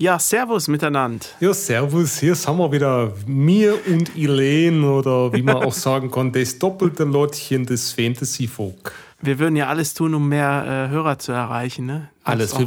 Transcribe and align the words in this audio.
Ja, 0.00 0.18
Servus 0.18 0.66
miteinander. 0.66 1.26
Ja, 1.40 1.52
Servus, 1.52 2.20
hier 2.20 2.34
sind 2.34 2.56
wir 2.56 2.72
wieder. 2.72 3.12
Mir 3.26 3.78
und 3.86 4.16
Elaine 4.16 4.90
oder 4.90 5.30
wie 5.30 5.42
man 5.42 5.56
auch 5.56 5.74
sagen 5.74 6.10
kann, 6.10 6.32
das 6.32 6.58
doppelte 6.58 7.04
Lottchen 7.04 7.66
des 7.66 7.92
Fantasy-Folk. 7.92 8.94
Wir 9.20 9.38
würden 9.38 9.56
ja 9.56 9.66
alles 9.66 9.92
tun, 9.92 10.14
um 10.14 10.26
mehr 10.26 10.64
äh, 10.66 10.90
Hörer 10.90 11.18
zu 11.18 11.32
erreichen. 11.32 11.84
Ne? 11.84 12.08
Alles. 12.24 12.54
Auch, 12.54 12.62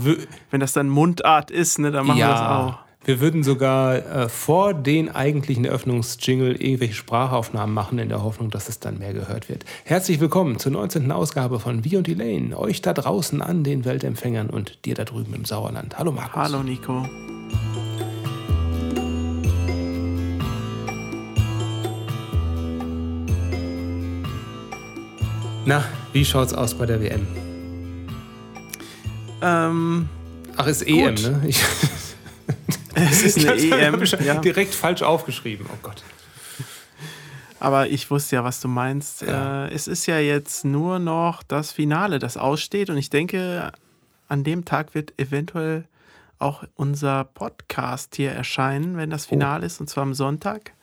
wenn 0.51 0.59
das 0.59 0.73
dann 0.73 0.89
Mundart 0.89 1.49
ist, 1.49 1.79
ne, 1.79 1.89
dann 1.89 2.05
machen 2.05 2.19
ja, 2.19 2.27
wir 2.27 2.33
das 2.33 2.41
auch. 2.41 2.82
Wir 3.05 3.19
würden 3.19 3.43
sogar 3.43 3.95
äh, 3.95 4.29
vor 4.29 4.73
den 4.73 5.13
eigentlichen 5.13 5.65
Eröffnungsjingle 5.65 6.53
irgendwelche 6.53 6.93
Sprachaufnahmen 6.93 7.73
machen, 7.75 7.99
in 7.99 8.07
der 8.07 8.23
Hoffnung, 8.23 8.49
dass 8.49 8.69
es 8.69 8.79
dann 8.79 8.97
mehr 8.97 9.13
gehört 9.13 9.49
wird. 9.49 9.65
Herzlich 9.83 10.21
willkommen 10.21 10.57
zur 10.57 10.71
19. 10.71 11.11
Ausgabe 11.11 11.59
von 11.59 11.83
Wir 11.83 11.97
und 11.97 12.07
Elaine. 12.07 12.57
Euch 12.57 12.81
da 12.81 12.93
draußen 12.93 13.41
an 13.41 13.65
den 13.65 13.83
Weltempfängern 13.83 14.49
und 14.49 14.85
dir 14.85 14.95
da 14.95 15.03
drüben 15.03 15.33
im 15.33 15.43
Sauerland. 15.43 15.97
Hallo 15.97 16.13
Markus. 16.13 16.35
Hallo 16.35 16.63
Nico. 16.63 17.05
Na, 25.65 25.83
wie 26.13 26.23
schaut's 26.23 26.53
aus 26.53 26.73
bei 26.73 26.85
der 26.85 27.01
WM? 27.01 27.27
Ähm, 29.41 30.07
Ach, 30.55 30.67
ist 30.67 30.87
EM, 30.87 31.15
gut. 31.15 31.23
ne? 31.23 31.41
Ich, 31.47 31.61
es 32.95 33.23
ist 33.23 33.37
eine 33.47 33.53
EM. 33.61 34.01
ich 34.01 34.11
Ja. 34.11 34.35
direkt 34.35 34.73
falsch 34.75 35.01
aufgeschrieben. 35.01 35.65
Oh 35.71 35.77
Gott. 35.81 36.03
Aber 37.59 37.87
ich 37.87 38.11
wusste 38.11 38.35
ja, 38.35 38.43
was 38.43 38.59
du 38.59 38.67
meinst. 38.67 39.21
Ja. 39.21 39.65
Äh, 39.67 39.73
es 39.73 39.87
ist 39.87 40.05
ja 40.05 40.19
jetzt 40.19 40.65
nur 40.65 40.99
noch 40.99 41.43
das 41.43 41.71
Finale, 41.71 42.19
das 42.19 42.35
aussteht. 42.35 42.89
Und 42.89 42.97
ich 42.97 43.09
denke, 43.09 43.71
an 44.27 44.43
dem 44.43 44.65
Tag 44.65 44.93
wird 44.95 45.13
eventuell 45.17 45.85
auch 46.39 46.63
unser 46.75 47.23
Podcast 47.23 48.15
hier 48.17 48.31
erscheinen, 48.31 48.97
wenn 48.97 49.09
das 49.09 49.25
Finale 49.25 49.65
ist, 49.65 49.79
und 49.79 49.89
zwar 49.89 50.03
am 50.03 50.13
Sonntag. 50.13 50.73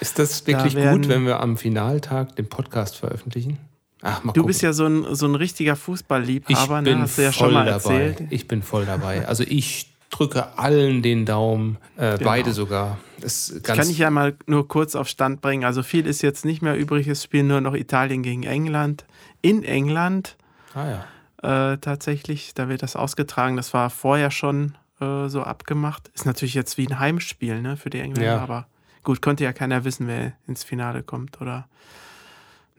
Ist 0.00 0.18
das 0.20 0.46
wirklich 0.46 0.76
werden- 0.76 1.02
gut, 1.02 1.08
wenn 1.08 1.26
wir 1.26 1.40
am 1.40 1.56
Finaltag 1.56 2.36
den 2.36 2.48
Podcast 2.48 2.96
veröffentlichen? 2.96 3.58
Ach, 4.02 4.22
mal 4.22 4.32
Du 4.32 4.42
gucken. 4.42 4.46
bist 4.46 4.62
ja 4.62 4.72
so 4.72 4.86
ein, 4.86 5.12
so 5.16 5.26
ein 5.26 5.34
richtiger 5.34 5.72
ich 5.72 5.78
Fußballliebhaber, 5.80 6.82
bin 6.82 6.98
ne? 6.98 7.02
hast 7.02 7.18
du 7.18 7.22
ja 7.22 7.32
schon 7.32 7.52
mal 7.52 7.66
dabei. 7.66 7.94
erzählt. 8.04 8.28
Ich 8.30 8.46
bin 8.46 8.62
voll 8.62 8.86
dabei. 8.86 9.26
Also 9.26 9.42
ich 9.42 9.87
drücke 10.10 10.58
allen 10.58 11.02
den 11.02 11.26
Daumen, 11.26 11.78
äh, 11.96 12.16
Genau. 12.18 12.30
beide 12.30 12.52
sogar. 12.52 12.98
Das 13.20 13.52
Kann 13.62 13.88
ich 13.90 13.98
ja 13.98 14.10
mal 14.10 14.36
nur 14.46 14.68
kurz 14.68 14.94
auf 14.94 15.08
Stand 15.08 15.40
bringen. 15.40 15.64
Also 15.64 15.82
viel 15.82 16.06
ist 16.06 16.22
jetzt 16.22 16.44
nicht 16.44 16.62
mehr 16.62 16.76
übrig. 16.76 17.06
Es 17.08 17.24
spielen 17.24 17.48
nur 17.48 17.60
noch 17.60 17.74
Italien 17.74 18.22
gegen 18.22 18.44
England. 18.44 19.04
In 19.42 19.64
England 19.64 20.36
ah, 20.74 21.02
ja. 21.42 21.72
äh, 21.72 21.78
tatsächlich, 21.78 22.54
da 22.54 22.68
wird 22.68 22.82
das 22.82 22.96
ausgetragen. 22.96 23.56
Das 23.56 23.74
war 23.74 23.90
vorher 23.90 24.30
schon 24.30 24.76
äh, 25.00 25.28
so 25.28 25.42
abgemacht. 25.42 26.08
Ist 26.14 26.26
natürlich 26.26 26.54
jetzt 26.54 26.78
wie 26.78 26.86
ein 26.86 26.98
Heimspiel 26.98 27.60
ne, 27.60 27.76
für 27.76 27.90
die 27.90 28.00
Engländer, 28.00 28.36
Ja. 28.36 28.40
aber 28.40 28.66
gut, 29.02 29.20
konnte 29.20 29.44
ja 29.44 29.52
keiner 29.52 29.84
wissen, 29.84 30.06
wer 30.06 30.32
ins 30.46 30.64
Finale 30.64 31.02
kommt. 31.02 31.40
Oder 31.40 31.68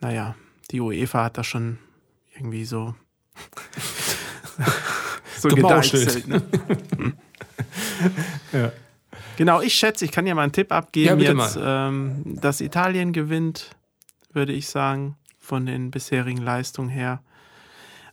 naja, 0.02 0.36
die 0.72 0.80
UEFA 0.82 1.26
hat 1.26 1.38
da 1.38 1.44
schon 1.44 1.78
irgendwie 2.36 2.64
so, 2.66 2.96
so 5.42 5.50
gedeichselt. 5.50 6.28
Ne? 6.28 6.42
Ja. 8.52 8.72
Genau, 9.38 9.62
ich 9.62 9.74
schätze, 9.74 10.06
ich 10.06 10.12
kann 10.12 10.28
ja 10.28 10.36
mal 10.36 10.44
einen 10.44 10.52
Tipp 10.52 10.72
abgeben. 10.72 11.20
Ja, 11.20 11.32
jetzt, 11.32 11.58
ähm, 11.62 12.24
dass 12.26 12.62
Italien 12.62 13.14
gewinnt, 13.14 13.72
würde 14.34 14.54
ich 14.54 14.68
sagen, 14.68 15.16
von 15.40 15.66
den 15.66 15.92
bisherigen 15.92 16.42
Leistungen 16.42 16.90
her. 16.90 17.22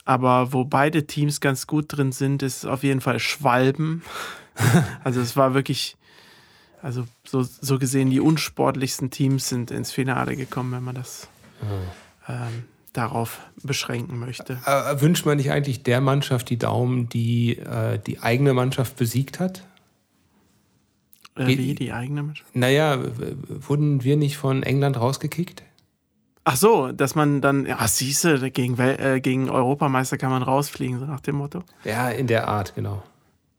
Aber 0.04 0.52
wo 0.52 0.64
beide 0.64 1.06
Teams 1.06 1.40
ganz 1.40 1.66
gut 1.66 1.86
drin 1.88 2.12
sind, 2.12 2.42
ist 2.42 2.64
auf 2.64 2.84
jeden 2.84 3.00
Fall 3.00 3.18
Schwalben. 3.18 4.02
also 5.04 5.20
es 5.20 5.36
war 5.36 5.52
wirklich, 5.52 5.96
also 6.80 7.04
so, 7.26 7.42
so 7.42 7.78
gesehen, 7.78 8.10
die 8.10 8.20
unsportlichsten 8.20 9.10
Teams 9.10 9.48
sind 9.48 9.72
ins 9.72 9.90
Finale 9.90 10.36
gekommen, 10.36 10.72
wenn 10.72 10.84
man 10.84 10.94
das 10.94 11.28
ähm, 12.28 12.64
darauf 12.96 13.40
beschränken 13.62 14.18
möchte. 14.18 14.58
Äh, 14.64 15.00
wünscht 15.00 15.26
man 15.26 15.36
nicht 15.36 15.50
eigentlich 15.50 15.82
der 15.82 16.00
Mannschaft 16.00 16.50
die 16.50 16.58
Daumen, 16.58 17.08
die 17.08 17.58
äh, 17.58 17.98
die 17.98 18.20
eigene 18.20 18.54
Mannschaft 18.54 18.96
besiegt 18.96 19.40
hat? 19.40 19.62
Äh, 21.36 21.46
wie 21.46 21.74
die 21.74 21.92
eigene 21.92 22.22
Mannschaft? 22.22 22.54
Naja, 22.54 22.98
wurden 23.48 24.04
wir 24.04 24.16
nicht 24.16 24.36
von 24.36 24.62
England 24.62 24.98
rausgekickt? 24.98 25.62
Ach 26.48 26.56
so, 26.56 26.92
dass 26.92 27.16
man 27.16 27.40
dann, 27.40 27.66
ja, 27.66 27.86
siehste, 27.88 28.52
gegen, 28.52 28.78
äh, 28.78 29.20
gegen 29.20 29.50
Europameister 29.50 30.16
kann 30.16 30.30
man 30.30 30.44
rausfliegen, 30.44 31.00
so 31.00 31.04
nach 31.04 31.20
dem 31.20 31.36
Motto. 31.36 31.64
Ja, 31.82 32.08
in 32.08 32.28
der 32.28 32.46
Art, 32.46 32.76
genau. 32.76 33.02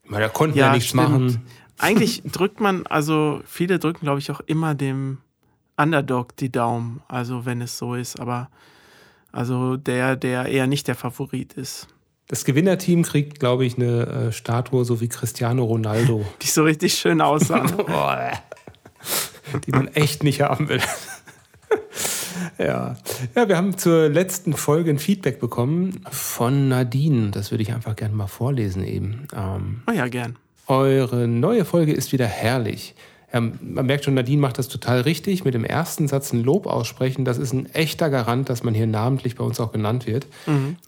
Ich 0.03 0.09
meine, 0.09 0.23
da 0.23 0.29
konnten 0.29 0.55
wir 0.55 0.71
nichts 0.71 0.89
stimmt. 0.89 1.03
machen. 1.03 1.41
Eigentlich 1.79 2.23
drückt 2.23 2.61
man, 2.61 2.87
also 2.87 3.41
viele 3.45 3.77
drücken, 3.77 4.05
glaube 4.05 4.19
ich, 4.19 4.31
auch 4.31 4.39
immer 4.39 4.73
dem 4.73 5.17
Underdog 5.75 6.35
die 6.37 6.49
Daumen, 6.49 7.01
also 7.09 7.45
wenn 7.45 7.61
es 7.61 7.77
so 7.77 7.93
ist, 7.93 8.19
aber 8.21 8.49
also 9.37 9.77
der, 9.77 10.15
der 10.15 10.47
eher 10.47 10.65
nicht 10.65 10.87
der 10.87 10.95
Favorit 10.95 11.53
ist. 11.53 11.87
Das 12.27 12.43
Gewinnerteam 12.43 13.03
kriegt, 13.03 13.39
glaube 13.39 13.65
ich, 13.65 13.77
eine 13.77 14.07
äh, 14.07 14.31
Statue, 14.31 14.83
so 14.83 14.99
wie 14.99 15.07
Cristiano 15.07 15.63
Ronaldo, 15.63 16.25
Die 16.41 16.47
so 16.47 16.63
richtig 16.63 16.95
schön 16.95 17.21
aussahen. 17.21 17.71
die 19.65 19.71
man 19.71 19.89
echt 19.89 20.23
nicht 20.23 20.41
haben 20.41 20.69
will. 20.69 20.81
ja. 22.57 22.97
ja, 23.35 23.47
wir 23.47 23.55
haben 23.55 23.77
zur 23.77 24.09
letzten 24.09 24.53
Folge 24.53 24.89
ein 24.89 24.97
Feedback 24.97 25.39
bekommen 25.39 26.01
von 26.09 26.67
Nadine. 26.67 27.29
Das 27.29 27.51
würde 27.51 27.61
ich 27.61 27.71
einfach 27.71 27.95
gerne 27.95 28.15
mal 28.15 28.27
vorlesen 28.27 28.83
eben. 28.83 29.27
Ähm, 29.35 29.83
oh 29.87 29.93
ja, 29.93 30.07
gern. 30.07 30.35
Eure 30.65 31.27
neue 31.27 31.63
Folge 31.63 31.93
ist 31.93 32.11
wieder 32.11 32.25
herrlich. 32.25 32.95
Ähm, 33.37 33.59
man 33.61 33.85
merkt 33.85 34.05
schon, 34.05 34.13
Nadine 34.13 34.41
macht 34.41 34.57
das 34.57 34.67
total 34.67 35.01
richtig. 35.01 35.45
Mit 35.45 35.53
dem 35.53 35.63
ersten 35.63 36.07
Satz 36.07 36.33
ein 36.33 36.43
Lob 36.43 36.65
aussprechen, 36.65 37.25
das 37.25 37.37
ist 37.37 37.53
ein 37.53 37.67
echter 37.73 38.09
Garant, 38.09 38.49
dass 38.49 38.63
man 38.63 38.73
hier 38.73 38.87
namentlich 38.87 39.35
bei 39.35 39.43
uns 39.43 39.59
auch 39.59 39.71
genannt 39.71 40.07
wird. 40.07 40.27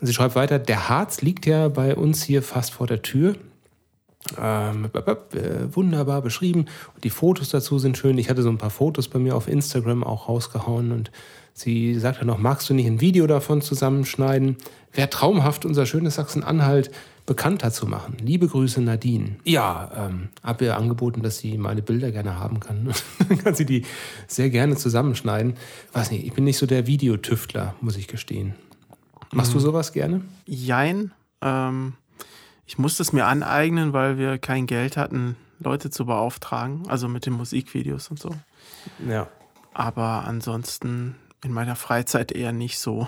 Sie 0.01 0.13
schreibt 0.13 0.35
weiter, 0.35 0.59
der 0.59 0.89
Harz 0.89 1.21
liegt 1.21 1.45
ja 1.45 1.67
bei 1.69 1.95
uns 1.95 2.23
hier 2.23 2.41
fast 2.41 2.73
vor 2.73 2.87
der 2.87 3.01
Tür. 3.01 3.35
Ähm, 4.39 4.89
äh, 4.93 5.75
wunderbar 5.75 6.21
beschrieben. 6.21 6.65
Und 6.93 7.03
die 7.03 7.09
Fotos 7.09 7.49
dazu 7.49 7.79
sind 7.79 7.97
schön. 7.97 8.17
Ich 8.17 8.29
hatte 8.29 8.43
so 8.43 8.49
ein 8.49 8.57
paar 8.57 8.69
Fotos 8.69 9.07
bei 9.07 9.17
mir 9.17 9.35
auf 9.35 9.47
Instagram 9.47 10.03
auch 10.03 10.27
rausgehauen 10.27 10.91
und 10.91 11.11
sie 11.53 11.95
sagte 11.95 12.25
noch, 12.25 12.37
magst 12.37 12.69
du 12.69 12.73
nicht 12.73 12.85
ein 12.85 13.01
Video 13.01 13.27
davon 13.27 13.61
zusammenschneiden? 13.61 14.57
Wäre 14.93 15.09
traumhaft, 15.09 15.65
unser 15.65 15.85
schönes 15.85 16.15
Sachsen-Anhalt 16.15 16.91
bekannter 17.29 17.71
zu 17.71 17.85
machen. 17.85 18.17
Liebe 18.19 18.47
Grüße, 18.47 18.81
Nadine. 18.81 19.35
Ja, 19.43 19.91
ähm, 19.95 20.29
habe 20.41 20.65
ihr 20.65 20.75
angeboten, 20.75 21.21
dass 21.21 21.37
sie 21.37 21.59
meine 21.59 21.83
Bilder 21.83 22.11
gerne 22.11 22.39
haben 22.39 22.59
kann. 22.59 22.91
Dann 23.29 23.37
kann 23.37 23.53
sie 23.53 23.67
die 23.67 23.85
sehr 24.25 24.49
gerne 24.49 24.75
zusammenschneiden. 24.75 25.53
Weiß 25.93 26.09
nicht, 26.09 26.25
ich 26.25 26.33
bin 26.33 26.43
nicht 26.43 26.57
so 26.57 26.65
der 26.65 26.87
Videotüftler, 26.87 27.75
muss 27.81 27.97
ich 27.97 28.07
gestehen. 28.07 28.55
Machst 29.31 29.53
du 29.53 29.59
sowas 29.59 29.93
gerne? 29.93 30.21
Jein. 30.47 31.11
Ähm, 31.43 31.93
ich 32.65 32.79
musste 32.79 33.03
es 33.03 33.13
mir 33.13 33.27
aneignen, 33.27 33.93
weil 33.93 34.17
wir 34.17 34.39
kein 34.39 34.65
Geld 34.65 34.97
hatten, 34.97 35.35
Leute 35.59 35.91
zu 35.91 36.07
beauftragen, 36.07 36.89
also 36.89 37.07
mit 37.07 37.27
den 37.27 37.33
Musikvideos 37.33 38.09
und 38.09 38.17
so. 38.17 38.31
Ja. 39.07 39.27
Aber 39.75 40.25
ansonsten 40.25 41.13
in 41.43 41.53
meiner 41.53 41.75
Freizeit 41.75 42.31
eher 42.31 42.53
nicht 42.53 42.79
so. 42.79 43.07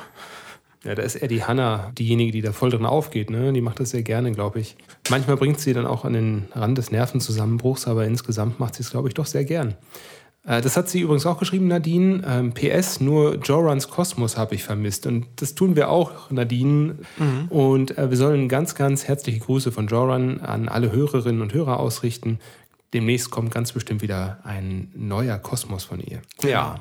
Ja, 0.84 0.96
da 0.96 1.04
ist 1.04 1.16
eher 1.16 1.28
die 1.28 1.44
Hanna 1.44 1.92
diejenige, 1.98 2.32
die 2.32 2.42
da 2.42 2.54
voll 2.54 2.72
drin 2.72 2.86
aufgeht. 2.88 3.30
Ne? 3.30 3.54
Die 3.54 3.62
macht 3.62 3.80
das 3.80 3.92
sehr 3.92 4.02
gerne, 4.02 4.32
glaube 4.32 4.60
ich. 4.60 4.76
Manchmal 5.12 5.38
bringt 5.38 5.60
sie 5.60 5.74
dann 5.74 5.86
auch 5.86 6.06
an 6.06 6.14
den 6.14 6.48
Rand 6.54 6.78
des 6.78 6.90
Nervenzusammenbruchs, 6.92 7.88
aber 7.88 8.06
insgesamt 8.06 8.60
macht 8.60 8.76
sie 8.76 8.84
es, 8.84 8.90
glaube 8.90 9.08
ich, 9.08 9.14
doch 9.14 9.28
sehr 9.28 9.44
gern. 9.46 9.76
Äh, 10.44 10.62
Das 10.62 10.78
hat 10.78 10.90
sie 10.90 11.02
übrigens 11.02 11.28
auch 11.28 11.38
geschrieben, 11.38 11.68
Nadine. 11.68 12.24
Ähm, 12.28 12.54
PS, 12.54 13.00
nur 13.00 13.36
Jorans 13.36 13.90
Kosmos 13.90 14.38
habe 14.38 14.56
ich 14.56 14.64
vermisst. 14.64 15.06
Und 15.06 15.28
das 15.36 15.54
tun 15.54 15.76
wir 15.76 15.90
auch, 15.90 16.32
Nadine. 16.32 16.96
Und 17.50 17.96
äh, 18.00 18.10
wir 18.10 18.18
sollen 18.18 18.50
ganz, 18.50 18.74
ganz 18.74 19.08
herzliche 19.08 19.40
Grüße 19.40 19.72
von 19.72 19.86
Joran 19.86 20.40
an 20.40 20.68
alle 20.68 20.92
Hörerinnen 20.92 21.44
und 21.44 21.54
Hörer 21.54 21.80
ausrichten. 21.80 22.40
Demnächst 22.96 23.30
kommt 23.30 23.52
ganz 23.54 23.72
bestimmt 23.72 24.02
wieder 24.02 24.40
ein 24.44 24.92
neuer 24.96 25.38
Kosmos 25.38 25.84
von 25.84 26.00
ihr. 26.00 26.22
Ja. 26.44 26.80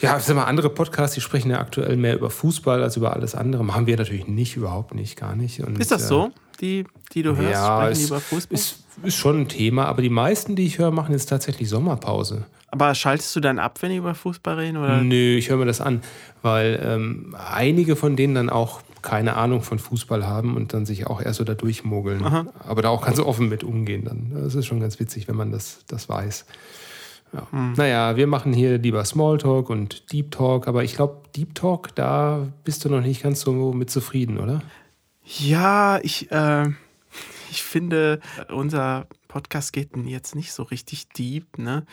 Ja, 0.00 0.16
ich 0.16 0.24
sag 0.24 0.36
mal, 0.36 0.44
andere 0.44 0.70
Podcasts, 0.70 1.14
die 1.14 1.20
sprechen 1.20 1.50
ja 1.50 1.60
aktuell 1.60 1.96
mehr 1.96 2.14
über 2.14 2.30
Fußball 2.30 2.82
als 2.82 2.96
über 2.96 3.12
alles 3.12 3.34
andere. 3.34 3.64
Machen 3.64 3.86
wir 3.86 3.96
natürlich 3.96 4.26
nicht, 4.26 4.56
überhaupt 4.56 4.94
nicht, 4.94 5.16
gar 5.16 5.36
nicht. 5.36 5.60
Und, 5.60 5.78
Ist 5.78 5.90
das 5.90 6.04
äh, 6.04 6.06
so? 6.06 6.30
Die, 6.60 6.84
die 7.12 7.22
du 7.22 7.36
hörst, 7.36 7.52
ja, 7.52 7.82
sprechen 7.82 8.00
die 8.00 8.06
über 8.06 8.20
Fußball? 8.20 8.54
Ist, 8.54 8.84
ist 9.02 9.16
schon 9.16 9.40
ein 9.40 9.48
Thema, 9.48 9.86
aber 9.86 10.02
die 10.02 10.10
meisten, 10.10 10.56
die 10.56 10.66
ich 10.66 10.78
höre, 10.78 10.90
machen 10.90 11.12
jetzt 11.12 11.26
tatsächlich 11.26 11.68
Sommerpause. 11.68 12.44
Aber 12.70 12.94
schaltest 12.94 13.34
du 13.34 13.40
dann 13.40 13.58
ab, 13.58 13.78
wenn 13.82 13.90
die 13.90 13.96
über 13.96 14.14
Fußball 14.14 14.56
reden? 14.56 14.76
Oder? 14.76 15.02
Nö, 15.02 15.36
ich 15.36 15.50
höre 15.50 15.56
mir 15.56 15.66
das 15.66 15.80
an, 15.80 16.02
weil 16.42 16.80
ähm, 16.82 17.34
einige 17.36 17.96
von 17.96 18.14
denen 18.14 18.34
dann 18.34 18.48
auch 18.48 18.82
keine 19.02 19.36
Ahnung 19.36 19.62
von 19.62 19.78
Fußball 19.78 20.26
haben 20.26 20.56
und 20.56 20.72
dann 20.72 20.86
sich 20.86 21.06
auch 21.06 21.20
eher 21.20 21.32
so 21.32 21.42
da 21.42 21.54
durchmogeln. 21.54 22.22
Aber 22.60 22.82
da 22.82 22.90
auch 22.90 23.04
ganz 23.04 23.18
offen 23.18 23.48
mit 23.48 23.64
umgehen 23.64 24.04
dann. 24.04 24.32
Das 24.34 24.54
ist 24.54 24.66
schon 24.66 24.80
ganz 24.80 25.00
witzig, 25.00 25.26
wenn 25.26 25.36
man 25.36 25.50
das, 25.50 25.80
das 25.88 26.08
weiß. 26.08 26.44
Ja. 27.32 27.46
Naja, 27.52 28.16
wir 28.16 28.26
machen 28.26 28.52
hier 28.52 28.78
lieber 28.78 29.04
Smalltalk 29.04 29.70
und 29.70 30.12
Deep 30.12 30.32
Talk, 30.32 30.66
aber 30.66 30.82
ich 30.82 30.96
glaube, 30.96 31.22
Deep 31.36 31.54
Talk, 31.54 31.94
da 31.94 32.48
bist 32.64 32.84
du 32.84 32.88
noch 32.88 33.00
nicht 33.00 33.22
ganz 33.22 33.40
so 33.40 33.72
mit 33.72 33.90
zufrieden, 33.90 34.38
oder? 34.38 34.62
Ja, 35.24 36.00
ich, 36.02 36.30
äh, 36.32 36.68
ich 37.50 37.62
finde, 37.62 38.20
unser 38.48 39.06
Podcast 39.28 39.72
geht 39.72 39.96
jetzt 39.96 40.34
nicht 40.34 40.52
so 40.52 40.64
richtig 40.64 41.08
deep, 41.10 41.56
ne? 41.56 41.86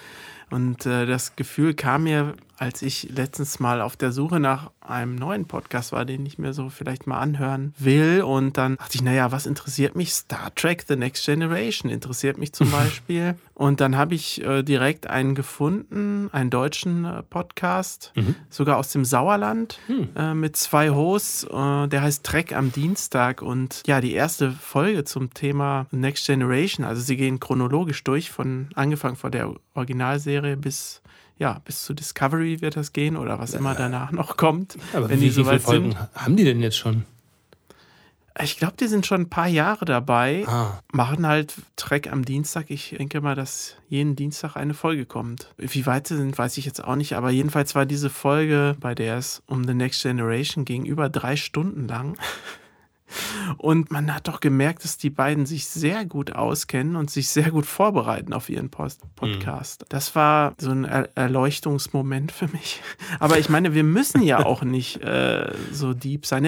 Und 0.50 0.86
äh, 0.88 1.06
das 1.06 1.36
Gefühl 1.36 1.76
kam 1.76 2.04
mir, 2.04 2.34
als 2.58 2.82
ich 2.82 3.10
letztens 3.10 3.60
mal 3.60 3.82
auf 3.82 3.96
der 3.96 4.12
Suche 4.12 4.40
nach 4.40 4.72
einem 4.82 5.16
neuen 5.16 5.46
Podcast 5.46 5.92
war, 5.92 6.06
den 6.06 6.26
ich 6.26 6.40
mir 6.40 6.54
so 6.54 6.70
vielleicht 6.70 7.06
mal 7.06 7.20
anhören 7.20 7.74
will. 7.78 8.24
Und 8.24 8.58
dann 8.58 8.78
dachte 8.78 8.96
ich, 8.96 9.04
naja, 9.04 9.32
was 9.32 9.46
interessiert 9.46 9.96
mich? 9.96 10.14
Star 10.14 10.54
Trek 10.56 10.86
The 10.88 10.96
Next 10.96 11.26
Generation 11.26 11.92
interessiert 11.92 12.38
mich 12.38 12.54
zum 12.54 12.72
Beispiel. 12.72 13.36
Und 13.54 13.80
dann 13.80 13.96
habe 13.96 14.16
ich 14.16 14.44
äh, 14.44 14.64
direkt 14.64 15.08
einen 15.08 15.36
gefunden, 15.36 16.30
einen 16.32 16.50
deutschen 16.50 17.06
äh, 17.06 17.24
Podcast, 17.24 18.12
mhm. 18.16 18.36
sogar 18.50 18.78
aus 18.78 18.92
dem 18.92 19.06
Sauerland, 19.06 19.80
mhm. 19.88 20.10
äh, 20.16 20.34
mit 20.34 20.58
zwei 20.58 20.90
Hosts. 20.90 21.44
Äh, 21.44 21.88
der 21.88 22.02
heißt 22.02 22.26
Trek 22.26 22.54
am 22.54 22.72
Dienstag. 22.72 23.42
Und 23.42 23.84
ja, 23.86 24.02
die 24.02 24.14
erste 24.14 24.52
Folge 24.52 25.04
zum 25.04 25.34
Thema 25.34 25.86
Next 25.92 26.26
Generation, 26.26 26.86
also 26.86 27.02
sie 27.02 27.18
gehen 27.18 27.40
chronologisch 27.40 28.04
durch, 28.04 28.32
von 28.32 28.70
angefangen 28.74 29.16
von 29.16 29.32
der 29.32 29.54
Originalserie 29.76 30.58
bis 30.58 31.02
ja, 31.40 31.62
bis 31.66 31.84
zu 31.84 31.94
Discovery 31.94 32.62
wird 32.62 32.76
das 32.76 32.94
gehen 32.94 33.16
oder 33.16 33.40
was 33.40 33.54
immer 33.54 33.76
danach 33.76 34.12
noch 34.12 34.38
kommt. 34.38 34.78
Aber 34.94 35.10
wenn 35.10 35.20
wie, 35.20 35.26
die 35.26 35.32
so 35.32 35.46
weit 35.46 35.62
Folgen 35.62 35.92
sind. 35.92 36.10
haben 36.16 36.36
die 36.36 36.44
denn 36.44 36.62
jetzt 36.62 36.78
schon? 36.78 37.06
Ich 38.44 38.58
glaube, 38.58 38.76
die 38.80 38.88
sind 38.88 39.06
schon 39.06 39.22
ein 39.22 39.30
paar 39.30 39.48
Jahre 39.48 39.86
dabei, 39.86 40.46
ah. 40.48 40.80
machen 40.92 41.26
halt 41.26 41.56
Track 41.76 42.12
am 42.12 42.24
Dienstag. 42.24 42.70
Ich 42.70 42.96
denke 42.98 43.20
mal, 43.20 43.34
dass 43.34 43.76
jeden 43.90 44.16
Dienstag 44.16 44.56
eine 44.56 44.76
Folge 44.76 45.06
kommt. 45.06 45.52
Wie 45.58 45.86
weit 45.88 46.08
sie 46.08 46.18
sind, 46.18 46.38
weiß 46.38 46.58
ich 46.58 46.66
jetzt 46.66 46.84
auch 46.84 46.96
nicht, 46.96 47.14
aber 47.14 47.32
jedenfalls 47.32 47.74
war 47.74 47.88
diese 47.88 48.12
Folge, 48.12 48.76
bei 48.80 48.94
der 48.94 49.18
es 49.18 49.42
um 49.48 49.66
The 49.66 49.74
Next 49.74 50.04
Generation 50.04 50.66
ging, 50.66 50.86
über 50.86 51.10
drei 51.10 51.36
Stunden 51.36 51.88
lang. 51.88 52.18
Und 53.58 53.92
man 53.92 54.14
hat 54.14 54.28
doch 54.28 54.40
gemerkt, 54.40 54.84
dass 54.84 54.98
die 54.98 55.10
beiden 55.10 55.46
sich 55.46 55.66
sehr 55.68 56.06
gut 56.06 56.34
auskennen 56.34 56.96
und 56.96 57.10
sich 57.10 57.30
sehr 57.30 57.52
gut 57.52 57.66
vorbereiten 57.66 58.34
auf 58.34 58.50
ihren 58.50 58.70
Post 58.70 59.02
Podcast. 59.16 59.82
Mhm. 59.82 59.86
Das 59.90 60.16
war 60.16 60.56
so 60.58 60.72
ein 60.72 60.84
er 60.86 61.10
Erleuchtungsmoment 61.16 62.32
für 62.32 62.48
mich. 62.50 62.82
Aber 63.20 63.38
ich 63.40 63.50
meine, 63.50 63.74
wir 63.74 63.84
müssen 63.84 64.22
ja 64.22 64.46
auch 64.46 64.64
nicht 64.64 65.02
äh, 65.02 65.52
so 65.72 65.94
deep 65.94 66.26
sein. 66.26 66.46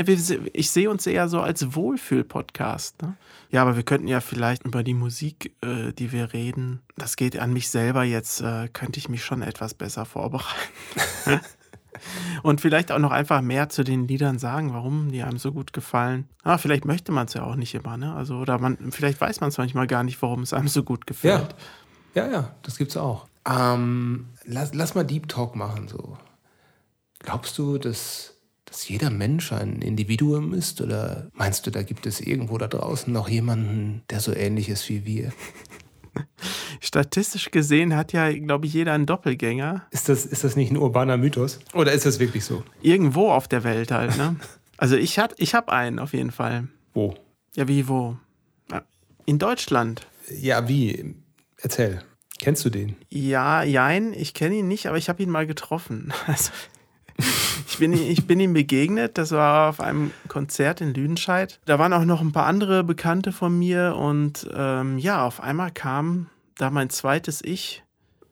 Ich 0.54 0.72
sehe 0.72 0.90
uns 0.90 1.08
eher 1.08 1.30
so 1.30 1.42
als 1.42 1.76
Wohlfühl-Podcast. 1.76 3.02
Ne? 3.02 3.16
Ja, 3.52 3.64
aber 3.64 3.76
wir 3.76 3.84
könnten 3.84 4.08
ja 4.08 4.22
vielleicht 4.22 4.66
über 4.66 4.84
die 4.84 4.94
Musik, 4.94 5.56
äh, 5.62 5.92
die 5.94 6.12
wir 6.12 6.34
reden, 6.34 6.82
das 6.98 7.16
geht 7.16 7.40
an 7.40 7.52
mich 7.52 7.70
selber 7.70 8.04
jetzt, 8.04 8.42
äh, 8.42 8.68
könnte 8.72 9.00
ich 9.00 9.10
mich 9.10 9.24
schon 9.24 9.42
etwas 9.42 9.74
besser 9.74 10.06
vorbereiten. 10.06 10.46
Und 12.44 12.62
vielleicht 12.62 12.92
auch 12.92 13.00
noch 13.00 13.12
einfach 13.12 13.42
mehr 13.42 13.70
zu 13.70 13.84
den 13.84 14.08
Liedern 14.08 14.40
sagen, 14.40 14.74
warum 14.74 15.12
die 15.12 15.24
einem 15.24 15.38
so 15.38 15.52
gut 15.52 15.74
gefallen. 15.74 16.28
Ah, 16.44 16.58
vielleicht 16.58 16.86
möchte 16.86 17.12
man 17.12 17.28
es 17.28 17.34
ja 17.34 17.44
auch 17.44 17.56
nicht 17.56 17.74
immer, 17.76 17.98
ne? 17.98 18.14
Also, 18.14 18.36
oder 18.38 18.60
man, 18.60 18.92
vielleicht 18.92 19.20
weiß 19.20 19.42
man 19.42 19.50
es 19.50 19.58
manchmal 19.58 19.88
gar 19.88 20.04
nicht, 20.04 20.22
warum 20.22 20.42
es 20.42 20.54
einem 20.54 20.68
so 20.68 20.84
gut 20.84 21.08
gefällt. 21.08 21.56
Ja, 22.14 22.26
ja, 22.26 22.32
ja 22.32 22.56
das 22.64 22.78
gibt's 22.78 22.98
auch. 22.98 23.28
Ähm, 23.48 24.28
lass, 24.46 24.74
lass 24.74 24.96
mal 24.96 25.04
Deep 25.04 25.28
Talk 25.28 25.56
machen, 25.56 25.88
so. 25.88 26.18
Glaubst 27.20 27.58
du, 27.58 27.78
dass, 27.78 28.36
dass 28.66 28.88
jeder 28.88 29.10
Mensch 29.10 29.52
ein 29.52 29.82
Individuum 29.82 30.54
ist? 30.54 30.82
Oder 30.82 31.28
meinst 31.34 31.68
du, 31.68 31.72
da 31.72 31.84
gibt 31.84 32.06
es 32.06 32.22
irgendwo 32.22 32.58
da 32.58 32.68
draußen 32.68 33.12
noch 33.12 33.28
jemanden, 33.28 34.04
der 34.10 34.20
so 34.20 34.34
ähnlich 34.34 34.70
ist 34.70 34.88
wie 34.90 35.06
wir? 35.06 35.34
Statistisch 36.80 37.52
gesehen 37.52 37.96
hat 37.96 38.14
ja, 38.14 38.32
glaube 38.32 38.66
ich, 38.66 38.74
jeder 38.74 38.94
einen 38.94 39.06
Doppelgänger. 39.06 39.86
Ist 39.92 40.10
das, 40.10 40.26
ist 40.26 40.44
das 40.44 40.56
nicht 40.56 40.72
ein 40.72 40.78
urbaner 40.78 41.18
Mythos? 41.18 41.60
Oder 41.74 41.94
ist 41.94 42.06
das 42.06 42.20
wirklich 42.20 42.46
so? 42.46 42.64
Irgendwo 42.82 43.30
auf 43.32 43.48
der 43.48 43.64
Welt 43.64 43.92
halt, 43.92 44.18
ne? 44.18 44.36
Also 44.78 44.96
ich 44.96 45.20
habe 45.20 45.36
ich 45.38 45.56
hab 45.56 45.70
einen 45.70 46.00
auf 46.00 46.14
jeden 46.14 46.32
Fall. 46.32 46.68
Wo? 46.94 47.16
Ja, 47.56 47.68
wie 47.68 47.88
wo? 47.88 48.18
In 49.26 49.38
Deutschland. 49.38 50.08
Ja, 50.32 50.68
wie? 50.68 51.16
Erzähl. 51.58 52.02
Kennst 52.40 52.64
du 52.64 52.70
den? 52.70 52.96
Ja, 53.10 53.64
jein, 53.64 54.14
ich 54.14 54.34
kenne 54.34 54.56
ihn 54.56 54.68
nicht, 54.68 54.88
aber 54.88 54.98
ich 54.98 55.10
habe 55.10 55.22
ihn 55.22 55.30
mal 55.30 55.46
getroffen. 55.46 56.14
Also, 56.28 56.52
ich 57.70 57.78
bin, 57.78 57.94
ich 57.94 58.26
bin 58.26 58.40
ihm 58.40 58.54
begegnet, 58.54 59.18
das 59.18 59.32
war 59.32 59.70
auf 59.70 59.80
einem 59.80 60.12
Konzert 60.28 60.82
in 60.82 60.94
Lüdenscheid. 60.94 61.60
Da 61.66 61.78
waren 61.78 61.94
auch 61.94 62.04
noch 62.04 62.22
ein 62.22 62.32
paar 62.32 62.48
andere 62.48 62.84
Bekannte 62.84 63.32
von 63.32 63.58
mir 63.58 63.96
und 63.96 64.50
ähm, 64.54 64.98
ja, 64.98 65.26
auf 65.26 65.40
einmal 65.40 65.72
kam 65.72 66.28
da 66.56 66.72
mein 66.72 66.90
zweites 66.90 67.44
Ich 67.44 67.84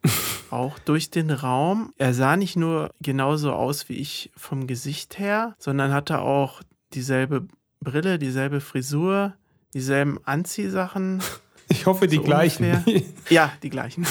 auch 0.50 0.80
durch 0.80 1.12
den 1.12 1.30
Raum. 1.30 1.94
Er 1.98 2.14
sah 2.14 2.36
nicht 2.36 2.56
nur 2.56 2.92
genauso 3.00 3.54
aus 3.54 3.90
wie 3.90 3.98
ich 3.98 4.32
vom 4.36 4.66
Gesicht 4.66 5.20
her, 5.20 5.56
sondern 5.60 5.94
hatte 5.94 6.20
auch 6.20 6.62
dieselbe 6.94 7.48
Brille, 7.80 8.18
dieselbe 8.18 8.60
Frisur, 8.60 9.34
dieselben 9.74 10.20
Anziehsachen. 10.26 11.22
Ich 11.70 11.86
hoffe, 11.86 12.08
die 12.08 12.16
so 12.16 12.24
gleichen. 12.24 12.84
Ja, 13.30 13.52
die 13.62 13.70
gleichen. 13.70 14.08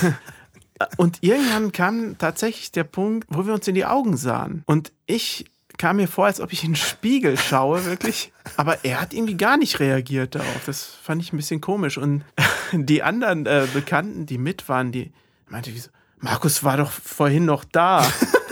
Und 0.97 1.19
irgendwann 1.23 1.73
kam 1.73 2.19
tatsächlich 2.19 2.73
der 2.73 2.85
Punkt, 2.85 3.27
wo 3.31 3.47
wir 3.47 3.55
uns 3.55 3.67
in 3.67 3.75
die 3.75 3.87
Augen 3.87 4.17
sahen. 4.17 4.63
Und 4.67 4.93
ich 5.07 5.47
kam 5.79 5.97
mir 5.97 6.09
vor, 6.09 6.27
als 6.27 6.41
ob 6.41 6.53
ich 6.53 6.65
in 6.65 6.71
den 6.71 6.77
Spiegel 6.77 7.37
schaue, 7.37 7.85
wirklich. 7.85 8.33
Aber 8.57 8.85
er 8.85 9.01
hat 9.01 9.13
irgendwie 9.13 9.37
gar 9.37 9.57
nicht 9.57 9.81
reagiert 9.81 10.35
darauf. 10.35 10.65
Das 10.67 10.85
fand 10.85 11.23
ich 11.23 11.33
ein 11.33 11.37
bisschen 11.37 11.61
komisch. 11.61 11.99
Und 11.99 12.25
die 12.73 13.03
anderen 13.03 13.47
äh, 13.47 13.67
Bekannten, 13.73 14.27
die 14.27 14.39
mit 14.39 14.69
waren, 14.69 14.93
die 14.93 15.13
meinte, 15.49 15.73
wieso? 15.75 15.91
Markus 16.19 16.65
war 16.65 16.77
doch 16.77 16.91
vorhin 16.91 17.45
noch 17.45 17.65
da. 17.65 18.07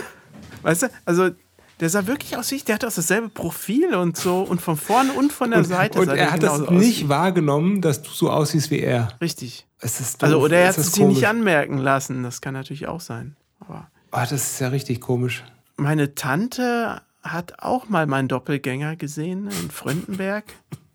weißt 0.61 0.83
du? 0.83 0.87
Also 1.05 1.31
der 1.79 1.89
sah 1.89 2.07
wirklich 2.07 2.37
aus 2.37 2.51
wie 2.51 2.55
ich, 2.55 2.65
der 2.65 2.75
hatte 2.75 2.87
auch 2.87 2.93
dasselbe 2.93 3.29
Profil 3.29 3.95
und 3.95 4.17
so 4.17 4.41
und 4.41 4.61
von 4.61 4.77
vorne 4.77 5.11
und 5.13 5.33
von 5.33 5.49
der 5.49 5.59
und, 5.59 5.65
Seite. 5.65 5.99
Und 5.99 6.09
er 6.09 6.31
hat 6.31 6.43
das 6.43 6.69
nicht 6.69 7.09
wahrgenommen, 7.09 7.81
dass 7.81 8.01
du 8.01 8.09
so 8.09 8.29
aussiehst 8.29 8.71
wie 8.71 8.79
er. 8.79 9.09
Richtig. 9.19 9.67
also, 9.81 10.39
oder 10.39 10.57
er 10.57 10.69
hat 10.69 10.77
es 10.77 10.93
sich 10.93 11.03
nicht 11.03 11.27
anmerken 11.27 11.77
lassen. 11.77 12.23
Das 12.23 12.41
kann 12.41 12.53
natürlich 12.53 12.87
auch 12.87 13.01
sein. 13.01 13.35
Aber 13.59 13.89
oh, 14.11 14.17
das 14.17 14.31
ist 14.31 14.59
ja 14.59 14.69
richtig 14.69 15.01
komisch. 15.01 15.43
Meine 15.75 16.15
Tante 16.15 17.01
hat 17.21 17.59
auch 17.59 17.89
mal 17.89 18.05
meinen 18.05 18.27
Doppelgänger 18.27 18.95
gesehen 18.95 19.47
in 19.47 19.71
Fröndenberg 19.71 20.45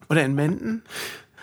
oder 0.09 0.25
in 0.25 0.35
Menden. 0.35 0.83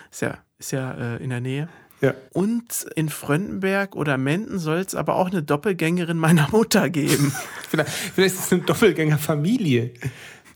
Ist 0.09 0.21
ja, 0.21 0.37
ist 0.57 0.71
ja 0.71 0.93
äh, 0.93 1.23
in 1.23 1.29
der 1.29 1.41
Nähe. 1.41 1.69
Ja. 2.01 2.13
Und 2.31 2.85
in 2.95 3.09
Fröndenberg 3.09 3.95
oder 3.95 4.17
Menden 4.17 4.59
soll 4.59 4.77
es 4.77 4.93
aber 4.93 5.15
auch 5.15 5.31
eine 5.31 5.41
Doppelgängerin 5.41 6.17
meiner 6.17 6.47
Mutter 6.51 6.89
geben. 6.89 7.33
vielleicht, 7.69 7.89
vielleicht 7.89 8.35
ist 8.35 8.45
es 8.45 8.53
eine 8.53 8.61
Doppelgängerfamilie. 8.61 9.91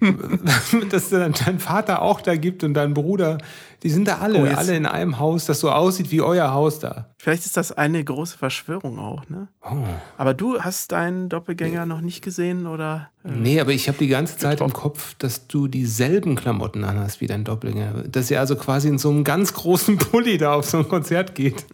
dass 0.90 1.10
dann 1.10 1.34
dein 1.46 1.60
Vater 1.60 2.02
auch 2.02 2.22
da 2.22 2.36
gibt 2.36 2.64
und 2.64 2.74
dein 2.74 2.94
Bruder. 2.96 3.38
Die 3.84 3.90
sind 3.90 4.08
da 4.08 4.18
alle, 4.18 4.40
oh, 4.40 4.56
alle 4.56 4.76
in 4.76 4.88
einem 4.88 5.20
Haus, 5.20 5.46
das 5.46 5.60
so 5.60 5.72
aussieht 5.72 6.12
wie 6.12 6.22
euer 6.22 6.54
Haus 6.54 6.80
da. 6.80 7.10
Vielleicht 7.18 7.46
ist 7.46 7.56
das 7.56 7.72
eine 7.72 8.04
große 8.04 8.38
Verschwörung 8.38 8.98
auch, 8.98 9.30
ne? 9.30 9.48
Oh. 9.64 9.84
Aber 10.18 10.34
du 10.34 10.60
hast 10.60 10.92
deinen 10.92 11.30
Doppelgänger 11.30 11.86
nee. 11.86 11.94
noch 11.94 12.02
nicht 12.02 12.24
gesehen, 12.24 12.66
oder? 12.66 13.10
Äh, 13.24 13.32
nee, 13.32 13.60
aber 13.60 13.72
ich 13.74 13.88
habe 13.88 13.98
die 14.00 14.08
ganze 14.08 14.38
Zeit 14.38 14.60
im 14.62 14.74
Kopf, 14.74 15.14
dass 15.20 15.48
du 15.48 15.68
dieselben 15.68 16.36
Klamotten 16.36 16.84
anhast 16.84 17.22
wie 17.22 17.28
dein 17.28 17.44
Doppelgänger. 17.44 18.04
Dass 18.08 18.32
ihr 18.32 18.40
also 18.40 18.56
quasi 18.56 18.88
in 18.88 18.98
so 18.98 19.10
einem 19.10 19.24
ganz 19.24 19.54
großen 19.54 19.98
Pulli 19.98 20.40
da 20.40 20.54
auf 20.54 20.68
so 20.68 20.80
ein 20.80 20.90
Konzert 20.90 21.36
geht. 21.36 21.66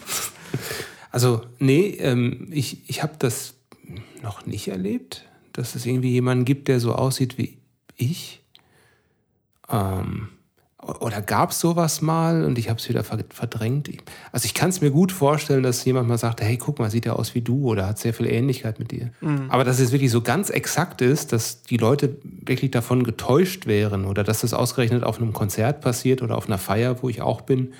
also, 1.10 1.42
nee, 1.58 1.90
ähm, 2.00 2.48
ich, 2.50 2.88
ich 2.88 3.02
habe 3.02 3.14
das 3.18 3.54
noch 4.22 4.46
nicht 4.46 4.68
erlebt 4.68 5.27
dass 5.58 5.74
es 5.74 5.84
irgendwie 5.84 6.12
jemanden 6.12 6.44
gibt, 6.44 6.68
der 6.68 6.78
so 6.78 6.94
aussieht 6.94 7.36
wie 7.36 7.58
ich? 7.96 8.42
Ähm, 9.68 10.28
oder 11.00 11.20
gab 11.20 11.50
es 11.50 11.58
sowas 11.58 12.00
mal 12.00 12.44
und 12.44 12.56
ich 12.56 12.68
habe 12.70 12.78
es 12.78 12.88
wieder 12.88 13.02
verdrängt? 13.02 13.90
Also 14.30 14.46
ich 14.46 14.54
kann 14.54 14.70
es 14.70 14.80
mir 14.80 14.92
gut 14.92 15.10
vorstellen, 15.10 15.64
dass 15.64 15.84
jemand 15.84 16.08
mal 16.08 16.16
sagt, 16.16 16.40
hey, 16.40 16.56
guck 16.56 16.78
mal, 16.78 16.88
sieht 16.90 17.04
er 17.04 17.18
aus 17.18 17.34
wie 17.34 17.40
du 17.40 17.68
oder 17.68 17.88
hat 17.88 17.98
sehr 17.98 18.14
viel 18.14 18.26
Ähnlichkeit 18.26 18.78
mit 18.78 18.92
dir. 18.92 19.10
Mhm. 19.20 19.50
Aber 19.50 19.64
dass 19.64 19.80
es 19.80 19.90
wirklich 19.90 20.12
so 20.12 20.20
ganz 20.20 20.48
exakt 20.48 21.02
ist, 21.02 21.32
dass 21.32 21.62
die 21.62 21.76
Leute 21.76 22.16
wirklich 22.22 22.70
davon 22.70 23.02
getäuscht 23.02 23.66
wären 23.66 24.04
oder 24.04 24.22
dass 24.22 24.42
das 24.42 24.54
ausgerechnet 24.54 25.02
auf 25.02 25.20
einem 25.20 25.32
Konzert 25.32 25.80
passiert 25.80 26.22
oder 26.22 26.36
auf 26.36 26.46
einer 26.46 26.58
Feier, 26.58 27.02
wo 27.02 27.08
ich 27.08 27.20
auch 27.20 27.40
bin 27.40 27.72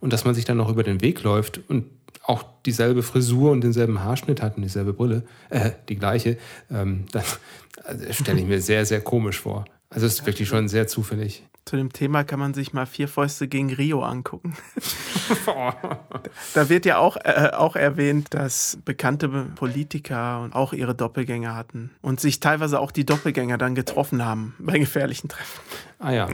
und 0.00 0.14
dass 0.14 0.24
man 0.24 0.34
sich 0.34 0.46
dann 0.46 0.56
noch 0.56 0.70
über 0.70 0.82
den 0.82 1.02
Weg 1.02 1.22
läuft 1.22 1.60
und 1.68 1.84
auch 2.28 2.44
dieselbe 2.66 3.02
Frisur 3.02 3.50
und 3.50 3.62
denselben 3.62 4.04
Haarschnitt 4.04 4.42
hat 4.42 4.56
und 4.56 4.62
dieselbe 4.62 4.92
Brille, 4.92 5.22
äh, 5.48 5.70
die 5.88 5.96
gleiche, 5.96 6.36
ähm, 6.70 7.06
das 7.12 7.40
also 7.84 8.12
stelle 8.12 8.40
ich 8.40 8.46
mir 8.46 8.60
sehr, 8.60 8.84
sehr 8.84 9.00
komisch 9.00 9.40
vor. 9.40 9.64
Also 9.90 10.06
es 10.06 10.20
ist 10.20 10.26
wirklich 10.26 10.48
schon 10.48 10.68
sehr 10.68 10.86
zufällig. 10.86 11.44
Zu 11.64 11.76
dem 11.76 11.92
Thema 11.92 12.24
kann 12.24 12.38
man 12.38 12.54
sich 12.54 12.72
mal 12.72 12.86
Vier 12.86 13.08
Fäuste 13.08 13.48
gegen 13.48 13.72
Rio 13.72 14.02
angucken. 14.02 14.56
da 16.54 16.68
wird 16.68 16.84
ja 16.84 16.98
auch, 16.98 17.16
äh, 17.16 17.50
auch 17.54 17.76
erwähnt, 17.76 18.34
dass 18.34 18.78
bekannte 18.84 19.28
Politiker 19.28 20.40
und 20.40 20.54
auch 20.54 20.72
ihre 20.74 20.94
Doppelgänger 20.94 21.54
hatten 21.54 21.90
und 22.02 22.20
sich 22.20 22.40
teilweise 22.40 22.80
auch 22.80 22.90
die 22.90 23.06
Doppelgänger 23.06 23.56
dann 23.56 23.74
getroffen 23.74 24.24
haben 24.24 24.54
bei 24.58 24.78
gefährlichen 24.78 25.28
Treffen. 25.28 25.60
Ah 25.98 26.12
ja. 26.12 26.28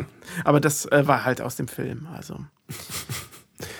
Aber 0.44 0.60
das 0.60 0.86
äh, 0.86 1.06
war 1.06 1.24
halt 1.24 1.40
aus 1.40 1.56
dem 1.56 1.68
Film, 1.68 2.08
also. 2.12 2.38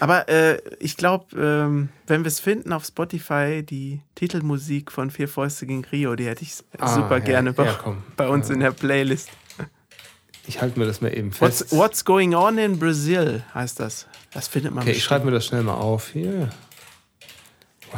Aber 0.00 0.28
äh, 0.28 0.58
ich 0.78 0.96
glaube, 0.96 1.36
ähm, 1.36 1.88
wenn 2.06 2.22
wir 2.22 2.28
es 2.28 2.40
finden 2.40 2.72
auf 2.72 2.84
Spotify, 2.84 3.62
die 3.62 4.00
Titelmusik 4.14 4.92
von 4.92 5.10
Vier 5.10 5.28
Fäuste 5.28 5.66
gegen 5.66 5.84
Rio, 5.84 6.14
die 6.14 6.26
hätte 6.26 6.42
ich 6.42 6.54
ah, 6.78 6.94
super 6.94 7.18
ja, 7.18 7.24
gerne 7.24 7.52
bei, 7.52 7.66
ja, 7.66 7.96
bei, 8.16 8.28
uns 8.28 8.48
ja. 8.48 8.54
in 8.54 8.60
der 8.60 8.70
Playlist. 8.70 9.30
Ich 10.46 10.60
halte 10.60 10.78
mir 10.78 10.86
das 10.86 11.00
mal 11.00 11.16
eben 11.16 11.32
fest. 11.32 11.72
What's, 11.72 11.72
what's 11.72 12.04
going 12.04 12.34
on 12.34 12.58
in 12.58 12.78
Brazil 12.78 13.42
heißt 13.54 13.80
das. 13.80 14.06
Das 14.32 14.46
findet 14.46 14.72
man 14.74 14.82
okay, 14.82 14.90
ich 14.90 14.96
bestimmt. 14.98 15.08
schreibe 15.08 15.24
mir 15.26 15.32
das 15.32 15.46
schnell 15.46 15.62
mal 15.62 15.74
auf 15.74 16.10
hier. 16.10 16.50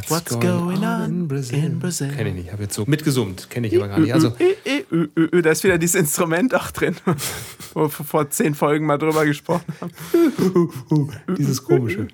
What's 0.08 0.38
going 0.38 0.84
on 0.84 1.04
in 1.04 1.28
Brazil? 1.28 1.78
Kenne 2.14 2.28
ich 2.30 2.34
nicht, 2.34 2.52
habe 2.52 2.64
jetzt 2.64 2.74
so 2.74 2.84
mitgesummt, 2.86 3.48
kenne 3.50 3.66
ich 3.66 3.76
aber 3.76 3.88
gar 3.88 3.98
nicht. 3.98 4.12
Also, 4.12 4.30
Da 4.30 5.50
ist 5.50 5.64
wieder 5.64 5.78
dieses 5.78 5.94
Instrument 5.94 6.54
auch 6.54 6.70
drin, 6.70 6.96
wo 7.74 7.82
wir 7.82 7.88
vor 7.88 8.30
zehn 8.30 8.54
Folgen 8.54 8.86
mal 8.86 8.98
drüber 8.98 9.24
gesprochen 9.24 9.64
haben. 9.80 9.92
dieses 11.36 11.64
komische. 11.64 12.08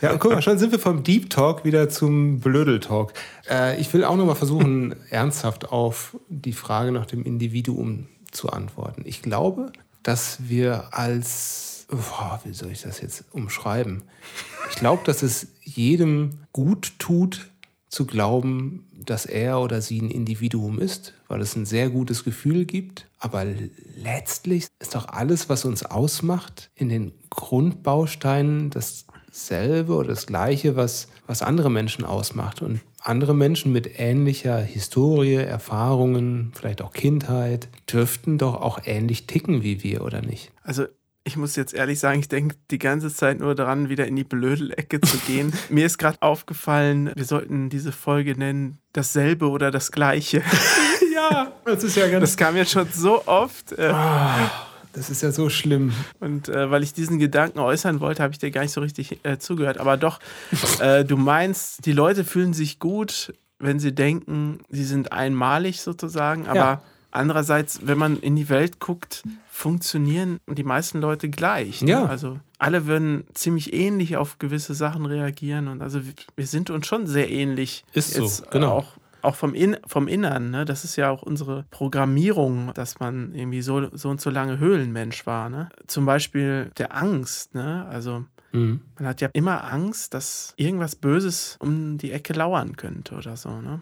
Ja, 0.00 0.12
und 0.12 0.20
guck 0.20 0.32
mal, 0.32 0.42
schon 0.42 0.58
sind 0.58 0.72
wir 0.72 0.78
vom 0.78 1.02
Deep 1.02 1.30
Talk 1.30 1.64
wieder 1.64 1.88
zum 1.88 2.40
Blödel 2.40 2.80
Talk. 2.80 3.12
Äh, 3.48 3.80
ich 3.80 3.92
will 3.92 4.04
auch 4.04 4.16
noch 4.16 4.26
mal 4.26 4.34
versuchen, 4.34 4.94
ernsthaft 5.10 5.70
auf 5.70 6.16
die 6.28 6.52
Frage 6.52 6.92
nach 6.92 7.06
dem 7.06 7.24
Individuum 7.24 8.08
zu 8.30 8.50
antworten. 8.50 9.02
Ich 9.04 9.22
glaube, 9.22 9.72
dass 10.02 10.38
wir 10.48 10.88
als, 10.92 11.71
boah, 11.96 12.40
wie 12.44 12.52
soll 12.52 12.70
ich 12.70 12.82
das 12.82 13.00
jetzt 13.00 13.24
umschreiben? 13.32 14.04
Ich 14.70 14.76
glaube, 14.76 15.02
dass 15.04 15.22
es 15.22 15.48
jedem 15.62 16.38
gut 16.52 16.94
tut, 16.98 17.50
zu 17.88 18.06
glauben, 18.06 18.86
dass 19.04 19.26
er 19.26 19.60
oder 19.60 19.82
sie 19.82 20.00
ein 20.00 20.10
Individuum 20.10 20.78
ist, 20.78 21.12
weil 21.28 21.42
es 21.42 21.54
ein 21.56 21.66
sehr 21.66 21.90
gutes 21.90 22.24
Gefühl 22.24 22.64
gibt. 22.64 23.06
Aber 23.18 23.44
letztlich 23.96 24.68
ist 24.78 24.94
doch 24.94 25.08
alles, 25.08 25.50
was 25.50 25.66
uns 25.66 25.84
ausmacht, 25.84 26.70
in 26.74 26.88
den 26.88 27.12
Grundbausteinen 27.28 28.70
dasselbe 28.70 29.94
oder 29.94 30.08
das 30.08 30.26
Gleiche, 30.26 30.74
was, 30.74 31.08
was 31.26 31.42
andere 31.42 31.70
Menschen 31.70 32.06
ausmacht. 32.06 32.62
Und 32.62 32.80
andere 33.02 33.34
Menschen 33.34 33.72
mit 33.72 33.98
ähnlicher 33.98 34.58
Historie, 34.58 35.34
Erfahrungen, 35.34 36.52
vielleicht 36.54 36.80
auch 36.80 36.94
Kindheit, 36.94 37.68
dürften 37.92 38.38
doch 38.38 38.54
auch 38.54 38.80
ähnlich 38.86 39.26
ticken 39.26 39.62
wie 39.62 39.82
wir, 39.82 40.02
oder 40.02 40.22
nicht? 40.22 40.50
Also 40.62 40.86
ich 41.24 41.36
muss 41.36 41.54
jetzt 41.56 41.72
ehrlich 41.74 42.00
sagen, 42.00 42.18
ich 42.20 42.28
denke 42.28 42.56
die 42.70 42.78
ganze 42.78 43.12
Zeit 43.14 43.38
nur 43.40 43.54
daran, 43.54 43.88
wieder 43.88 44.06
in 44.06 44.16
die 44.16 44.24
Blödelecke 44.24 45.00
zu 45.00 45.16
gehen. 45.18 45.52
Mir 45.68 45.86
ist 45.86 45.98
gerade 45.98 46.16
aufgefallen, 46.20 47.12
wir 47.14 47.24
sollten 47.24 47.68
diese 47.70 47.92
Folge 47.92 48.36
nennen, 48.36 48.78
dasselbe 48.92 49.48
oder 49.48 49.70
das 49.70 49.92
gleiche. 49.92 50.42
Ja, 51.14 51.52
das 51.66 51.84
ist 51.84 51.94
ja 51.96 52.08
ganz. 52.08 52.22
Das 52.22 52.36
kam 52.38 52.56
jetzt 52.56 52.70
schon 52.72 52.88
so 52.90 53.26
oft. 53.26 53.70
Äh, 53.72 53.92
Das 54.94 55.08
ist 55.10 55.22
ja 55.22 55.30
so 55.30 55.48
schlimm. 55.50 55.92
Und 56.20 56.48
äh, 56.48 56.70
weil 56.70 56.82
ich 56.82 56.94
diesen 56.94 57.18
Gedanken 57.18 57.58
äußern 57.60 58.00
wollte, 58.00 58.22
habe 58.22 58.32
ich 58.32 58.38
dir 58.38 58.50
gar 58.50 58.62
nicht 58.62 58.72
so 58.72 58.80
richtig 58.80 59.20
äh, 59.22 59.38
zugehört. 59.38 59.78
Aber 59.78 59.96
doch, 59.98 60.20
äh, 60.80 61.04
du 61.04 61.16
meinst, 61.18 61.84
die 61.86 61.92
Leute 61.92 62.24
fühlen 62.24 62.54
sich 62.54 62.78
gut, 62.78 63.32
wenn 63.58 63.78
sie 63.78 63.94
denken, 63.94 64.60
sie 64.70 64.84
sind 64.84 65.12
einmalig 65.12 65.82
sozusagen. 65.82 66.46
Aber 66.46 66.56
Ja. 66.58 66.82
andererseits, 67.10 67.80
wenn 67.86 67.98
man 67.98 68.18
in 68.18 68.34
die 68.34 68.48
Welt 68.48 68.80
guckt, 68.80 69.22
funktionieren 69.52 70.40
die 70.48 70.64
meisten 70.64 71.00
Leute 71.00 71.28
gleich. 71.28 71.82
Ne? 71.82 71.90
Ja. 71.90 72.06
Also 72.06 72.40
alle 72.58 72.86
würden 72.86 73.24
ziemlich 73.34 73.72
ähnlich 73.74 74.16
auf 74.16 74.38
gewisse 74.38 74.74
Sachen 74.74 75.04
reagieren. 75.06 75.68
Und 75.68 75.82
also 75.82 76.00
wir- 76.36 76.46
sind 76.46 76.70
uns 76.70 76.86
schon 76.86 77.06
sehr 77.06 77.30
ähnlich. 77.30 77.84
Ist 77.92 78.14
so, 78.14 78.22
Jetzt, 78.22 78.46
äh, 78.46 78.50
genau. 78.50 78.78
Auch 78.78 78.96
auch 79.24 79.36
vom, 79.36 79.54
In 79.54 79.76
vom 79.86 80.08
Innern, 80.08 80.50
ne? 80.50 80.64
das 80.64 80.82
ist 80.82 80.96
ja 80.96 81.08
auch 81.08 81.22
unsere 81.22 81.64
Programmierung, 81.70 82.72
dass 82.74 82.98
man 82.98 83.36
irgendwie 83.36 83.62
so, 83.62 83.86
so 83.96 84.08
und 84.08 84.20
so 84.20 84.30
lange 84.30 84.58
Höhlenmensch 84.58 85.26
war. 85.26 85.48
Ne? 85.48 85.68
Zum 85.86 86.06
Beispiel 86.06 86.72
der 86.76 86.96
Angst. 86.96 87.54
Ne? 87.54 87.86
Also 87.88 88.24
Mhm. 88.50 88.80
man 88.98 89.06
hat 89.08 89.20
ja 89.20 89.28
immer 89.32 89.62
Angst, 89.72 90.12
dass 90.14 90.54
irgendwas 90.56 90.96
Böses 90.96 91.56
um 91.60 91.98
die 91.98 92.10
Ecke 92.10 92.32
lauern 92.32 92.76
könnte 92.76 93.14
oder 93.14 93.36
so. 93.36 93.60
Ne? 93.60 93.80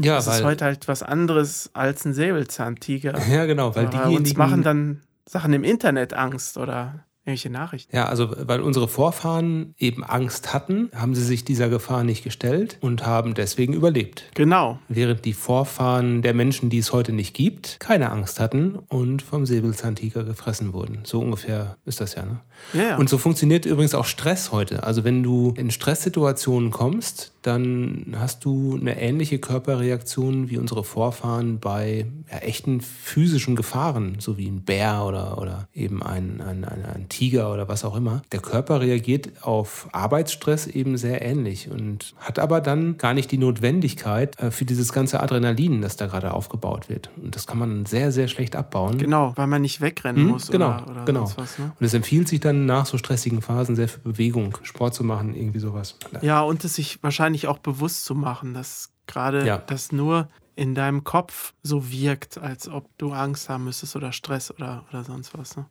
Ja, 0.00 0.16
Das 0.16 0.26
ist 0.26 0.32
weil, 0.34 0.44
heute 0.44 0.64
halt 0.64 0.88
was 0.88 1.02
anderes 1.02 1.70
als 1.72 2.04
ein 2.04 2.14
Säbelzahntiger. 2.14 3.18
ja, 3.30 3.44
genau, 3.46 3.74
weil 3.74 3.86
Aber 3.86 3.98
diejenigen. 3.98 4.18
uns 4.18 4.36
machen 4.36 4.62
dann 4.62 5.00
Sachen 5.26 5.52
im 5.52 5.64
Internet 5.64 6.14
Angst 6.14 6.56
oder 6.58 7.04
irgendwelche 7.24 7.50
Nachrichten. 7.50 7.94
Ja, 7.94 8.06
also 8.06 8.34
weil 8.36 8.60
unsere 8.60 8.88
Vorfahren 8.88 9.74
eben 9.78 10.02
Angst 10.02 10.52
hatten, 10.52 10.90
haben 10.92 11.14
sie 11.14 11.22
sich 11.22 11.44
dieser 11.44 11.68
Gefahr 11.68 12.02
nicht 12.02 12.24
gestellt 12.24 12.78
und 12.80 13.06
haben 13.06 13.34
deswegen 13.34 13.74
überlebt. 13.74 14.24
Genau. 14.34 14.80
Während 14.88 15.24
die 15.24 15.32
Vorfahren 15.32 16.22
der 16.22 16.34
Menschen, 16.34 16.68
die 16.68 16.78
es 16.78 16.92
heute 16.92 17.12
nicht 17.12 17.32
gibt, 17.32 17.78
keine 17.78 18.10
Angst 18.10 18.40
hatten 18.40 18.74
und 18.88 19.22
vom 19.22 19.46
Säbelzahntiger 19.46 20.24
gefressen 20.24 20.72
wurden. 20.72 21.02
So 21.04 21.20
ungefähr 21.20 21.76
ist 21.84 22.00
das 22.00 22.16
ja, 22.16 22.24
ne? 22.24 22.40
Ja, 22.72 22.82
ja. 22.82 22.96
Und 22.96 23.08
so 23.08 23.18
funktioniert 23.18 23.66
übrigens 23.66 23.94
auch 23.94 24.06
Stress 24.06 24.50
heute. 24.50 24.82
Also 24.82 25.04
wenn 25.04 25.22
du 25.22 25.54
in 25.56 25.70
Stresssituationen 25.70 26.72
kommst, 26.72 27.31
dann 27.42 28.16
hast 28.18 28.44
du 28.44 28.78
eine 28.80 29.00
ähnliche 29.00 29.38
Körperreaktion 29.38 30.48
wie 30.48 30.58
unsere 30.58 30.84
Vorfahren 30.84 31.58
bei 31.58 32.06
ja, 32.30 32.38
echten 32.38 32.80
physischen 32.80 33.56
Gefahren, 33.56 34.16
so 34.18 34.38
wie 34.38 34.48
ein 34.48 34.62
Bär 34.62 35.04
oder, 35.04 35.38
oder 35.38 35.68
eben 35.74 36.02
ein, 36.02 36.40
ein, 36.40 36.64
ein, 36.64 36.84
ein 36.84 37.08
Tiger 37.08 37.52
oder 37.52 37.68
was 37.68 37.84
auch 37.84 37.96
immer. 37.96 38.22
Der 38.32 38.40
Körper 38.40 38.80
reagiert 38.80 39.42
auf 39.42 39.88
Arbeitsstress 39.92 40.66
eben 40.66 40.96
sehr 40.96 41.22
ähnlich 41.22 41.70
und 41.70 42.14
hat 42.18 42.38
aber 42.38 42.60
dann 42.60 42.96
gar 42.96 43.12
nicht 43.14 43.30
die 43.30 43.38
Notwendigkeit 43.38 44.38
äh, 44.38 44.50
für 44.50 44.64
dieses 44.64 44.92
ganze 44.92 45.20
Adrenalin, 45.20 45.82
das 45.82 45.96
da 45.96 46.06
gerade 46.06 46.32
aufgebaut 46.32 46.88
wird. 46.88 47.10
Und 47.22 47.34
das 47.36 47.46
kann 47.46 47.58
man 47.58 47.86
sehr, 47.86 48.12
sehr 48.12 48.28
schlecht 48.28 48.56
abbauen. 48.56 48.98
genau, 48.98 49.32
weil 49.36 49.46
man 49.46 49.62
nicht 49.62 49.80
wegrennen 49.80 50.22
Mhm, 50.24 50.28
muss 50.28 50.50
genau, 50.50 50.68
oder, 50.76 50.90
oder 50.90 51.04
genau. 51.04 51.26
sonst 51.26 51.38
was. 51.38 51.58
Ne? 51.58 51.72
Und 51.78 51.86
es 51.86 51.94
empfiehlt 51.94 52.28
sich 52.28 52.40
dann 52.40 52.66
nach 52.66 52.86
so 52.86 52.98
stressigen 52.98 53.42
Phasen 53.42 53.76
sehr 53.76 53.88
viel 53.88 54.00
Bewegung, 54.02 54.58
Sport 54.62 54.94
zu 54.94 55.04
machen, 55.04 55.34
irgendwie 55.34 55.58
sowas. 55.58 55.96
Ja, 56.20 56.42
und 56.42 56.64
es 56.64 56.74
sich 56.74 57.02
wahrscheinlich 57.02 57.31
auch 57.48 57.58
bewusst 57.58 58.04
zu 58.04 58.14
machen, 58.14 58.54
dass 58.54 58.90
gerade 59.06 59.46
Ja. 59.46 59.58
das 59.58 59.92
nur 59.92 60.28
in 60.54 60.74
deinem 60.74 61.02
Kopf 61.04 61.54
so 61.62 61.90
wirkt, 61.90 62.38
als 62.38 62.68
ob 62.68 62.86
du 62.98 63.12
Angst 63.12 63.48
haben 63.48 63.64
müsstest 63.64 63.96
oder 63.96 64.12
Stress 64.12 64.50
oder, 64.50 64.84
oder 64.90 65.02
sonst 65.04 65.36
was. 65.36 65.56
Ne? 65.56 65.66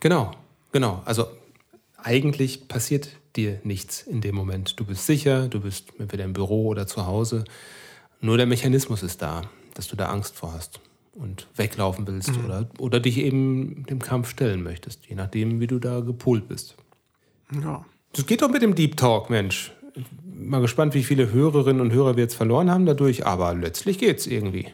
Genau, 0.00 0.30
genau. 0.72 1.02
Also 1.04 1.26
eigentlich 2.02 2.68
passiert 2.68 3.08
dir 3.36 3.60
nichts 3.64 4.02
in 4.02 4.20
dem 4.20 4.34
Moment. 4.34 4.78
Du 4.78 4.84
bist 4.84 5.06
sicher, 5.06 5.48
du 5.48 5.60
bist 5.60 5.88
entweder 5.98 6.24
im 6.24 6.32
Büro 6.32 6.66
oder 6.68 6.86
zu 6.86 7.06
Hause. 7.06 7.44
Nur 8.20 8.36
der 8.36 8.46
Mechanismus 8.46 9.02
ist 9.02 9.20
da, 9.22 9.42
dass 9.74 9.88
du 9.88 9.96
da 9.96 10.06
Angst 10.08 10.36
vor 10.36 10.52
hast 10.52 10.80
und 11.12 11.48
weglaufen 11.56 12.06
willst 12.06 12.30
oder, 12.44 12.68
oder 12.78 13.00
dich 13.00 13.18
eben 13.18 13.84
dem 13.86 13.98
Kampf 13.98 14.30
stellen 14.30 14.62
möchtest, 14.62 15.06
je 15.06 15.14
nachdem, 15.16 15.60
wie 15.60 15.66
du 15.66 15.78
da 15.78 16.00
gepolt 16.00 16.48
bist. 16.48 16.76
Ja. 17.62 17.84
Das 18.12 18.26
geht 18.26 18.42
doch 18.42 18.50
mit 18.50 18.62
dem 18.62 18.74
Deep 18.74 18.96
Talk, 18.96 19.28
Mensch. 19.30 19.72
Mal 20.34 20.60
gespannt, 20.60 20.94
wie 20.94 21.04
viele 21.04 21.32
Hörerinnen 21.32 21.80
und 21.80 21.92
Hörer 21.92 22.16
wir 22.16 22.24
jetzt 22.24 22.34
verloren 22.34 22.70
haben 22.70 22.86
dadurch, 22.86 23.26
aber 23.26 23.54
letztlich 23.54 23.98
geht's 23.98 24.26
irgendwie. 24.26 24.66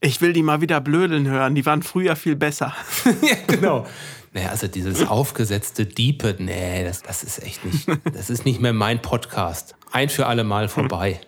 Ich 0.00 0.20
will 0.20 0.32
die 0.32 0.42
mal 0.42 0.60
wieder 0.60 0.80
blödeln 0.80 1.28
hören. 1.28 1.54
Die 1.54 1.64
waren 1.64 1.82
früher 1.82 2.16
viel 2.16 2.34
besser. 2.34 2.74
ja, 3.22 3.36
genau. 3.46 3.86
Naja, 4.32 4.48
also 4.48 4.66
dieses 4.66 5.06
aufgesetzte 5.06 5.86
Diepe, 5.86 6.36
nee, 6.38 6.84
das, 6.84 7.02
das 7.02 7.22
ist 7.22 7.42
echt 7.42 7.64
nicht, 7.64 7.86
das 8.12 8.30
ist 8.30 8.44
nicht 8.44 8.60
mehr 8.60 8.72
mein 8.72 9.02
Podcast. 9.02 9.76
Ein 9.90 10.08
für 10.08 10.26
alle 10.26 10.42
Mal 10.42 10.68
vorbei. 10.68 11.20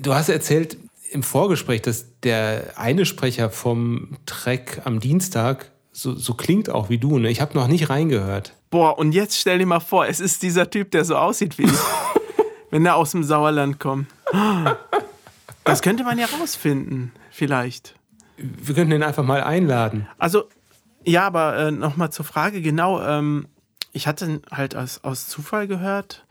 Du 0.00 0.14
hast 0.14 0.28
erzählt 0.28 0.78
im 1.10 1.22
Vorgespräch, 1.22 1.82
dass 1.82 2.20
der 2.20 2.74
eine 2.76 3.04
Sprecher 3.04 3.50
vom 3.50 4.16
Track 4.26 4.82
am 4.84 5.00
Dienstag 5.00 5.70
so, 5.92 6.14
so 6.14 6.34
klingt 6.34 6.70
auch 6.70 6.88
wie 6.88 6.98
du. 6.98 7.18
Ne? 7.18 7.30
Ich 7.30 7.40
habe 7.40 7.54
noch 7.54 7.68
nicht 7.68 7.90
reingehört. 7.90 8.54
Boah, 8.70 8.98
und 8.98 9.12
jetzt 9.12 9.38
stell 9.38 9.58
dir 9.58 9.66
mal 9.66 9.80
vor, 9.80 10.06
es 10.06 10.20
ist 10.20 10.42
dieser 10.42 10.70
Typ, 10.70 10.90
der 10.92 11.04
so 11.04 11.16
aussieht 11.16 11.58
wie 11.58 11.64
ich. 11.64 11.70
wenn 12.72 12.86
er 12.86 12.96
aus 12.96 13.12
dem 13.12 13.22
Sauerland 13.22 13.78
kommt. 13.78 14.08
Das 15.64 15.80
könnte 15.80 16.02
man 16.02 16.18
ja 16.18 16.26
rausfinden, 16.26 17.12
vielleicht. 17.30 17.94
Wir 18.36 18.74
könnten 18.74 18.92
ihn 18.92 19.04
einfach 19.04 19.22
mal 19.22 19.44
einladen. 19.44 20.08
Also, 20.18 20.48
ja, 21.04 21.24
aber 21.24 21.56
äh, 21.56 21.70
nochmal 21.70 22.10
zur 22.10 22.24
Frage, 22.24 22.60
genau, 22.60 23.00
ähm, 23.00 23.46
ich 23.92 24.08
hatte 24.08 24.24
ihn 24.24 24.42
halt 24.50 24.74
aus, 24.74 25.04
aus 25.04 25.28
Zufall 25.28 25.68
gehört, 25.68 26.26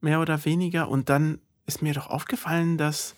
mehr 0.00 0.20
oder 0.20 0.44
weniger, 0.44 0.88
und 0.88 1.08
dann 1.08 1.40
ist 1.66 1.82
mir 1.82 1.94
doch 1.94 2.08
aufgefallen, 2.08 2.78
dass 2.78 3.16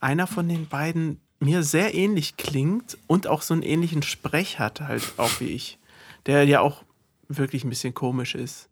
einer 0.00 0.26
von 0.26 0.48
den 0.48 0.66
beiden 0.68 1.20
mir 1.38 1.62
sehr 1.62 1.94
ähnlich 1.94 2.38
klingt 2.38 2.96
und 3.06 3.26
auch 3.26 3.42
so 3.42 3.52
einen 3.52 3.62
ähnlichen 3.62 4.02
Sprech 4.02 4.58
hat, 4.58 4.80
halt 4.80 5.02
auch 5.18 5.40
wie 5.40 5.48
ich. 5.48 5.78
Der 6.24 6.44
ja 6.44 6.60
auch 6.60 6.82
wirklich 7.28 7.62
ein 7.64 7.68
bisschen 7.68 7.92
komisch 7.92 8.34
ist. 8.34 8.70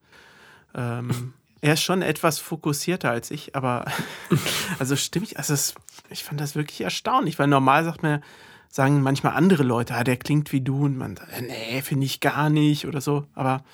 Ähm, 0.75 1.35
er 1.61 1.75
ist 1.75 1.83
schon 1.83 2.03
etwas 2.03 2.38
fokussierter 2.38 3.11
als 3.11 3.31
ich, 3.31 3.57
aber 3.57 3.87
also 4.79 4.97
stimmig, 4.97 5.38
also 5.38 5.55
es, 5.55 5.75
ich 6.11 6.25
fand 6.25 6.41
das 6.41 6.55
wirklich 6.55 6.81
erstaunlich, 6.81 7.38
weil 7.38 7.49
normal 7.49 7.85
sagt 7.85 8.03
man, 8.03 8.23
sagen 8.69 9.03
manchmal 9.03 9.35
andere 9.35 9.62
Leute, 9.62 9.95
ah, 9.95 10.05
der 10.05 10.17
klingt 10.17 10.53
wie 10.53 10.61
du 10.61 10.85
und 10.85 10.97
man, 10.97 11.17
sagt, 11.17 11.43
nee, 11.43 11.83
finde 11.83 12.07
ich 12.07 12.21
gar 12.21 12.50
nicht 12.50 12.87
oder 12.87 13.00
so, 13.00 13.25
aber 13.35 13.65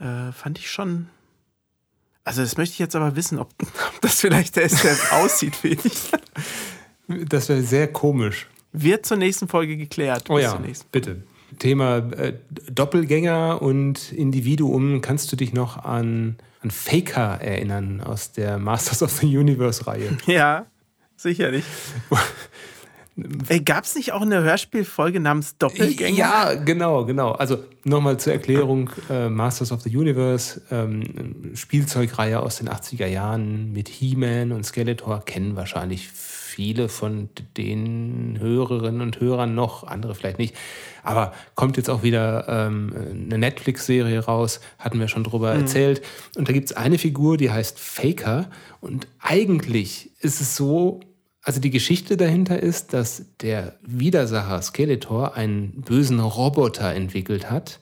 äh, 0.00 0.32
fand 0.32 0.58
ich 0.58 0.70
schon. 0.70 1.08
Also 2.24 2.42
das 2.42 2.56
möchte 2.56 2.72
ich 2.72 2.78
jetzt 2.78 2.96
aber 2.96 3.14
wissen, 3.14 3.38
ob, 3.38 3.50
ob 3.60 4.00
das 4.00 4.20
vielleicht 4.20 4.56
der 4.56 4.64
ist, 4.64 4.82
der 4.82 4.96
aussieht 5.12 5.62
wie 5.62 5.78
ich. 5.82 6.10
Das 7.28 7.48
wäre 7.48 7.62
sehr 7.62 7.92
komisch. 7.92 8.48
Wird 8.72 9.06
zur 9.06 9.16
nächsten 9.16 9.48
Folge 9.48 9.76
geklärt. 9.76 10.28
Oh 10.28 10.38
ja, 10.38 10.58
bitte. 10.90 11.22
Thema 11.58 11.98
äh, 11.98 12.34
Doppelgänger 12.70 13.62
und 13.62 14.12
Individuum. 14.12 15.00
Kannst 15.00 15.30
du 15.32 15.36
dich 15.36 15.52
noch 15.52 15.84
an, 15.84 16.36
an 16.66 16.70
Faker 16.70 17.40
erinnern 17.40 18.00
aus 18.00 18.32
der 18.32 18.58
Masters 18.58 19.02
of 19.02 19.12
the 19.12 19.38
Universe-Reihe? 19.38 20.18
Ja, 20.26 20.66
sicherlich. 21.16 21.64
Ey, 23.48 23.60
gab 23.60 23.84
es 23.84 23.94
nicht 23.94 24.12
auch 24.12 24.20
eine 24.20 24.42
Hörspielfolge 24.42 25.20
namens 25.20 25.56
Doppelgänger? 25.56 26.16
Ja, 26.16 26.54
genau, 26.54 27.06
genau. 27.06 27.32
Also 27.32 27.64
nochmal 27.84 28.18
zur 28.18 28.34
Erklärung: 28.34 28.90
äh, 29.08 29.28
Masters 29.28 29.72
of 29.72 29.80
the 29.82 29.96
Universe, 29.96 30.60
ähm, 30.70 31.52
Spielzeugreihe 31.54 32.40
aus 32.40 32.56
den 32.56 32.68
80er 32.68 33.06
Jahren 33.06 33.72
mit 33.72 33.88
He-Man 33.88 34.52
und 34.52 34.66
Skeletor, 34.66 35.24
kennen 35.24 35.56
wahrscheinlich 35.56 36.08
viele 36.08 36.35
von 36.88 37.28
den 37.56 38.38
Hörerinnen 38.40 39.00
und 39.00 39.20
Hörern 39.20 39.54
noch, 39.54 39.84
andere 39.84 40.14
vielleicht 40.14 40.38
nicht. 40.38 40.54
Aber 41.02 41.32
kommt 41.54 41.76
jetzt 41.76 41.90
auch 41.90 42.02
wieder 42.02 42.46
ähm, 42.48 42.92
eine 43.26 43.38
Netflix-Serie 43.38 44.24
raus, 44.24 44.60
hatten 44.78 44.98
wir 44.98 45.08
schon 45.08 45.24
drüber 45.24 45.54
mhm. 45.54 45.60
erzählt. 45.60 46.02
Und 46.36 46.48
da 46.48 46.52
gibt 46.52 46.70
es 46.70 46.76
eine 46.76 46.98
Figur, 46.98 47.36
die 47.36 47.50
heißt 47.50 47.78
Faker. 47.78 48.48
Und 48.80 49.06
eigentlich 49.18 50.10
ist 50.20 50.40
es 50.40 50.56
so, 50.56 51.00
also 51.42 51.60
die 51.60 51.70
Geschichte 51.70 52.16
dahinter 52.16 52.60
ist, 52.60 52.92
dass 52.92 53.26
der 53.40 53.76
Widersacher 53.82 54.60
Skeletor 54.62 55.34
einen 55.36 55.82
bösen 55.82 56.20
Roboter 56.20 56.92
entwickelt 56.94 57.50
hat, 57.50 57.78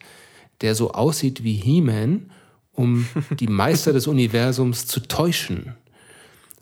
der 0.61 0.75
so 0.75 0.91
aussieht 0.91 1.43
wie 1.43 1.55
He-Man, 1.55 2.31
um 2.73 3.07
die 3.39 3.47
Meister 3.47 3.93
des 3.93 4.07
Universums 4.07 4.85
zu 4.85 4.99
täuschen. 4.99 5.75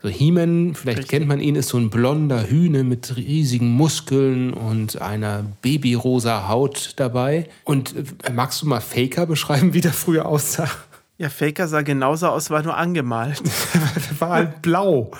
So 0.04 0.10
He-Man, 0.10 0.74
vielleicht 0.74 0.98
Richtig. 0.98 1.10
kennt 1.12 1.28
man 1.28 1.40
ihn, 1.40 1.56
ist 1.56 1.70
so 1.70 1.78
ein 1.78 1.88
blonder 1.88 2.46
Hühne 2.46 2.84
mit 2.84 3.16
riesigen 3.16 3.70
Muskeln 3.70 4.52
und 4.52 5.00
einer 5.00 5.46
babyrosa 5.62 6.46
Haut 6.46 6.92
dabei. 6.96 7.48
Und 7.64 7.94
äh, 7.96 8.30
magst 8.30 8.60
du 8.60 8.66
mal 8.66 8.80
Faker 8.80 9.24
beschreiben, 9.24 9.72
wie 9.72 9.80
der 9.80 9.94
früher 9.94 10.26
aussah? 10.26 10.68
Ja, 11.16 11.30
Faker 11.30 11.68
sah 11.68 11.80
genauso 11.80 12.26
aus, 12.28 12.50
war 12.50 12.62
nur 12.62 12.76
angemalt. 12.76 13.40
war 14.18 14.28
halt 14.28 14.60
blau. 14.60 15.10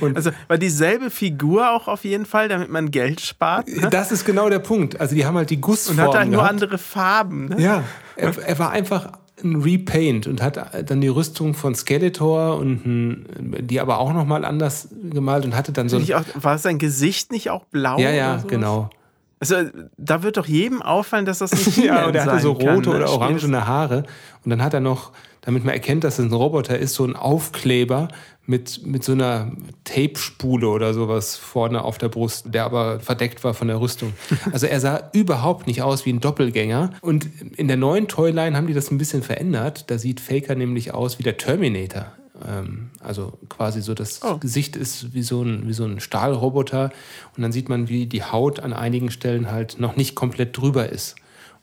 Und 0.00 0.16
also 0.16 0.32
war 0.48 0.58
dieselbe 0.58 1.08
Figur 1.08 1.70
auch 1.70 1.88
auf 1.88 2.04
jeden 2.04 2.26
Fall, 2.26 2.50
damit 2.50 2.68
man 2.68 2.90
Geld 2.90 3.22
spart. 3.22 3.68
Ne? 3.68 3.88
Das 3.88 4.12
ist 4.12 4.26
genau 4.26 4.50
der 4.50 4.58
Punkt. 4.58 5.00
Also 5.00 5.14
die 5.14 5.24
haben 5.24 5.38
halt 5.38 5.48
die 5.48 5.62
Gussform. 5.62 5.98
Und 5.98 6.04
hat 6.04 6.14
halt 6.14 6.30
nur 6.30 6.46
andere 6.46 6.76
Farben. 6.76 7.46
Ne? 7.46 7.56
Ja, 7.58 7.84
er, 8.16 8.36
er, 8.36 8.58
war 8.58 8.70
einfach 8.70 9.12
ein 9.52 9.62
Repaint 9.62 10.26
und 10.26 10.42
hat 10.42 10.60
dann 10.90 11.00
die 11.00 11.08
Rüstung 11.08 11.54
von 11.54 11.74
Skeletor 11.74 12.56
und 12.58 12.86
ein, 12.86 13.56
die 13.60 13.80
aber 13.80 13.98
auch 13.98 14.12
nochmal 14.12 14.44
anders 14.44 14.88
gemalt 15.10 15.44
und 15.44 15.56
hatte 15.56 15.72
dann 15.72 15.88
so. 15.88 15.98
Auch, 15.98 16.24
war 16.34 16.58
sein 16.58 16.78
Gesicht 16.78 17.32
nicht 17.32 17.50
auch 17.50 17.64
blau? 17.64 17.98
Ja, 17.98 18.10
ja, 18.10 18.42
genau. 18.46 18.90
Also 19.38 19.56
da 19.98 20.22
wird 20.22 20.36
doch 20.36 20.46
jedem 20.46 20.80
auffallen, 20.80 21.26
dass 21.26 21.38
das 21.38 21.52
nicht 21.52 21.76
Ja, 21.84 22.06
und 22.06 22.14
er 22.14 22.24
hatte 22.24 22.40
so 22.40 22.52
rote 22.52 22.64
kann, 22.64 22.82
ne? 22.82 22.90
oder 22.96 23.10
orangene 23.10 23.66
Haare. 23.66 24.04
Und 24.44 24.50
dann 24.50 24.62
hat 24.62 24.72
er 24.74 24.80
noch 24.80 25.12
damit 25.46 25.64
man 25.64 25.74
erkennt, 25.74 26.02
dass 26.02 26.18
es 26.18 26.24
ein 26.24 26.32
Roboter 26.32 26.76
ist, 26.76 26.94
so 26.94 27.04
ein 27.04 27.14
Aufkleber 27.14 28.08
mit, 28.46 28.84
mit 28.84 29.04
so 29.04 29.12
einer 29.12 29.52
Tape-Spule 29.84 30.66
oder 30.66 30.92
sowas 30.92 31.36
vorne 31.36 31.84
auf 31.84 31.98
der 31.98 32.08
Brust, 32.08 32.46
der 32.52 32.64
aber 32.64 32.98
verdeckt 32.98 33.44
war 33.44 33.54
von 33.54 33.68
der 33.68 33.80
Rüstung. 33.80 34.12
Also 34.52 34.66
er 34.66 34.80
sah 34.80 35.08
überhaupt 35.12 35.68
nicht 35.68 35.82
aus 35.82 36.04
wie 36.04 36.12
ein 36.12 36.20
Doppelgänger. 36.20 36.90
Und 37.00 37.28
in 37.56 37.68
der 37.68 37.76
neuen 37.76 38.08
Toyline 38.08 38.56
haben 38.56 38.66
die 38.66 38.74
das 38.74 38.90
ein 38.90 38.98
bisschen 38.98 39.22
verändert. 39.22 39.88
Da 39.88 39.98
sieht 39.98 40.20
Faker 40.20 40.56
nämlich 40.56 40.92
aus 40.92 41.20
wie 41.20 41.22
der 41.22 41.36
Terminator. 41.36 42.12
Ähm, 42.44 42.90
also 43.00 43.38
quasi 43.48 43.80
so 43.80 43.94
das 43.94 44.22
oh. 44.22 44.38
Gesicht 44.38 44.76
ist 44.76 45.14
wie 45.14 45.22
so, 45.22 45.42
ein, 45.42 45.68
wie 45.68 45.72
so 45.72 45.84
ein 45.84 46.00
Stahlroboter. 46.00 46.90
Und 47.36 47.42
dann 47.42 47.52
sieht 47.52 47.68
man, 47.68 47.88
wie 47.88 48.06
die 48.06 48.22
Haut 48.22 48.60
an 48.60 48.72
einigen 48.72 49.10
Stellen 49.10 49.50
halt 49.50 49.78
noch 49.78 49.96
nicht 49.96 50.14
komplett 50.14 50.56
drüber 50.56 50.88
ist. 50.88 51.16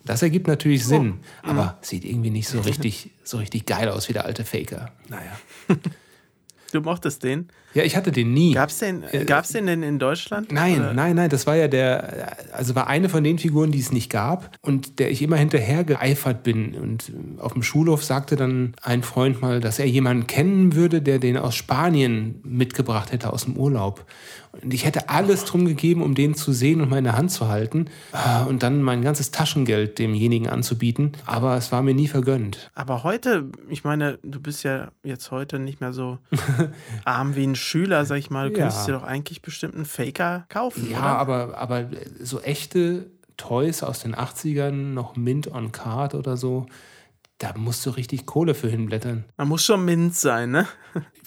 Das 0.06 0.22
ergibt 0.22 0.48
natürlich 0.48 0.86
Sinn, 0.86 1.20
oh. 1.44 1.50
aber 1.50 1.64
mhm. 1.64 1.70
sieht 1.82 2.06
irgendwie 2.06 2.30
nicht 2.30 2.48
so 2.50 2.60
richtig, 2.62 3.12
so 3.24 3.38
richtig 3.38 3.66
geil 3.66 3.90
aus 3.90 4.10
wie 4.10 4.14
der 4.14 4.26
alte 4.26 4.44
Faker. 4.44 4.92
Naja. 5.10 5.32
Du 6.72 6.82
mochtest 6.82 7.24
den? 7.24 7.50
Ja, 7.74 7.84
ich 7.84 7.96
hatte 7.96 8.12
den 8.12 8.34
nie. 8.34 8.54
Gab's 8.54 8.80
den, 8.80 9.04
äh, 9.12 9.26
gab's 9.26 9.50
den 9.50 9.66
denn 9.66 9.84
in 9.84 10.00
Deutschland? 10.00 10.52
Nein, 10.52 10.80
oder? 10.80 10.94
nein, 10.94 11.16
nein. 11.16 11.30
Das 11.30 11.48
war 11.48 11.56
ja 11.56 11.68
der, 11.68 12.38
also 12.54 12.76
war 12.76 12.88
eine 12.88 13.10
von 13.10 13.24
den 13.24 13.40
Figuren, 13.40 13.72
die 13.72 13.80
es 13.80 13.92
nicht 13.92 14.10
gab 14.10 14.56
und 14.62 15.00
der 15.00 15.12
ich 15.12 15.22
immer 15.22 15.38
hinterher 15.38 15.84
geeifert 15.84 16.44
bin. 16.44 16.76
Und 16.76 17.12
auf 17.40 17.54
dem 17.54 17.64
Schulhof 17.64 18.04
sagte 18.04 18.36
dann 18.36 18.74
ein 18.82 19.04
Freund 19.04 19.42
mal, 19.42 19.60
dass 19.60 19.80
er 19.80 19.86
jemanden 19.86 20.28
kennen 20.28 20.76
würde, 20.76 21.02
der 21.02 21.20
den 21.20 21.38
aus 21.38 21.56
Spanien 21.56 22.40
mitgebracht 22.44 23.12
hätte 23.12 23.34
aus 23.34 23.46
dem 23.46 23.58
Urlaub. 23.58 24.06
Und 24.62 24.72
ich 24.72 24.86
hätte 24.86 25.10
alles 25.10 25.46
drum 25.46 25.66
gegeben, 25.66 26.04
um 26.04 26.14
den 26.14 26.36
zu 26.36 26.54
sehen 26.54 26.80
und 26.82 26.90
meine 26.90 27.18
Hand 27.18 27.32
zu 27.32 27.48
halten 27.48 27.88
ah, 28.12 28.44
und 28.44 28.62
dann 28.62 28.84
mein 28.84 29.02
ganzes 29.02 29.32
Taschengeld 29.32 29.98
demjenigen 29.98 30.48
anzubieten. 30.48 31.14
Aber 31.26 31.58
es 31.58 31.72
war 31.72 31.82
mir 31.82 31.96
nie 31.96 32.08
vergönnt. 32.08 32.70
Aber 32.76 33.04
heute, 33.04 33.50
ich 33.70 33.84
meine, 33.84 34.20
du 34.22 34.40
bist 34.40 34.64
ja 34.64 34.92
jetzt 35.04 35.32
heute 35.32 35.58
nicht 35.58 35.82
mehr 35.82 35.92
so 35.92 36.20
arm 37.04 37.36
wie 37.36 37.48
ein 37.48 37.56
Schüler, 37.64 38.06
sag 38.06 38.18
ich 38.18 38.30
mal. 38.30 38.50
Du 38.50 38.58
ja. 38.58 38.66
könntest 38.66 38.88
dir 38.88 38.94
doch 38.94 39.04
eigentlich 39.04 39.42
bestimmt 39.42 39.76
einen 39.76 39.86
Faker 39.86 40.46
kaufen. 40.50 40.90
Ja, 40.90 41.00
oder? 41.00 41.18
aber, 41.18 41.58
aber 41.58 41.90
so 42.20 42.40
echte 42.40 43.10
Toys 43.38 43.84
aus 43.84 44.00
den 44.00 44.16
80ern, 44.16 44.72
noch 44.94 45.16
Mint 45.16 45.52
on 45.52 45.72
Card 45.72 46.16
oder 46.16 46.38
so, 46.38 46.68
da 47.38 47.54
musst 47.58 47.86
du 47.86 47.90
richtig 47.90 48.26
Kohle 48.26 48.54
für 48.54 48.70
hinblättern. 48.70 49.26
Man 49.38 49.48
muss 49.48 49.66
schon 49.66 49.84
Mint 49.84 50.16
sein, 50.16 50.52
ne? 50.52 50.68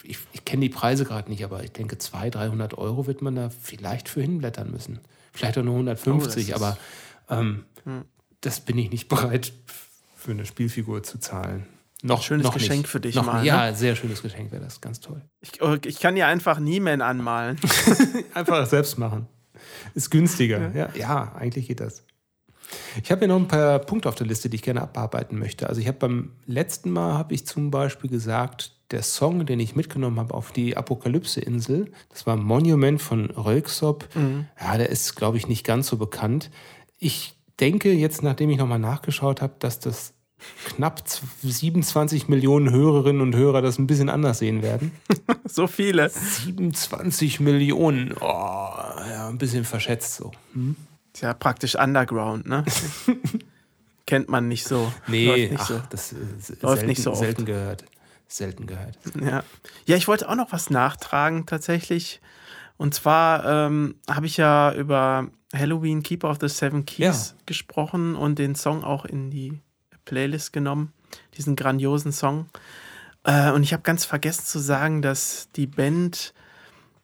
Ich, 0.03 0.19
ich 0.33 0.45
kenne 0.45 0.63
die 0.63 0.69
Preise 0.69 1.05
gerade 1.05 1.29
nicht, 1.29 1.45
aber 1.45 1.65
ich 1.65 1.73
denke, 1.73 1.99
200, 1.99 2.37
300 2.37 2.79
Euro 2.79 3.07
wird 3.07 3.23
man 3.23 3.35
da 3.35 3.51
vielleicht 3.51 4.09
für 4.09 4.23
hinblättern 4.23 4.71
müssen. 4.71 5.01
Vielleicht 5.33 5.59
auch 5.59 5.63
nur 5.63 5.75
150, 5.75 6.53
oh, 6.53 6.57
aber 6.57 6.79
ähm, 7.29 7.65
hm. 7.85 8.05
das 8.41 8.61
bin 8.61 8.79
ich 8.79 8.91
nicht 8.91 9.09
bereit 9.11 9.53
für 10.17 10.31
eine 10.31 10.47
Spielfigur 10.47 11.03
zu 11.03 11.19
zahlen. 11.19 11.67
Noch, 12.07 12.23
schönes 12.23 12.45
noch 12.45 12.55
Geschenk 12.55 12.83
nicht. 12.83 12.89
für 12.89 13.01
dich 13.01 13.15
noch, 13.15 13.27
mal. 13.27 13.45
Ja, 13.45 13.71
ne? 13.71 13.77
sehr 13.77 13.97
schönes 13.97 14.23
Geschenk 14.23 14.53
wäre 14.53 14.63
das, 14.63 14.81
ganz 14.81 15.01
toll. 15.01 15.23
Ich, 15.41 15.63
oh, 15.63 15.77
ich 15.85 16.01
kann 16.01 16.17
ja 16.17 16.29
einfach 16.29 16.59
Niemen 16.59 17.03
anmalen. 17.03 17.59
einfach 18.35 18.67
selbst 18.67 18.99
machen. 18.99 19.27
Ist 19.95 20.11
günstiger. 20.11 20.71
Ja. 20.75 20.89
ja, 20.89 20.91
ja 20.97 21.33
eigentlich 21.37 21.69
geht 21.69 21.81
das. 21.81 22.05
Ich 23.03 23.11
habe 23.11 23.21
hier 23.21 23.29
noch 23.29 23.37
ein 23.37 23.49
paar 23.49 23.79
Punkte 23.79 24.09
auf 24.09 24.15
der 24.15 24.27
Liste, 24.27 24.49
die 24.49 24.57
ich 24.57 24.63
gerne 24.63 24.83
abarbeiten 24.83 25.39
möchte. 25.39 25.69
Also 25.69 25.81
ich 25.81 25.87
habe 25.87 25.99
beim 25.99 26.33
letzten 26.47 26.91
Mal 26.91 27.15
habe 27.15 27.35
ich 27.35 27.47
zum 27.47 27.71
Beispiel 27.71 28.11
gesagt, 28.11 28.73
der 28.91 29.03
Song, 29.03 29.47
den 29.47 29.61
ich 29.61 29.77
mitgenommen 29.77 30.19
habe 30.19 30.35
auf 30.35 30.53
die 30.53 30.77
Apokalypse-Insel, 30.77 31.91
das 32.11 32.27
war 32.27 32.37
Monument 32.37 33.01
von 33.01 33.31
Rölksop. 33.31 34.09
Mhm. 34.15 34.47
Ja, 34.61 34.77
der 34.79 34.91
ist, 34.91 35.17
glaube 35.17 35.37
ich, 35.37 35.49
nicht 35.49 35.65
ganz 35.65 35.89
so 35.89 35.97
bekannt. 35.97 36.51
Ich 36.99 37.37
denke 37.61 37.93
jetzt, 37.93 38.23
nachdem 38.23 38.51
ich 38.51 38.59
nochmal 38.59 38.79
nachgeschaut 38.79 39.43
habe, 39.43 39.55
dass 39.59 39.81
das 39.81 40.15
knapp 40.67 41.03
27 41.43 42.29
Millionen 42.29 42.71
Hörerinnen 42.71 43.23
und 43.23 43.35
Hörer 43.35 43.63
das 43.63 43.79
ein 43.79 43.87
bisschen 43.87 44.09
anders 44.09 44.39
sehen 44.39 44.63
werden. 44.63 44.93
so 45.45 45.67
viele. 45.67 46.11
27 46.11 47.41
Millionen. 47.41 48.13
Oh, 48.21 48.25
ja, 48.25 49.29
ein 49.29 49.39
bisschen 49.39 49.65
verschätzt 49.65 50.17
so. 50.17 50.33
Hm? 50.53 50.77
Ist 51.15 51.23
ja 51.23 51.35
praktisch 51.35 51.77
Underground, 51.77 52.47
ne? 52.47 52.65
Kennt 54.07 54.29
man 54.29 54.49
nicht 54.49 54.65
so. 54.65 54.93
Nee, 55.09 55.27
Läuft 55.27 55.51
nicht 55.51 55.61
ach, 55.61 55.69
so. 55.69 55.83
das 55.91 56.13
ist 56.13 56.63
Läuft 56.63 56.79
selten, 56.79 56.87
nicht 56.87 57.03
so 57.03 57.11
oft. 57.11 57.21
selten 57.21 57.45
gehört. 57.45 57.85
Selten 58.29 58.67
gehört. 58.67 58.99
Ja. 59.21 59.43
ja, 59.87 59.97
ich 59.97 60.09
wollte 60.09 60.29
auch 60.29 60.35
noch 60.35 60.53
was 60.53 60.71
nachtragen 60.71 61.47
tatsächlich. 61.47 62.21
Und 62.77 62.95
zwar 62.95 63.67
ähm, 63.67 63.97
habe 64.09 64.27
ich 64.27 64.37
ja 64.37 64.73
über 64.75 65.29
Halloween 65.55 66.03
Keeper 66.03 66.31
of 66.31 66.39
the 66.41 66.49
Seven 66.49 66.85
Keys 66.85 67.31
ja. 67.31 67.43
gesprochen 67.47 68.15
und 68.15 68.39
den 68.39 68.55
Song 68.55 68.85
auch 68.85 69.05
in 69.05 69.31
die 69.31 69.61
Playlist 70.07 70.55
genommen, 70.55 70.95
diesen 71.37 71.55
grandiosen 71.55 72.13
Song. 72.13 72.47
Äh, 73.25 73.51
und 73.51 73.63
ich 73.63 73.75
habe 73.75 73.83
ganz 73.83 74.07
vergessen 74.07 74.47
zu 74.47 74.59
sagen, 74.59 75.03
dass 75.03 75.51
die 75.55 75.67
Band 75.67 76.33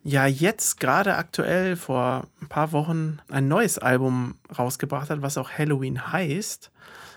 ja 0.03 0.27
jetzt 0.27 0.81
gerade 0.81 1.17
aktuell 1.17 1.77
vor 1.77 2.27
ein 2.41 2.49
paar 2.49 2.73
Wochen 2.73 3.19
ein 3.29 3.49
neues 3.49 3.79
Album 3.79 4.37
rausgebracht 4.57 5.11
hat, 5.11 5.21
was 5.21 5.37
auch 5.37 5.51
Halloween 5.51 6.13
heißt. 6.13 6.71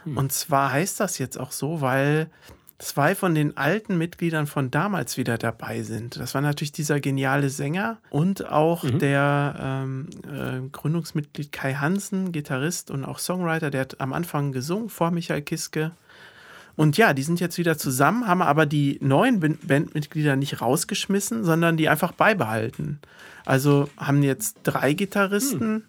Hm. 0.03 0.17
Und 0.17 0.33
zwar 0.33 0.71
heißt 0.71 0.99
das 0.99 1.17
jetzt 1.17 1.39
auch 1.39 1.51
so, 1.51 1.81
weil 1.81 2.29
zwei 2.77 3.15
von 3.15 3.35
den 3.35 3.55
alten 3.55 3.97
Mitgliedern 3.97 4.47
von 4.47 4.69
damals 4.69 5.17
wieder 5.17 5.37
dabei 5.37 5.83
sind. 5.83 6.17
Das 6.17 6.33
war 6.33 6.41
natürlich 6.41 6.71
dieser 6.71 6.99
geniale 6.99 7.49
Sänger 7.49 7.97
und 8.09 8.49
auch 8.49 8.83
mhm. 8.83 8.99
der 8.99 9.55
ähm, 9.59 10.09
äh, 10.23 10.67
Gründungsmitglied 10.71 11.51
Kai 11.51 11.75
Hansen, 11.75 12.31
Gitarrist 12.31 12.91
und 12.91 13.05
auch 13.05 13.19
Songwriter, 13.19 13.71
der 13.71 13.81
hat 13.81 14.01
am 14.01 14.13
Anfang 14.13 14.51
gesungen 14.51 14.89
vor 14.89 15.11
Michael 15.11 15.41
Kiske. 15.41 15.91
Und 16.75 16.97
ja, 16.97 17.13
die 17.13 17.23
sind 17.23 17.39
jetzt 17.39 17.57
wieder 17.57 17.77
zusammen, 17.77 18.27
haben 18.27 18.41
aber 18.41 18.65
die 18.65 18.99
neuen 19.01 19.39
Bandmitglieder 19.39 20.35
nicht 20.35 20.61
rausgeschmissen, 20.61 21.45
sondern 21.45 21.77
die 21.77 21.87
einfach 21.87 22.11
beibehalten. 22.11 22.99
Also 23.45 23.89
haben 23.95 24.23
jetzt 24.23 24.57
drei 24.63 24.91
Gitarristen 24.91 25.59
hm. 25.59 25.83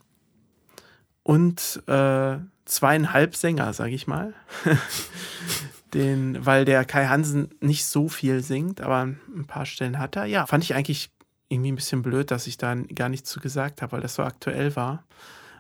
und 1.25 1.83
äh, 1.89 2.37
zweieinhalb 2.67 3.35
Sänger, 3.35 3.73
sag 3.73 3.91
ich 3.91 4.07
mal. 4.07 4.35
Den, 5.97 6.45
weil 6.45 6.65
der 6.65 6.85
Kai 6.85 7.07
Hansen 7.07 7.49
nicht 7.61 7.87
so 7.87 8.09
viel 8.09 8.43
singt, 8.43 8.81
aber 8.81 9.03
ein 9.03 9.45
paar 9.47 9.67
Stellen 9.67 9.99
hat 9.99 10.17
er. 10.17 10.27
Ja, 10.27 10.47
fand 10.47 10.65
ich 10.65 10.75
eigentlich 10.75 11.11
irgendwie 11.49 11.73
ein 11.73 11.77
bisschen 11.77 12.03
blöd, 12.03 12.31
dass 12.31 12.47
ich 12.47 12.59
da 12.59 12.75
gar 12.75 13.09
nichts 13.09 13.31
zu 13.31 13.41
gesagt 13.41 13.83
habe, 13.83 13.93
weil 13.93 14.01
das 14.01 14.15
so 14.15 14.23
aktuell 14.23 14.77
war. 14.77 15.05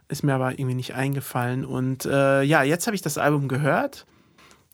Ist 0.09 0.22
mir 0.22 0.35
aber 0.35 0.53
irgendwie 0.53 0.75
nicht 0.75 0.94
eingefallen. 0.94 1.64
Und 1.64 2.07
äh, 2.07 2.42
ja, 2.42 2.62
jetzt 2.62 2.87
habe 2.87 2.94
ich 2.94 3.03
das 3.03 3.18
Album 3.18 3.49
gehört 3.49 4.07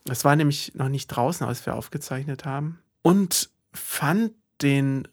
es 0.08 0.24
war 0.24 0.36
nämlich 0.36 0.74
noch 0.74 0.88
nicht 0.88 1.08
draußen, 1.08 1.46
als 1.46 1.64
wir 1.66 1.74
aufgezeichnet 1.74 2.44
haben. 2.44 2.78
Und 3.02 3.50
fand 3.72 4.32
den 4.60 5.06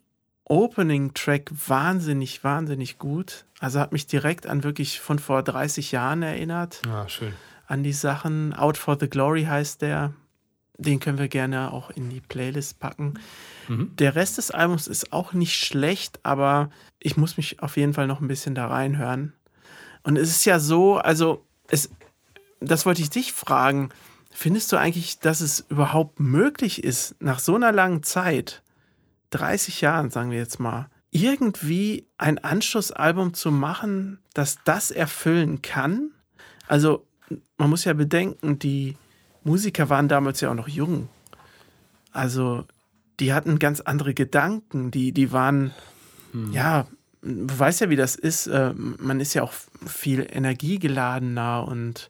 Opening-Track 0.46 1.52
wahnsinnig, 1.68 2.44
wahnsinnig 2.44 2.98
gut. 2.98 3.46
Also 3.60 3.80
hat 3.80 3.92
mich 3.92 4.08
direkt 4.08 4.48
an 4.48 4.64
wirklich 4.64 5.00
von 5.00 5.20
vor 5.20 5.44
30 5.44 5.92
Jahren 5.92 6.24
erinnert. 6.24 6.82
Ah, 6.88 7.08
schön. 7.08 7.34
An 7.68 7.84
die 7.84 7.94
Sachen. 7.94 8.54
Out 8.54 8.78
for 8.78 8.98
the 9.00 9.10
Glory 9.10 9.44
heißt 9.44 9.82
der. 9.84 10.14
Den 10.80 11.00
können 11.00 11.20
wir 11.20 11.28
gerne 11.28 11.74
auch 11.74 11.90
in 11.92 12.10
die 12.10 12.22
Playlist 12.22 12.80
packen. 12.80 13.20
Mhm. 13.68 13.96
Der 13.98 14.16
Rest 14.16 14.38
des 14.38 14.50
Albums 14.50 14.88
ist 14.88 15.12
auch 15.12 15.34
nicht 15.34 15.56
schlecht, 15.56 16.20
aber 16.24 16.70
ich 17.00 17.18
muss 17.18 17.38
mich 17.38 17.62
auf 17.62 17.78
jeden 17.78 17.94
Fall 17.94 18.08
noch 18.08 18.22
ein 18.22 18.28
bisschen 18.30 18.56
da 18.56 18.68
reinhören. 18.68 19.34
Und 20.04 20.18
es 20.18 20.30
ist 20.30 20.46
ja 20.46 20.60
so, 20.60 20.98
also 20.98 21.46
es, 21.68 21.90
das 22.62 22.86
wollte 22.86 23.02
ich 23.02 23.10
dich 23.10 23.34
fragen. 23.34 23.90
Findest 24.32 24.72
du 24.72 24.78
eigentlich, 24.78 25.20
dass 25.20 25.42
es 25.42 25.66
überhaupt 25.70 26.20
möglich 26.22 26.84
ist, 26.84 27.16
nach 27.22 27.40
so 27.40 27.56
einer 27.56 27.74
langen 27.74 28.04
Zeit, 28.04 28.64
30 29.32 29.82
Jahren, 29.82 30.10
sagen 30.10 30.32
wir 30.32 30.38
jetzt 30.38 30.60
mal, 30.60 30.90
irgendwie 31.12 32.08
ein 32.18 32.38
Anschlussalbum 32.38 33.34
zu 33.34 33.52
machen, 33.52 34.20
das 34.34 34.60
das 34.64 34.92
erfüllen 34.92 35.62
kann? 35.62 36.12
Also, 36.68 37.06
man 37.58 37.70
muss 37.70 37.84
ja 37.84 37.94
bedenken, 37.94 38.60
die 38.60 38.96
Musiker 39.44 39.90
waren 39.90 40.08
damals 40.08 40.42
ja 40.42 40.50
auch 40.50 40.56
noch 40.56 40.68
jung. 40.68 41.10
Also, 42.12 42.66
die 43.20 43.34
hatten 43.34 43.60
ganz 43.60 43.82
andere 43.82 44.14
Gedanken, 44.14 44.92
die, 44.92 45.12
die 45.12 45.32
waren, 45.32 45.72
hm. 46.32 46.52
ja, 46.52 46.88
du 47.22 47.60
weißt 47.60 47.82
ja, 47.82 47.90
wie 47.90 47.96
das 47.96 48.16
ist. 48.16 48.48
Äh, 48.48 48.74
man 48.74 49.20
ist 49.20 49.34
ja 49.34 49.44
auch 49.44 49.54
viel 49.86 50.26
energiegeladener 50.30 51.68
und 51.68 52.10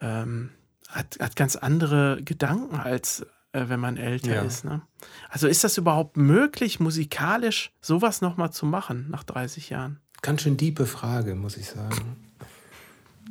ähm, 0.00 0.50
hat, 0.88 1.18
hat 1.20 1.36
ganz 1.36 1.56
andere 1.56 2.20
Gedanken 2.22 2.76
als 2.76 3.26
äh, 3.56 3.68
wenn 3.68 3.80
man 3.80 3.96
älter 3.96 4.34
ja. 4.34 4.42
ist. 4.42 4.64
Ne? 4.64 4.82
Also 5.28 5.48
ist 5.48 5.64
das 5.64 5.78
überhaupt 5.78 6.16
möglich, 6.16 6.78
musikalisch 6.78 7.72
sowas 7.80 8.20
nochmal 8.20 8.52
zu 8.52 8.66
machen 8.66 9.06
nach 9.10 9.24
30 9.24 9.70
Jahren? 9.70 10.00
Ganz 10.22 10.42
schön 10.42 10.56
diepe 10.56 10.86
Frage, 10.86 11.34
muss 11.34 11.56
ich 11.56 11.66
sagen. 11.66 12.16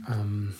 ähm, 0.09 0.55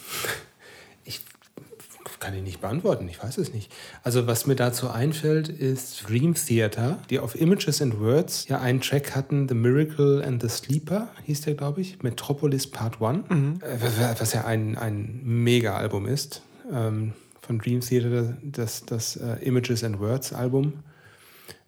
kann 2.25 2.33
die 2.33 2.41
nicht 2.41 2.59
beantworten, 2.59 3.07
ich 3.07 3.21
weiß 3.21 3.37
es 3.37 3.53
nicht. 3.53 3.71
Also 4.01 4.25
was 4.25 4.47
mir 4.47 4.55
dazu 4.55 4.89
einfällt, 4.89 5.47
ist 5.47 6.09
Dream 6.09 6.33
Theater, 6.33 6.97
die 7.11 7.19
auf 7.19 7.39
Images 7.39 7.83
and 7.83 7.99
Words 7.99 8.47
ja 8.47 8.59
einen 8.59 8.81
Track 8.81 9.15
hatten, 9.15 9.47
The 9.47 9.53
Miracle 9.53 10.23
and 10.25 10.41
the 10.41 10.49
Sleeper, 10.49 11.09
hieß 11.25 11.41
der, 11.41 11.53
glaube 11.53 11.81
ich, 11.81 12.01
Metropolis 12.01 12.65
Part 12.65 12.99
1, 12.99 13.29
mhm. 13.29 13.59
Äh, 13.61 14.19
was 14.19 14.33
ja 14.33 14.45
ein, 14.45 14.75
ein 14.75 15.21
Mega-Album 15.23 16.07
ist. 16.07 16.41
Ähm, 16.73 17.13
von 17.41 17.59
Dream 17.59 17.81
Theater, 17.81 18.35
das, 18.41 18.87
das 18.87 19.17
uh, 19.17 19.35
Images 19.41 19.83
and 19.83 19.99
Words 19.99 20.33
Album. 20.33 20.73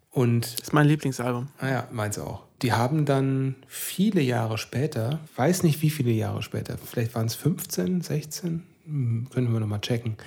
Und 0.10 0.54
das 0.54 0.62
ist 0.62 0.74
mein 0.74 0.88
Lieblingsalbum. 0.88 1.50
Ah 1.60 1.70
ja, 1.70 1.88
meins 1.92 2.18
auch. 2.18 2.46
Die 2.64 2.74
haben 2.74 3.06
dann 3.06 3.54
viele 3.68 4.22
Jahre 4.22 4.58
später, 4.58 5.20
weiß 5.36 5.62
nicht 5.62 5.84
wie 5.84 5.92
viele 5.92 6.10
Jahre 6.10 6.42
später, 6.42 6.80
vielleicht 6.80 7.14
waren 7.14 7.28
es 7.28 7.36
15, 7.36 8.02
16, 8.02 8.64
hm, 8.88 9.28
können 9.32 9.54
wir 9.54 9.60
nochmal 9.60 9.82
checken, 9.82 10.18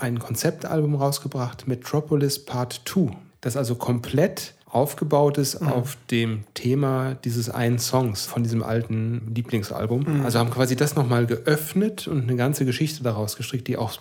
ein 0.00 0.18
Konzeptalbum 0.18 0.94
rausgebracht, 0.94 1.68
Metropolis 1.68 2.44
Part 2.44 2.82
2, 2.84 3.16
das 3.40 3.56
also 3.56 3.74
komplett 3.74 4.54
aufgebaut 4.72 5.36
ist 5.38 5.60
mhm. 5.60 5.68
auf 5.68 5.96
dem 6.10 6.44
Thema 6.54 7.14
dieses 7.24 7.50
einen 7.50 7.78
Songs 7.78 8.26
von 8.26 8.42
diesem 8.42 8.62
alten 8.62 9.32
Lieblingsalbum. 9.34 10.04
Mhm. 10.06 10.24
Also 10.24 10.38
haben 10.38 10.50
quasi 10.50 10.76
das 10.76 10.94
nochmal 10.94 11.26
geöffnet 11.26 12.06
und 12.06 12.22
eine 12.22 12.36
ganze 12.36 12.64
Geschichte 12.64 13.02
daraus 13.02 13.36
gestrickt, 13.36 13.66
die 13.66 13.76
auch 13.76 13.98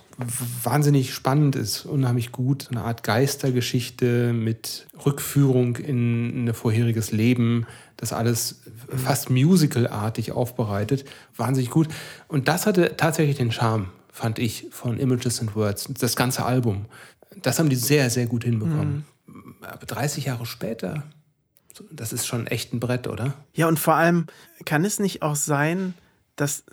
wahnsinnig 0.63 1.13
spannend 1.13 1.55
ist, 1.55 1.85
unheimlich 1.85 2.31
gut. 2.31 2.67
Eine 2.69 2.83
Art 2.83 3.03
Geistergeschichte 3.03 4.31
mit 4.33 4.87
Rückführung 5.05 5.77
in 5.77 6.47
ein 6.47 6.53
vorheriges 6.53 7.11
Leben. 7.11 7.65
Das 7.97 8.13
alles 8.13 8.61
fast 8.95 9.29
musicalartig 9.29 10.31
aufbereitet. 10.33 11.05
Wahnsinnig 11.35 11.71
gut. 11.71 11.87
Und 12.27 12.47
das 12.47 12.67
hatte 12.67 12.95
tatsächlich 12.95 13.37
den 13.37 13.51
Charme, 13.51 13.87
fand 14.19 14.37
ich, 14.39 14.67
von 14.71 14.99
Images 14.99 15.39
and 15.39 15.55
Words. 15.55 15.89
Das 15.99 16.15
ganze 16.15 16.45
Album. 16.45 16.85
Das 17.41 17.59
haben 17.59 17.69
die 17.69 17.75
sehr, 17.75 18.09
sehr 18.09 18.27
gut 18.27 18.43
hinbekommen. 18.43 18.95
Mhm 18.97 19.03
aber 19.61 19.85
30 19.85 20.25
Jahre 20.25 20.45
später, 20.45 21.03
das 21.91 22.13
ist 22.13 22.27
schon 22.27 22.47
echt 22.47 22.73
ein 22.73 22.79
Brett, 22.79 23.07
oder? 23.07 23.33
Ja, 23.53 23.67
und 23.67 23.79
vor 23.79 23.95
allem 23.95 24.25
kann 24.65 24.85
es 24.85 24.99
nicht 24.99 25.21
auch 25.21 25.35
sein, 25.35 25.93
dass 26.35 26.63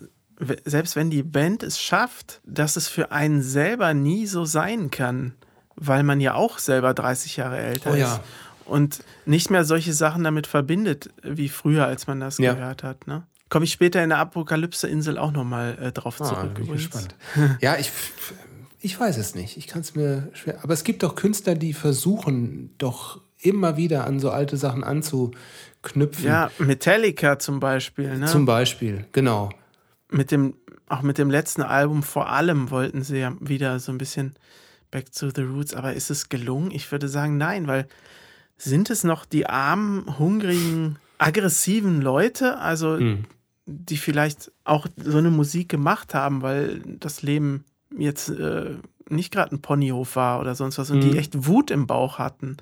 selbst 0.64 0.96
wenn 0.96 1.10
die 1.10 1.22
Band 1.22 1.62
es 1.62 1.80
schafft, 1.80 2.40
dass 2.44 2.76
es 2.76 2.88
für 2.88 3.10
einen 3.10 3.42
selber 3.42 3.94
nie 3.94 4.26
so 4.26 4.44
sein 4.44 4.90
kann, 4.90 5.34
weil 5.76 6.02
man 6.02 6.20
ja 6.20 6.34
auch 6.34 6.58
selber 6.58 6.92
30 6.92 7.36
Jahre 7.36 7.58
älter 7.58 7.92
oh, 7.92 7.94
ja. 7.94 8.14
ist 8.14 8.20
und 8.66 9.04
nicht 9.24 9.50
mehr 9.50 9.64
solche 9.64 9.94
Sachen 9.94 10.24
damit 10.24 10.46
verbindet 10.46 11.10
wie 11.22 11.48
früher, 11.48 11.86
als 11.86 12.06
man 12.06 12.20
das 12.20 12.38
ja. 12.38 12.52
gehört 12.52 12.82
hat. 12.82 13.06
Ne? 13.06 13.22
Komme 13.48 13.64
ich 13.64 13.72
später 13.72 14.02
in 14.02 14.08
der 14.08 14.18
Apokalypse-Insel 14.18 15.18
auch 15.18 15.30
nochmal 15.30 15.78
äh, 15.80 15.92
drauf 15.92 16.20
ah, 16.20 16.24
zurück. 16.24 16.54
Bin 16.54 16.64
ich 16.64 16.72
gespannt. 16.72 17.14
ja, 17.60 17.76
ich 17.76 17.92
ich 18.80 18.98
weiß 18.98 19.16
es 19.16 19.34
nicht. 19.34 19.56
Ich 19.56 19.66
kann 19.66 19.80
es 19.80 19.94
mir 19.94 20.30
schwer. 20.32 20.60
Aber 20.62 20.72
es 20.72 20.84
gibt 20.84 21.02
doch 21.02 21.16
Künstler, 21.16 21.54
die 21.54 21.72
versuchen 21.72 22.70
doch 22.78 23.20
immer 23.40 23.76
wieder 23.76 24.06
an 24.06 24.20
so 24.20 24.30
alte 24.30 24.56
Sachen 24.56 24.84
anzuknüpfen. 24.84 26.24
Ja, 26.24 26.50
Metallica 26.58 27.38
zum 27.38 27.58
Beispiel. 27.58 28.16
Ne? 28.16 28.26
Zum 28.26 28.46
Beispiel, 28.46 29.04
genau. 29.12 29.50
Mit 30.08 30.30
dem, 30.30 30.54
auch 30.88 31.02
mit 31.02 31.18
dem 31.18 31.30
letzten 31.30 31.62
Album 31.62 32.02
vor 32.02 32.30
allem 32.30 32.70
wollten 32.70 33.02
sie 33.02 33.18
ja 33.18 33.34
wieder 33.40 33.80
so 33.80 33.90
ein 33.90 33.98
bisschen 33.98 34.36
back 34.90 35.10
to 35.12 35.30
the 35.34 35.42
roots. 35.42 35.74
Aber 35.74 35.94
ist 35.94 36.10
es 36.10 36.28
gelungen? 36.28 36.70
Ich 36.70 36.90
würde 36.92 37.08
sagen, 37.08 37.38
nein, 37.38 37.66
weil 37.66 37.88
sind 38.56 38.90
es 38.90 39.04
noch 39.04 39.24
die 39.24 39.46
armen, 39.46 40.18
hungrigen, 40.18 40.98
aggressiven 41.18 42.00
Leute, 42.00 42.58
also 42.58 42.98
hm. 42.98 43.24
Die 43.66 43.96
vielleicht 43.96 44.52
auch 44.64 44.86
so 44.96 45.18
eine 45.18 45.30
Musik 45.30 45.68
gemacht 45.68 46.14
haben, 46.14 46.42
weil 46.42 46.80
das 46.80 47.22
Leben 47.22 47.64
jetzt 47.96 48.28
äh, 48.28 48.76
nicht 49.08 49.32
gerade 49.32 49.54
ein 49.54 49.60
Ponyhof 49.60 50.16
war 50.16 50.40
oder 50.40 50.54
sonst 50.54 50.78
was 50.78 50.90
und 50.90 50.98
mhm. 50.98 51.10
die 51.10 51.18
echt 51.18 51.46
Wut 51.46 51.70
im 51.70 51.86
Bauch 51.86 52.18
hatten. 52.18 52.56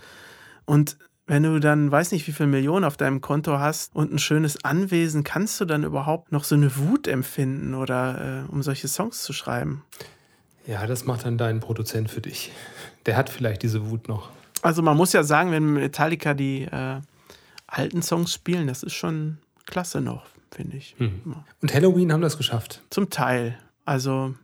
Und 0.64 0.96
wenn 1.26 1.42
du 1.42 1.58
dann, 1.58 1.90
weiß 1.90 2.12
nicht, 2.12 2.26
wie 2.26 2.32
viel 2.32 2.46
Millionen 2.46 2.84
auf 2.84 2.96
deinem 2.96 3.20
Konto 3.20 3.58
hast 3.58 3.94
und 3.94 4.12
ein 4.12 4.18
schönes 4.18 4.62
Anwesen, 4.64 5.24
kannst 5.24 5.60
du 5.60 5.64
dann 5.64 5.84
überhaupt 5.84 6.32
noch 6.32 6.44
so 6.44 6.54
eine 6.54 6.76
Wut 6.76 7.08
empfinden 7.08 7.74
oder 7.74 8.44
äh, 8.46 8.52
um 8.52 8.62
solche 8.62 8.88
Songs 8.88 9.22
zu 9.22 9.32
schreiben? 9.32 9.84
Ja, 10.66 10.86
das 10.86 11.04
macht 11.04 11.24
dann 11.24 11.38
dein 11.38 11.60
Produzent 11.60 12.10
für 12.10 12.20
dich. 12.20 12.52
Der 13.06 13.16
hat 13.16 13.30
vielleicht 13.30 13.62
diese 13.62 13.90
Wut 13.90 14.08
noch. 14.08 14.30
Also 14.62 14.82
man 14.82 14.96
muss 14.96 15.12
ja 15.12 15.22
sagen, 15.22 15.50
wenn 15.50 15.74
Metallica 15.74 16.34
die 16.34 16.62
äh, 16.62 17.00
alten 17.66 18.02
Songs 18.02 18.32
spielen, 18.32 18.66
das 18.66 18.82
ist 18.82 18.94
schon 18.94 19.38
klasse 19.66 20.00
noch, 20.00 20.26
finde 20.54 20.76
ich. 20.76 20.94
Mhm. 20.98 21.36
Und 21.60 21.74
Halloween 21.74 22.12
haben 22.12 22.22
das 22.22 22.36
geschafft? 22.36 22.82
Zum 22.90 23.10
Teil. 23.10 23.58
Also 23.84 24.34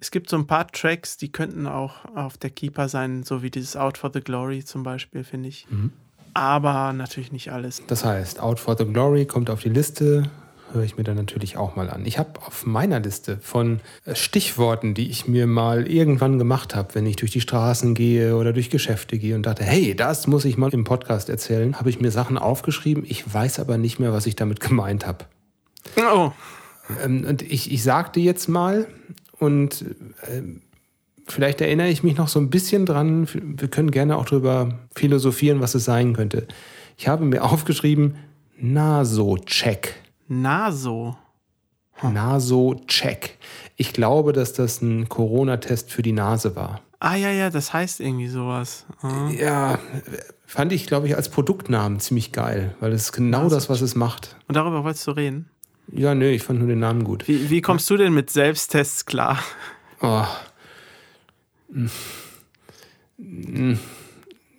es 0.00 0.10
gibt 0.10 0.28
so 0.28 0.36
ein 0.36 0.46
paar 0.46 0.68
Tracks, 0.68 1.16
die 1.16 1.32
könnten 1.32 1.66
auch 1.66 2.04
auf 2.14 2.36
der 2.36 2.50
Keeper 2.50 2.88
sein, 2.88 3.22
so 3.22 3.42
wie 3.42 3.50
dieses 3.50 3.76
Out 3.76 3.98
for 3.98 4.10
the 4.12 4.20
Glory 4.20 4.64
zum 4.64 4.82
Beispiel, 4.82 5.24
finde 5.24 5.48
ich. 5.48 5.66
Mhm. 5.70 5.92
Aber 6.34 6.92
natürlich 6.92 7.32
nicht 7.32 7.50
alles. 7.50 7.82
Das 7.86 8.04
heißt, 8.04 8.40
Out 8.40 8.60
for 8.60 8.76
the 8.76 8.84
Glory 8.84 9.24
kommt 9.24 9.48
auf 9.48 9.62
die 9.62 9.70
Liste, 9.70 10.30
höre 10.72 10.82
ich 10.82 10.98
mir 10.98 11.04
dann 11.04 11.16
natürlich 11.16 11.56
auch 11.56 11.76
mal 11.76 11.88
an. 11.88 12.04
Ich 12.04 12.18
habe 12.18 12.40
auf 12.46 12.66
meiner 12.66 13.00
Liste 13.00 13.38
von 13.40 13.80
äh, 14.04 14.14
Stichworten, 14.14 14.92
die 14.92 15.08
ich 15.08 15.26
mir 15.26 15.46
mal 15.46 15.88
irgendwann 15.88 16.38
gemacht 16.38 16.74
habe, 16.74 16.94
wenn 16.94 17.06
ich 17.06 17.16
durch 17.16 17.30
die 17.30 17.40
Straßen 17.40 17.94
gehe 17.94 18.36
oder 18.36 18.52
durch 18.52 18.68
Geschäfte 18.68 19.18
gehe 19.18 19.34
und 19.34 19.44
dachte, 19.44 19.64
hey, 19.64 19.94
das 19.94 20.26
muss 20.26 20.44
ich 20.44 20.58
mal 20.58 20.72
im 20.74 20.84
Podcast 20.84 21.30
erzählen, 21.30 21.78
habe 21.78 21.88
ich 21.88 22.00
mir 22.00 22.10
Sachen 22.10 22.36
aufgeschrieben. 22.36 23.04
Ich 23.06 23.32
weiß 23.32 23.58
aber 23.58 23.78
nicht 23.78 23.98
mehr, 23.98 24.12
was 24.12 24.26
ich 24.26 24.36
damit 24.36 24.60
gemeint 24.68 25.06
habe. 25.06 25.24
Oh. 25.96 26.32
Ähm, 27.02 27.24
und 27.28 27.42
ich, 27.42 27.72
ich 27.72 27.82
sagte 27.82 28.20
jetzt 28.20 28.48
mal, 28.48 28.86
und 29.38 29.82
äh, 30.22 30.42
vielleicht 31.26 31.60
erinnere 31.60 31.88
ich 31.88 32.02
mich 32.02 32.16
noch 32.16 32.28
so 32.28 32.38
ein 32.38 32.50
bisschen 32.50 32.86
dran. 32.86 33.28
Wir 33.32 33.68
können 33.68 33.90
gerne 33.90 34.16
auch 34.16 34.26
darüber 34.26 34.78
philosophieren, 34.94 35.60
was 35.60 35.74
es 35.74 35.84
sein 35.84 36.14
könnte. 36.14 36.46
Ich 36.96 37.08
habe 37.08 37.24
mir 37.24 37.44
aufgeschrieben, 37.44 38.16
Naso-Check. 38.58 39.94
Naso? 40.28 41.16
Hm. 41.94 42.14
Naso-Check. 42.14 43.38
Ich 43.76 43.92
glaube, 43.92 44.32
dass 44.32 44.52
das 44.52 44.80
ein 44.80 45.08
Corona-Test 45.08 45.90
für 45.90 46.02
die 46.02 46.12
Nase 46.12 46.56
war. 46.56 46.80
Ah 46.98 47.14
ja, 47.14 47.30
ja, 47.30 47.50
das 47.50 47.74
heißt 47.74 48.00
irgendwie 48.00 48.28
sowas. 48.28 48.86
Ah. 49.02 49.28
Ja, 49.28 49.78
fand 50.46 50.72
ich, 50.72 50.86
glaube 50.86 51.08
ich, 51.08 51.16
als 51.16 51.28
Produktnamen 51.28 52.00
ziemlich 52.00 52.32
geil, 52.32 52.74
weil 52.80 52.92
es 52.92 53.02
ist 53.04 53.12
genau 53.12 53.50
das, 53.50 53.68
was 53.68 53.82
es 53.82 53.94
macht. 53.94 54.36
Und 54.48 54.56
darüber 54.56 54.82
wolltest 54.82 55.06
du 55.06 55.10
reden? 55.10 55.50
Ja, 55.92 56.14
nö, 56.14 56.28
ich 56.28 56.42
fand 56.42 56.58
nur 56.58 56.68
den 56.68 56.80
Namen 56.80 57.04
gut. 57.04 57.28
Wie, 57.28 57.50
wie 57.50 57.60
kommst 57.60 57.88
du 57.90 57.96
denn 57.96 58.12
mit 58.12 58.30
Selbsttests 58.30 59.06
klar? 59.06 59.38
Oh. 60.00 60.24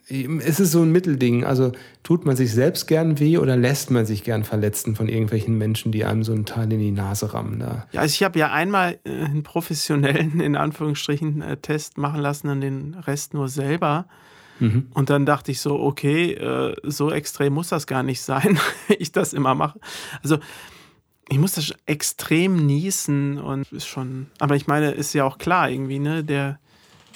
Es 0.09 0.59
ist 0.59 0.71
so 0.71 0.81
ein 0.81 0.91
Mittelding. 0.91 1.43
Also 1.43 1.73
tut 2.03 2.25
man 2.25 2.35
sich 2.37 2.53
selbst 2.53 2.87
gern 2.87 3.19
weh 3.19 3.37
oder 3.37 3.57
lässt 3.57 3.91
man 3.91 4.05
sich 4.05 4.23
gern 4.23 4.45
verletzen 4.45 4.95
von 4.95 5.09
irgendwelchen 5.09 5.57
Menschen, 5.57 5.91
die 5.91 6.05
einem 6.05 6.23
so 6.23 6.31
einen 6.31 6.45
Teil 6.45 6.71
in 6.71 6.79
die 6.79 6.91
Nase 6.91 7.33
rammen? 7.33 7.59
Da? 7.59 7.87
Ja, 7.91 8.01
also 8.01 8.13
ich 8.13 8.23
habe 8.23 8.39
ja 8.39 8.51
einmal 8.51 8.99
äh, 9.03 9.25
einen 9.25 9.43
professionellen, 9.43 10.39
in 10.39 10.55
Anführungsstrichen, 10.55 11.41
äh, 11.41 11.57
Test 11.57 11.97
machen 11.97 12.21
lassen 12.21 12.49
und 12.49 12.61
den 12.61 12.93
Rest 12.93 13.33
nur 13.33 13.49
selber. 13.49 14.07
Mhm. 14.59 14.87
Und 14.93 15.09
dann 15.09 15.25
dachte 15.25 15.51
ich 15.51 15.59
so, 15.59 15.79
okay, 15.79 16.33
äh, 16.33 16.75
so 16.83 17.11
extrem 17.11 17.53
muss 17.53 17.69
das 17.69 17.85
gar 17.85 18.01
nicht 18.01 18.21
sein, 18.21 18.57
ich 18.97 19.11
das 19.11 19.33
immer 19.33 19.55
mache. 19.55 19.79
Also 20.23 20.39
ich 21.29 21.37
muss 21.37 21.53
das 21.53 21.73
extrem 21.85 22.65
niesen 22.65 23.39
und 23.39 23.71
ist 23.71 23.87
schon, 23.87 24.27
aber 24.39 24.55
ich 24.55 24.67
meine, 24.67 24.91
ist 24.91 25.13
ja 25.13 25.25
auch 25.25 25.37
klar 25.37 25.69
irgendwie, 25.69 25.99
ne, 25.99 26.23
der, 26.23 26.59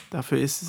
dafür 0.10 0.40
ist, 0.40 0.64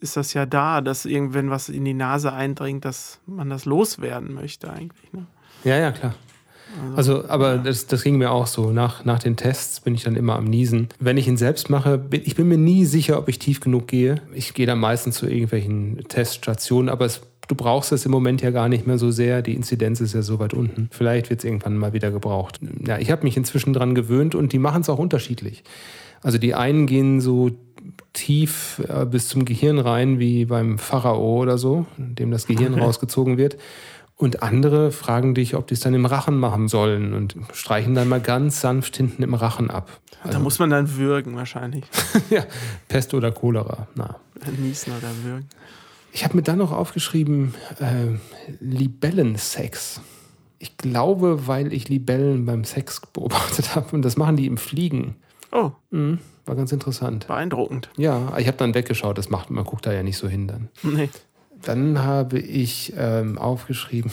ist 0.00 0.16
das 0.16 0.32
ja 0.32 0.46
da, 0.46 0.80
dass 0.80 1.04
irgendwann 1.04 1.50
was 1.50 1.68
in 1.68 1.84
die 1.84 1.94
Nase 1.94 2.32
eindringt, 2.32 2.84
dass 2.84 3.20
man 3.26 3.50
das 3.50 3.64
loswerden 3.64 4.32
möchte 4.34 4.72
eigentlich, 4.72 5.12
ne? 5.12 5.26
Ja, 5.64 5.76
ja, 5.78 5.90
klar. 5.90 6.14
Also, 6.96 7.16
also, 7.16 7.28
aber 7.28 7.54
ja. 7.56 7.58
das, 7.58 7.86
das 7.86 8.02
ging 8.02 8.18
mir 8.18 8.30
auch 8.30 8.46
so. 8.46 8.70
Nach, 8.70 9.04
nach 9.04 9.18
den 9.18 9.36
Tests 9.36 9.80
bin 9.80 9.94
ich 9.94 10.04
dann 10.04 10.16
immer 10.16 10.36
am 10.36 10.44
Niesen. 10.44 10.88
Wenn 10.98 11.16
ich 11.16 11.26
ihn 11.26 11.36
selbst 11.36 11.70
mache, 11.70 11.96
bin, 11.96 12.22
ich 12.24 12.34
bin 12.34 12.48
mir 12.48 12.58
nie 12.58 12.84
sicher, 12.84 13.18
ob 13.18 13.28
ich 13.28 13.38
tief 13.38 13.60
genug 13.60 13.86
gehe. 13.86 14.20
Ich 14.34 14.52
gehe 14.52 14.66
dann 14.66 14.78
meistens 14.78 15.16
zu 15.16 15.26
irgendwelchen 15.26 16.04
Teststationen, 16.08 16.88
aber 16.88 17.06
es, 17.06 17.22
du 17.48 17.54
brauchst 17.54 17.92
es 17.92 18.04
im 18.04 18.12
Moment 18.12 18.42
ja 18.42 18.50
gar 18.50 18.68
nicht 18.68 18.86
mehr 18.86 18.98
so 18.98 19.10
sehr. 19.10 19.42
Die 19.42 19.54
Inzidenz 19.54 20.00
ist 20.00 20.14
ja 20.14 20.22
so 20.22 20.38
weit 20.38 20.54
unten. 20.54 20.88
Vielleicht 20.90 21.30
wird 21.30 21.40
es 21.40 21.44
irgendwann 21.44 21.76
mal 21.76 21.92
wieder 21.92 22.10
gebraucht. 22.10 22.60
Ja, 22.84 22.98
ich 22.98 23.10
habe 23.10 23.24
mich 23.24 23.36
inzwischen 23.36 23.72
dran 23.72 23.94
gewöhnt 23.94 24.34
und 24.34 24.52
die 24.52 24.58
machen 24.58 24.82
es 24.82 24.88
auch 24.88 24.98
unterschiedlich. 24.98 25.64
Also 26.22 26.38
die 26.38 26.54
einen 26.54 26.86
gehen 26.86 27.20
so 27.20 27.50
tief 28.12 28.82
äh, 28.88 29.04
bis 29.04 29.28
zum 29.28 29.44
Gehirn 29.44 29.78
rein, 29.78 30.18
wie 30.18 30.46
beim 30.46 30.78
Pharao 30.78 31.40
oder 31.40 31.58
so, 31.58 31.86
dem 31.96 32.30
das 32.30 32.46
Gehirn 32.46 32.74
rausgezogen 32.74 33.36
wird. 33.36 33.56
Und 34.18 34.42
andere 34.42 34.92
fragen 34.92 35.34
dich, 35.34 35.54
ob 35.54 35.66
die 35.66 35.74
es 35.74 35.80
dann 35.80 35.92
im 35.92 36.06
Rachen 36.06 36.38
machen 36.38 36.68
sollen 36.68 37.12
und 37.12 37.36
streichen 37.52 37.94
dann 37.94 38.08
mal 38.08 38.20
ganz 38.20 38.62
sanft 38.62 38.96
hinten 38.96 39.22
im 39.22 39.34
Rachen 39.34 39.70
ab. 39.70 40.00
Also, 40.22 40.38
da 40.38 40.42
muss 40.42 40.58
man 40.58 40.70
dann 40.70 40.96
würgen 40.96 41.36
wahrscheinlich. 41.36 41.84
ja, 42.30 42.44
Pest 42.88 43.12
oder 43.12 43.30
Cholera. 43.30 43.88
Na. 43.94 44.16
Niesen 44.58 44.94
oder 44.96 45.10
würgen. 45.22 45.48
Ich 46.16 46.24
habe 46.24 46.34
mir 46.34 46.42
dann 46.42 46.56
noch 46.56 46.72
aufgeschrieben, 46.72 47.54
äh, 47.78 48.16
Libellensex. 48.60 50.00
Ich 50.58 50.78
glaube, 50.78 51.46
weil 51.46 51.74
ich 51.74 51.90
Libellen 51.90 52.46
beim 52.46 52.64
Sex 52.64 53.02
beobachtet 53.12 53.76
habe 53.76 53.94
und 53.94 54.00
das 54.00 54.16
machen 54.16 54.38
die 54.38 54.46
im 54.46 54.56
Fliegen. 54.56 55.16
Oh. 55.52 55.72
Mhm, 55.90 56.20
war 56.46 56.56
ganz 56.56 56.72
interessant. 56.72 57.26
Beeindruckend. 57.26 57.90
Ja, 57.98 58.34
ich 58.38 58.46
habe 58.46 58.56
dann 58.56 58.72
weggeschaut, 58.72 59.18
das 59.18 59.28
macht, 59.28 59.50
man 59.50 59.64
guckt 59.64 59.84
da 59.84 59.92
ja 59.92 60.02
nicht 60.02 60.16
so 60.16 60.26
hin 60.26 60.48
dann. 60.48 60.70
Nee. 60.82 61.10
Dann 61.60 61.98
habe 61.98 62.38
ich 62.38 62.94
ähm, 62.96 63.36
aufgeschrieben, 63.36 64.10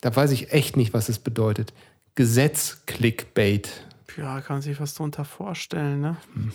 da 0.00 0.14
weiß 0.14 0.32
ich 0.32 0.52
echt 0.52 0.76
nicht, 0.76 0.92
was 0.92 1.08
es 1.08 1.20
bedeutet. 1.20 1.72
Gesetz-Clickbait. 2.16 3.86
Ja, 4.16 4.40
kann 4.40 4.56
man 4.56 4.62
sich 4.62 4.80
was 4.80 4.94
darunter 4.94 5.24
vorstellen, 5.24 6.00
ne? 6.00 6.16
Hm. 6.34 6.50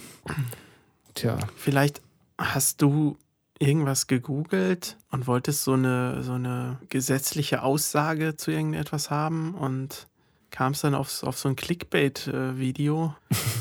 Tja. 1.13 1.37
Vielleicht 1.55 2.01
hast 2.37 2.81
du 2.81 3.17
irgendwas 3.59 4.07
gegoogelt 4.07 4.97
und 5.11 5.27
wolltest 5.27 5.63
so 5.63 5.73
eine, 5.73 6.23
so 6.23 6.33
eine 6.33 6.79
gesetzliche 6.89 7.63
Aussage 7.63 8.35
zu 8.35 8.51
irgendetwas 8.51 9.09
haben 9.09 9.53
und 9.55 10.07
kamst 10.51 10.83
dann 10.83 10.95
auf, 10.95 11.23
auf 11.23 11.37
so 11.37 11.49
ein 11.49 11.55
Clickbait-Video. 11.55 13.15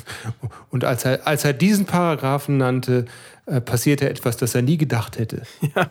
und 0.71 0.85
als 0.85 1.05
er, 1.05 1.27
als 1.27 1.45
er 1.45 1.53
diesen 1.53 1.87
Paragraphen 1.87 2.59
nannte, 2.59 3.07
äh, 3.47 3.61
passierte 3.61 4.09
etwas, 4.09 4.37
das 4.37 4.55
er 4.55 4.63
nie 4.63 4.77
gedacht 4.77 5.19
hätte. 5.19 5.43
Ja. 5.75 5.91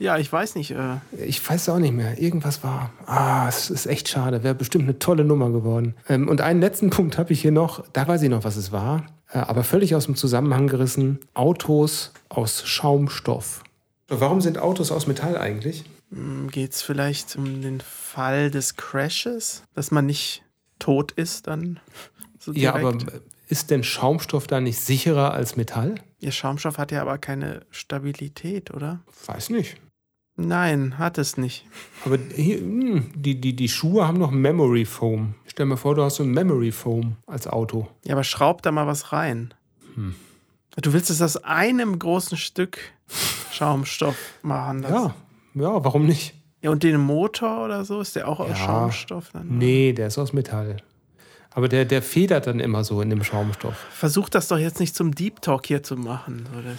Ja, 0.00 0.16
ich 0.16 0.32
weiß 0.32 0.54
nicht. 0.54 0.70
Äh 0.70 0.98
ich 1.26 1.46
weiß 1.48 1.62
es 1.62 1.68
auch 1.68 1.80
nicht 1.80 1.92
mehr. 1.92 2.20
Irgendwas 2.20 2.62
war. 2.62 2.92
Ah, 3.06 3.48
es 3.48 3.68
ist 3.68 3.86
echt 3.86 4.08
schade. 4.08 4.44
Wäre 4.44 4.54
bestimmt 4.54 4.84
eine 4.84 5.00
tolle 5.00 5.24
Nummer 5.24 5.50
geworden. 5.50 5.96
Ähm, 6.08 6.28
und 6.28 6.40
einen 6.40 6.60
letzten 6.60 6.90
Punkt 6.90 7.18
habe 7.18 7.32
ich 7.32 7.40
hier 7.40 7.50
noch. 7.50 7.84
Da 7.92 8.06
weiß 8.06 8.22
ich 8.22 8.30
noch, 8.30 8.44
was 8.44 8.54
es 8.56 8.70
war. 8.70 9.06
Äh, 9.30 9.38
aber 9.38 9.64
völlig 9.64 9.94
aus 9.94 10.06
dem 10.06 10.16
Zusammenhang 10.16 10.66
gerissen. 10.68 11.20
Autos 11.34 12.12
aus 12.28 12.66
Schaumstoff. 12.66 13.62
Warum 14.08 14.40
sind 14.40 14.58
Autos 14.58 14.90
aus 14.90 15.06
Metall 15.06 15.36
eigentlich? 15.36 15.84
Hm, 16.10 16.50
Geht 16.50 16.72
es 16.72 16.82
vielleicht 16.82 17.36
um 17.36 17.60
den 17.60 17.80
Fall 17.80 18.50
des 18.50 18.76
Crashes? 18.76 19.62
Dass 19.74 19.90
man 19.90 20.06
nicht 20.06 20.42
tot 20.78 21.12
ist 21.12 21.46
dann? 21.46 21.80
So 22.40 22.52
ja, 22.52 22.72
aber 22.72 22.96
ist 23.48 23.72
denn 23.72 23.82
Schaumstoff 23.82 24.46
da 24.46 24.60
nicht 24.60 24.78
sicherer 24.78 25.34
als 25.34 25.56
Metall? 25.56 25.96
Ja, 26.20 26.30
Schaumstoff 26.30 26.78
hat 26.78 26.92
ja 26.92 27.02
aber 27.02 27.18
keine 27.18 27.66
Stabilität, 27.72 28.70
oder? 28.72 29.00
Weiß 29.26 29.50
nicht. 29.50 29.76
Nein, 30.40 30.98
hat 30.98 31.18
es 31.18 31.36
nicht. 31.36 31.66
Aber 32.04 32.16
hier, 32.32 32.58
hm, 32.58 33.10
die, 33.16 33.40
die, 33.40 33.56
die 33.56 33.68
Schuhe 33.68 34.06
haben 34.06 34.18
noch 34.18 34.30
Memory 34.30 34.84
Foam. 34.84 35.34
Stell 35.48 35.66
mal 35.66 35.76
vor, 35.76 35.96
du 35.96 36.02
hast 36.04 36.16
so 36.16 36.22
ein 36.22 36.30
Memory 36.30 36.70
Foam 36.70 37.16
als 37.26 37.48
Auto. 37.48 37.88
Ja, 38.04 38.14
aber 38.14 38.22
schraub 38.22 38.62
da 38.62 38.70
mal 38.70 38.86
was 38.86 39.12
rein. 39.12 39.52
Hm. 39.96 40.14
Du 40.80 40.92
willst 40.92 41.10
es 41.10 41.20
aus 41.20 41.38
einem 41.38 41.98
großen 41.98 42.38
Stück 42.38 42.78
Schaumstoff 43.50 44.16
machen. 44.42 44.84
ja, 44.84 45.12
ja, 45.54 45.84
warum 45.84 46.06
nicht? 46.06 46.34
Ja, 46.62 46.70
und 46.70 46.84
den 46.84 47.00
Motor 47.00 47.64
oder 47.64 47.84
so, 47.84 48.00
ist 48.00 48.14
der 48.14 48.28
auch 48.28 48.38
aus 48.38 48.50
ja, 48.50 48.56
Schaumstoff? 48.56 49.30
Dann, 49.32 49.58
nee, 49.58 49.92
der 49.92 50.06
ist 50.06 50.18
aus 50.18 50.32
Metall. 50.32 50.76
Aber 51.50 51.68
der, 51.68 51.84
der 51.84 52.00
federt 52.00 52.46
dann 52.46 52.60
immer 52.60 52.84
so 52.84 53.02
in 53.02 53.10
dem 53.10 53.24
Schaumstoff. 53.24 53.74
Versuch 53.90 54.28
das 54.28 54.46
doch 54.46 54.58
jetzt 54.58 54.78
nicht 54.78 54.94
zum 54.94 55.16
Deep 55.16 55.42
Talk 55.42 55.66
hier 55.66 55.82
zu 55.82 55.96
machen. 55.96 56.48
Oder? 56.56 56.76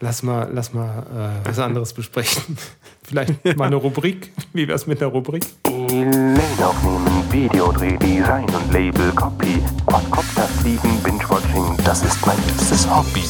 Lass 0.00 0.22
mal, 0.22 0.50
lass 0.52 0.72
mal 0.72 1.40
äh, 1.44 1.48
was 1.48 1.58
anderes 1.60 1.92
besprechen. 1.92 2.56
Vielleicht 3.02 3.56
mal 3.56 3.66
eine 3.66 3.76
Rubrik. 3.76 4.32
Wie 4.52 4.66
wär's 4.66 4.86
mit 4.86 5.00
einer 5.00 5.10
Rubrik? 5.12 5.44
Mail 5.66 6.38
aufnehmen, 6.62 7.32
Videodreh, 7.32 7.96
Design 7.98 8.46
und 8.46 8.72
Label, 8.72 9.12
Copy, 9.12 9.62
Quadcopter 9.86 10.42
fliegen, 10.42 11.02
Binge-Watching, 11.02 11.84
das 11.84 12.02
ist 12.02 12.26
mein 12.26 12.36
liebstes 12.46 12.88
Hobby. 12.90 13.22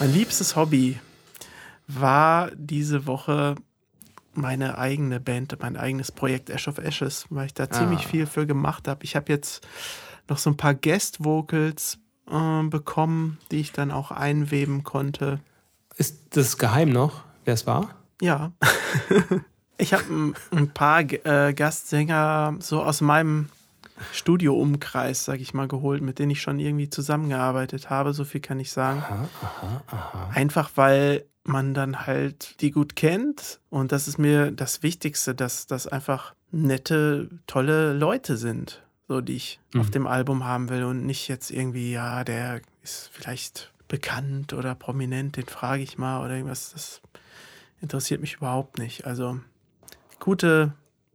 Mein 0.00 0.12
liebstes 0.12 0.56
Hobby 0.56 0.98
war 1.86 2.50
diese 2.54 3.06
Woche 3.06 3.54
meine 4.34 4.78
eigene 4.78 5.20
Band, 5.20 5.56
mein 5.60 5.76
eigenes 5.76 6.10
Projekt 6.12 6.50
Ash 6.50 6.68
of 6.68 6.78
Ashes, 6.78 7.26
weil 7.30 7.46
ich 7.46 7.54
da 7.54 7.64
ah. 7.64 7.70
ziemlich 7.70 8.06
viel 8.06 8.26
für 8.26 8.46
gemacht 8.46 8.88
habe. 8.88 9.04
Ich 9.04 9.16
habe 9.16 9.32
jetzt 9.32 9.66
noch 10.28 10.38
so 10.38 10.50
ein 10.50 10.56
paar 10.56 10.74
Guest-Vocals 10.74 11.98
äh, 12.30 12.62
bekommen, 12.64 13.38
die 13.50 13.60
ich 13.60 13.72
dann 13.72 13.90
auch 13.90 14.10
einweben 14.10 14.84
konnte. 14.84 15.40
Ist 15.96 16.36
das 16.36 16.58
geheim 16.58 16.90
noch, 16.90 17.24
wer 17.44 17.54
es 17.54 17.66
war? 17.66 17.90
Ja. 18.20 18.52
ich 19.78 19.92
habe 19.92 20.04
ein, 20.08 20.34
ein, 20.50 20.70
paar 20.70 21.00
äh, 21.00 21.52
Gastsänger 21.52 22.56
so 22.60 22.82
aus 22.82 23.00
meinem 23.00 23.48
Studio-Umkreis, 24.12 25.24
sag 25.24 25.40
ich 25.40 25.54
mal, 25.54 25.68
geholt, 25.68 26.02
mit 26.02 26.18
denen 26.18 26.30
ich 26.30 26.42
schon 26.42 26.58
irgendwie 26.58 26.90
zusammengearbeitet 26.90 27.90
habe. 27.90 28.12
So 28.12 28.24
viel 28.24 28.40
kann 28.40 28.60
ich 28.60 28.72
sagen. 28.72 29.00
Aha, 29.00 29.28
aha, 29.42 29.82
aha. 29.88 30.30
Einfach 30.34 30.70
weil 30.76 31.24
man 31.44 31.74
dann 31.74 32.06
halt 32.06 32.60
die 32.60 32.70
gut 32.70 32.96
kennt. 32.96 33.60
Und 33.70 33.92
das 33.92 34.08
ist 34.08 34.18
mir 34.18 34.50
das 34.52 34.82
Wichtigste, 34.82 35.34
dass 35.34 35.66
das 35.66 35.86
einfach 35.86 36.34
nette, 36.50 37.28
tolle 37.46 37.92
Leute 37.92 38.36
sind 38.36 38.82
so 39.12 39.20
die 39.20 39.36
ich 39.36 39.60
mhm. 39.74 39.80
auf 39.80 39.90
dem 39.90 40.06
Album 40.06 40.44
haben 40.44 40.70
will 40.70 40.84
und 40.84 41.04
nicht 41.04 41.28
jetzt 41.28 41.50
irgendwie, 41.50 41.92
ja, 41.92 42.24
der 42.24 42.62
ist 42.82 43.10
vielleicht 43.12 43.70
bekannt 43.86 44.54
oder 44.54 44.74
prominent, 44.74 45.36
den 45.36 45.46
frage 45.46 45.82
ich 45.82 45.98
mal 45.98 46.24
oder 46.24 46.34
irgendwas. 46.34 46.72
Das 46.72 47.02
interessiert 47.82 48.22
mich 48.22 48.34
überhaupt 48.36 48.78
nicht. 48.78 49.06
Also 49.06 49.38
gute 50.18 50.72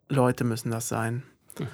Leute 0.09 0.43
müssen 0.43 0.69
das 0.69 0.87
sein. 0.87 1.23
Mhm. 1.57 1.67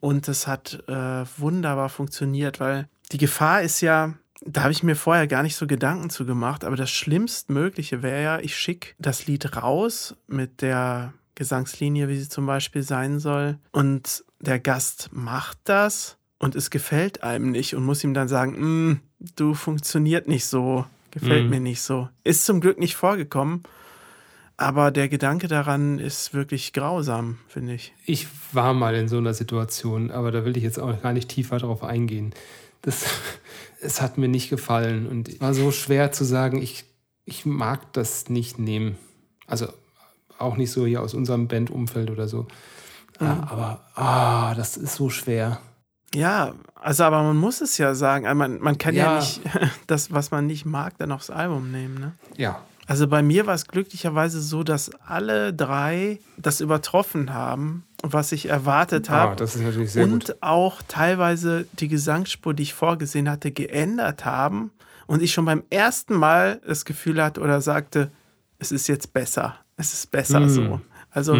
Und 0.00 0.28
es 0.28 0.46
hat 0.46 0.82
äh, 0.86 1.24
wunderbar 1.38 1.88
funktioniert, 1.88 2.60
weil 2.60 2.88
die 3.12 3.18
Gefahr 3.18 3.62
ist 3.62 3.80
ja, 3.80 4.14
da 4.42 4.62
habe 4.62 4.72
ich 4.72 4.82
mir 4.82 4.96
vorher 4.96 5.26
gar 5.26 5.42
nicht 5.42 5.56
so 5.56 5.66
Gedanken 5.66 6.10
zu 6.10 6.26
gemacht, 6.26 6.64
aber 6.64 6.76
das 6.76 6.90
Schlimmstmögliche 6.90 8.02
wäre 8.02 8.22
ja, 8.22 8.38
ich 8.38 8.56
schicke 8.56 8.94
das 8.98 9.26
Lied 9.26 9.56
raus 9.56 10.14
mit 10.26 10.60
der 10.60 11.14
Gesangslinie, 11.34 12.08
wie 12.08 12.18
sie 12.18 12.28
zum 12.28 12.44
Beispiel 12.44 12.82
sein 12.82 13.18
soll. 13.18 13.58
Und 13.72 14.24
der 14.40 14.58
Gast 14.58 15.10
macht 15.12 15.58
das 15.64 16.16
und 16.38 16.56
es 16.56 16.70
gefällt 16.70 17.22
einem 17.22 17.50
nicht 17.50 17.74
und 17.74 17.84
muss 17.84 18.02
ihm 18.02 18.14
dann 18.14 18.28
sagen, 18.28 18.90
mm, 18.90 19.00
du 19.36 19.54
funktioniert 19.54 20.26
nicht 20.26 20.46
so, 20.46 20.86
gefällt 21.10 21.44
mhm. 21.44 21.50
mir 21.50 21.60
nicht 21.60 21.82
so. 21.82 22.08
Ist 22.24 22.46
zum 22.46 22.60
Glück 22.60 22.78
nicht 22.78 22.96
vorgekommen. 22.96 23.62
Aber 24.56 24.90
der 24.90 25.08
Gedanke 25.08 25.48
daran 25.48 25.98
ist 25.98 26.34
wirklich 26.34 26.74
grausam, 26.74 27.38
finde 27.48 27.72
ich. 27.72 27.94
Ich 28.04 28.26
war 28.52 28.74
mal 28.74 28.94
in 28.94 29.08
so 29.08 29.16
einer 29.16 29.32
Situation, 29.32 30.10
aber 30.10 30.30
da 30.32 30.44
will 30.44 30.54
ich 30.54 30.62
jetzt 30.62 30.78
auch 30.78 31.00
gar 31.00 31.14
nicht 31.14 31.30
tiefer 31.30 31.56
drauf 31.56 31.82
eingehen. 31.82 32.34
Das, 32.82 33.06
es 33.80 34.02
hat 34.02 34.18
mir 34.18 34.28
nicht 34.28 34.50
gefallen 34.50 35.06
und 35.06 35.30
es 35.30 35.40
war 35.40 35.54
so 35.54 35.72
schwer 35.72 36.12
zu 36.12 36.24
sagen, 36.24 36.60
ich, 36.60 36.84
ich 37.24 37.46
mag 37.46 37.90
das 37.94 38.28
nicht 38.28 38.58
nehmen. 38.58 38.96
Also 39.46 39.68
auch 40.38 40.58
nicht 40.58 40.70
so 40.70 40.84
hier 40.84 41.00
aus 41.00 41.14
unserem 41.14 41.48
Bandumfeld 41.48 42.10
oder 42.10 42.28
so. 42.28 42.46
Mhm. 43.20 43.44
Aber 43.48 43.80
ah, 43.94 44.54
das 44.54 44.76
ist 44.76 44.94
so 44.96 45.10
schwer. 45.10 45.60
Ja, 46.14 46.54
also 46.74 47.04
aber 47.04 47.22
man 47.22 47.36
muss 47.36 47.60
es 47.60 47.78
ja 47.78 47.94
sagen. 47.94 48.26
Also 48.26 48.36
man, 48.36 48.60
man 48.60 48.78
kann 48.78 48.94
ja. 48.94 49.14
ja 49.14 49.20
nicht 49.20 49.40
das, 49.86 50.12
was 50.12 50.30
man 50.30 50.46
nicht 50.46 50.64
mag, 50.66 50.98
dann 50.98 51.12
aufs 51.12 51.30
Album 51.30 51.70
nehmen. 51.70 52.00
Ne? 52.00 52.12
Ja. 52.36 52.62
Also 52.86 53.06
bei 53.06 53.22
mir 53.22 53.46
war 53.46 53.54
es 53.54 53.68
glücklicherweise 53.68 54.40
so, 54.40 54.64
dass 54.64 54.90
alle 55.06 55.54
drei 55.54 56.18
das 56.36 56.60
übertroffen 56.60 57.32
haben, 57.32 57.84
was 58.02 58.32
ich 58.32 58.48
erwartet 58.48 59.08
ah, 59.10 59.14
habe. 59.14 59.36
Das 59.36 59.54
ist 59.54 59.62
natürlich 59.62 59.92
sehr 59.92 60.04
und 60.04 60.26
gut. 60.26 60.36
auch 60.40 60.82
teilweise 60.88 61.66
die 61.74 61.86
Gesangsspur, 61.86 62.52
die 62.52 62.64
ich 62.64 62.74
vorgesehen 62.74 63.30
hatte, 63.30 63.52
geändert 63.52 64.24
haben 64.24 64.72
und 65.06 65.22
ich 65.22 65.32
schon 65.32 65.44
beim 65.44 65.62
ersten 65.70 66.14
Mal 66.14 66.60
das 66.66 66.84
Gefühl 66.84 67.22
hatte 67.22 67.40
oder 67.40 67.60
sagte, 67.60 68.10
es 68.58 68.72
ist 68.72 68.88
jetzt 68.88 69.12
besser. 69.12 69.54
Es 69.76 69.92
ist 69.94 70.10
besser 70.10 70.40
Mhm. 70.40 70.48
so. 70.48 70.80
Also, 71.10 71.38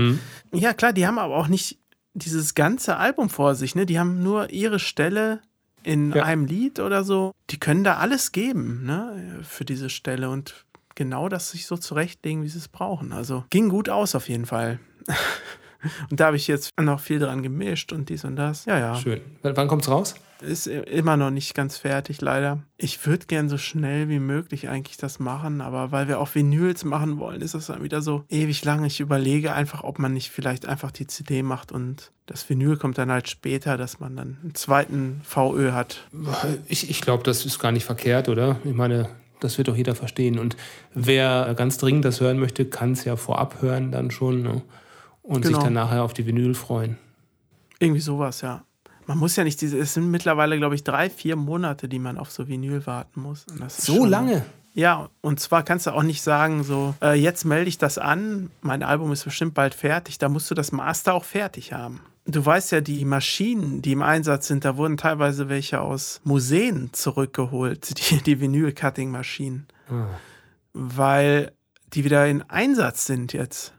ja 0.52 0.72
klar, 0.74 0.92
die 0.92 1.06
haben 1.06 1.18
aber 1.18 1.36
auch 1.36 1.48
nicht 1.48 1.78
dieses 2.14 2.54
ganze 2.54 2.96
Album 2.96 3.30
vor 3.30 3.54
sich, 3.54 3.74
ne? 3.74 3.86
Die 3.86 3.98
haben 3.98 4.22
nur 4.22 4.50
ihre 4.50 4.78
Stelle 4.78 5.40
in 5.82 6.12
Ja. 6.12 6.24
einem 6.24 6.44
Lied 6.44 6.80
oder 6.80 7.04
so. 7.04 7.32
Die 7.50 7.58
können 7.60 7.84
da 7.84 7.96
alles 7.98 8.32
geben, 8.32 8.84
ne? 8.84 9.38
Für 9.42 9.64
diese 9.64 9.88
Stelle 9.90 10.28
und 10.30 10.66
genau 10.96 11.28
das 11.28 11.50
sich 11.52 11.66
so 11.66 11.76
zurechtlegen, 11.76 12.42
wie 12.42 12.48
sie 12.48 12.58
es 12.58 12.68
brauchen. 12.68 13.12
Also 13.12 13.44
ging 13.50 13.68
gut 13.68 13.88
aus 13.88 14.14
auf 14.14 14.28
jeden 14.28 14.46
Fall. 14.46 14.80
Und 16.10 16.20
da 16.20 16.26
habe 16.26 16.36
ich 16.36 16.46
jetzt 16.46 16.72
noch 16.80 17.00
viel 17.00 17.18
dran 17.18 17.42
gemischt 17.42 17.92
und 17.92 18.08
dies 18.08 18.24
und 18.24 18.36
das. 18.36 18.64
Ja, 18.64 18.78
ja. 18.78 18.96
Schön. 18.96 19.20
W 19.42 19.52
wann 19.54 19.68
kommt's 19.68 19.88
raus? 19.88 20.14
Ist 20.40 20.66
immer 20.66 21.18
noch 21.18 21.30
nicht 21.30 21.54
ganz 21.54 21.76
fertig, 21.76 22.22
leider. 22.22 22.62
Ich 22.78 23.04
würde 23.06 23.26
gern 23.26 23.50
so 23.50 23.58
schnell 23.58 24.08
wie 24.08 24.18
möglich 24.18 24.70
eigentlich 24.70 24.96
das 24.96 25.18
machen, 25.18 25.60
aber 25.60 25.92
weil 25.92 26.08
wir 26.08 26.18
auch 26.18 26.34
Vinyls 26.34 26.84
machen 26.84 27.18
wollen, 27.18 27.42
ist 27.42 27.54
das 27.54 27.66
dann 27.66 27.82
wieder 27.82 28.00
so 28.00 28.24
ewig 28.30 28.64
lang. 28.64 28.84
Ich 28.84 29.00
überlege 29.00 29.52
einfach, 29.52 29.84
ob 29.84 29.98
man 29.98 30.14
nicht 30.14 30.30
vielleicht 30.30 30.66
einfach 30.66 30.92
die 30.92 31.06
CD 31.06 31.42
macht 31.42 31.72
und 31.72 32.10
das 32.24 32.48
Vinyl 32.48 32.76
kommt 32.78 32.96
dann 32.96 33.10
halt 33.10 33.28
später, 33.28 33.76
dass 33.76 34.00
man 34.00 34.16
dann 34.16 34.38
einen 34.42 34.54
zweiten 34.54 35.20
VÖ 35.24 35.72
hat. 35.72 36.06
Ich, 36.68 36.88
ich 36.88 37.02
glaube, 37.02 37.22
das 37.22 37.44
ist 37.44 37.58
gar 37.58 37.72
nicht 37.72 37.84
verkehrt, 37.84 38.28
oder? 38.28 38.56
Ich 38.64 38.74
meine, 38.74 39.10
das 39.40 39.58
wird 39.58 39.68
doch 39.68 39.76
jeder 39.76 39.94
verstehen. 39.94 40.38
Und 40.38 40.56
wer 40.94 41.54
ganz 41.54 41.78
dringend 41.78 42.04
das 42.04 42.20
hören 42.20 42.38
möchte, 42.38 42.64
kann 42.64 42.92
es 42.92 43.04
ja 43.04 43.16
vorab 43.16 43.60
hören 43.60 43.90
dann 43.90 44.10
schon 44.10 44.42
ne? 44.42 44.62
Und 45.22 45.42
Genau. 45.42 45.58
sich 45.58 45.64
dann 45.64 45.72
nachher 45.74 46.02
auf 46.02 46.12
die 46.14 46.26
Vinyl 46.26 46.54
freuen. 46.54 46.96
Irgendwie 47.78 48.00
sowas, 48.00 48.40
ja. 48.42 48.62
Man 49.06 49.18
muss 49.18 49.34
ja 49.36 49.44
nicht 49.44 49.60
diese, 49.60 49.78
es 49.78 49.94
sind 49.94 50.10
mittlerweile, 50.10 50.56
glaube 50.58 50.74
ich, 50.74 50.84
drei, 50.84 51.10
vier 51.10 51.34
Monate, 51.36 51.88
die 51.88 51.98
man 51.98 52.16
auf 52.18 52.30
so 52.30 52.46
Vinyl 52.48 52.86
warten 52.86 53.20
muss. 53.22 53.44
So 53.68 53.94
schon- 53.96 54.08
lange? 54.08 54.44
Ja, 54.72 55.08
und 55.20 55.40
zwar 55.40 55.64
kannst 55.64 55.86
du 55.88 55.90
auch 55.90 56.04
nicht 56.04 56.22
sagen, 56.22 56.62
so, 56.62 56.94
äh, 57.02 57.14
jetzt 57.14 57.44
melde 57.44 57.68
ich 57.68 57.76
das 57.78 57.98
an, 57.98 58.50
mein 58.60 58.84
Album 58.84 59.10
ist 59.10 59.24
bestimmt 59.24 59.54
bald 59.54 59.74
fertig, 59.74 60.18
da 60.18 60.28
musst 60.28 60.48
du 60.48 60.54
das 60.54 60.70
Master 60.70 61.12
auch 61.14 61.24
fertig 61.24 61.72
haben. 61.72 62.00
Du 62.26 62.44
weißt 62.46 62.70
ja, 62.70 62.80
die 62.80 63.04
Maschinen, 63.04 63.82
die 63.82 63.90
im 63.92 64.02
Einsatz 64.02 64.46
sind, 64.46 64.64
da 64.64 64.76
wurden 64.76 64.96
teilweise 64.96 65.48
welche 65.48 65.80
aus 65.80 66.20
Museen 66.22 66.90
zurückgeholt, 66.92 67.98
die, 68.10 68.18
die 68.22 68.40
Vinyl-Cutting-Maschinen, 68.40 69.66
weil 70.72 71.52
die 71.92 72.04
wieder 72.04 72.26
in 72.26 72.42
Einsatz 72.42 73.06
sind 73.06 73.32
jetzt. 73.32 73.72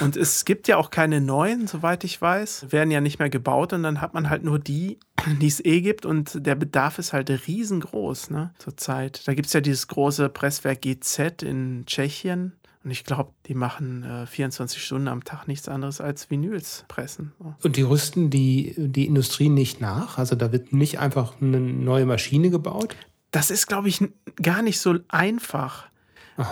Und 0.00 0.16
es 0.16 0.44
gibt 0.44 0.68
ja 0.68 0.76
auch 0.76 0.90
keine 0.90 1.20
neuen, 1.20 1.66
soweit 1.66 2.04
ich 2.04 2.20
weiß, 2.20 2.66
werden 2.70 2.90
ja 2.90 3.00
nicht 3.00 3.18
mehr 3.18 3.30
gebaut 3.30 3.72
und 3.72 3.82
dann 3.82 4.00
hat 4.00 4.14
man 4.14 4.30
halt 4.30 4.44
nur 4.44 4.58
die, 4.58 4.98
die 5.40 5.46
es 5.46 5.64
eh 5.64 5.80
gibt 5.80 6.06
und 6.06 6.46
der 6.46 6.54
Bedarf 6.54 6.98
ist 6.98 7.12
halt 7.12 7.30
riesengroß, 7.30 8.30
ne, 8.30 8.54
zurzeit. 8.58 9.26
Da 9.26 9.34
gibt 9.34 9.46
es 9.46 9.52
ja 9.52 9.60
dieses 9.60 9.88
große 9.88 10.28
Presswerk 10.28 10.82
GZ 10.82 11.42
in 11.42 11.84
Tschechien 11.86 12.52
und 12.86 12.92
ich 12.92 13.02
glaube, 13.02 13.32
die 13.46 13.54
machen 13.54 14.04
äh, 14.04 14.26
24 14.26 14.80
Stunden 14.80 15.08
am 15.08 15.24
Tag 15.24 15.48
nichts 15.48 15.68
anderes 15.68 16.00
als 16.00 16.30
Vinyls 16.30 16.84
pressen. 16.86 17.32
So. 17.40 17.52
Und 17.64 17.76
die 17.76 17.82
rüsten 17.82 18.30
die, 18.30 18.76
die 18.78 19.06
Industrie 19.06 19.48
nicht 19.48 19.80
nach? 19.80 20.18
Also 20.18 20.36
da 20.36 20.52
wird 20.52 20.72
nicht 20.72 21.00
einfach 21.00 21.40
eine 21.40 21.58
neue 21.60 22.06
Maschine 22.06 22.48
gebaut? 22.48 22.94
Das 23.32 23.50
ist, 23.50 23.66
glaube 23.66 23.88
ich, 23.88 24.04
gar 24.40 24.62
nicht 24.62 24.78
so 24.78 25.00
einfach. 25.08 25.88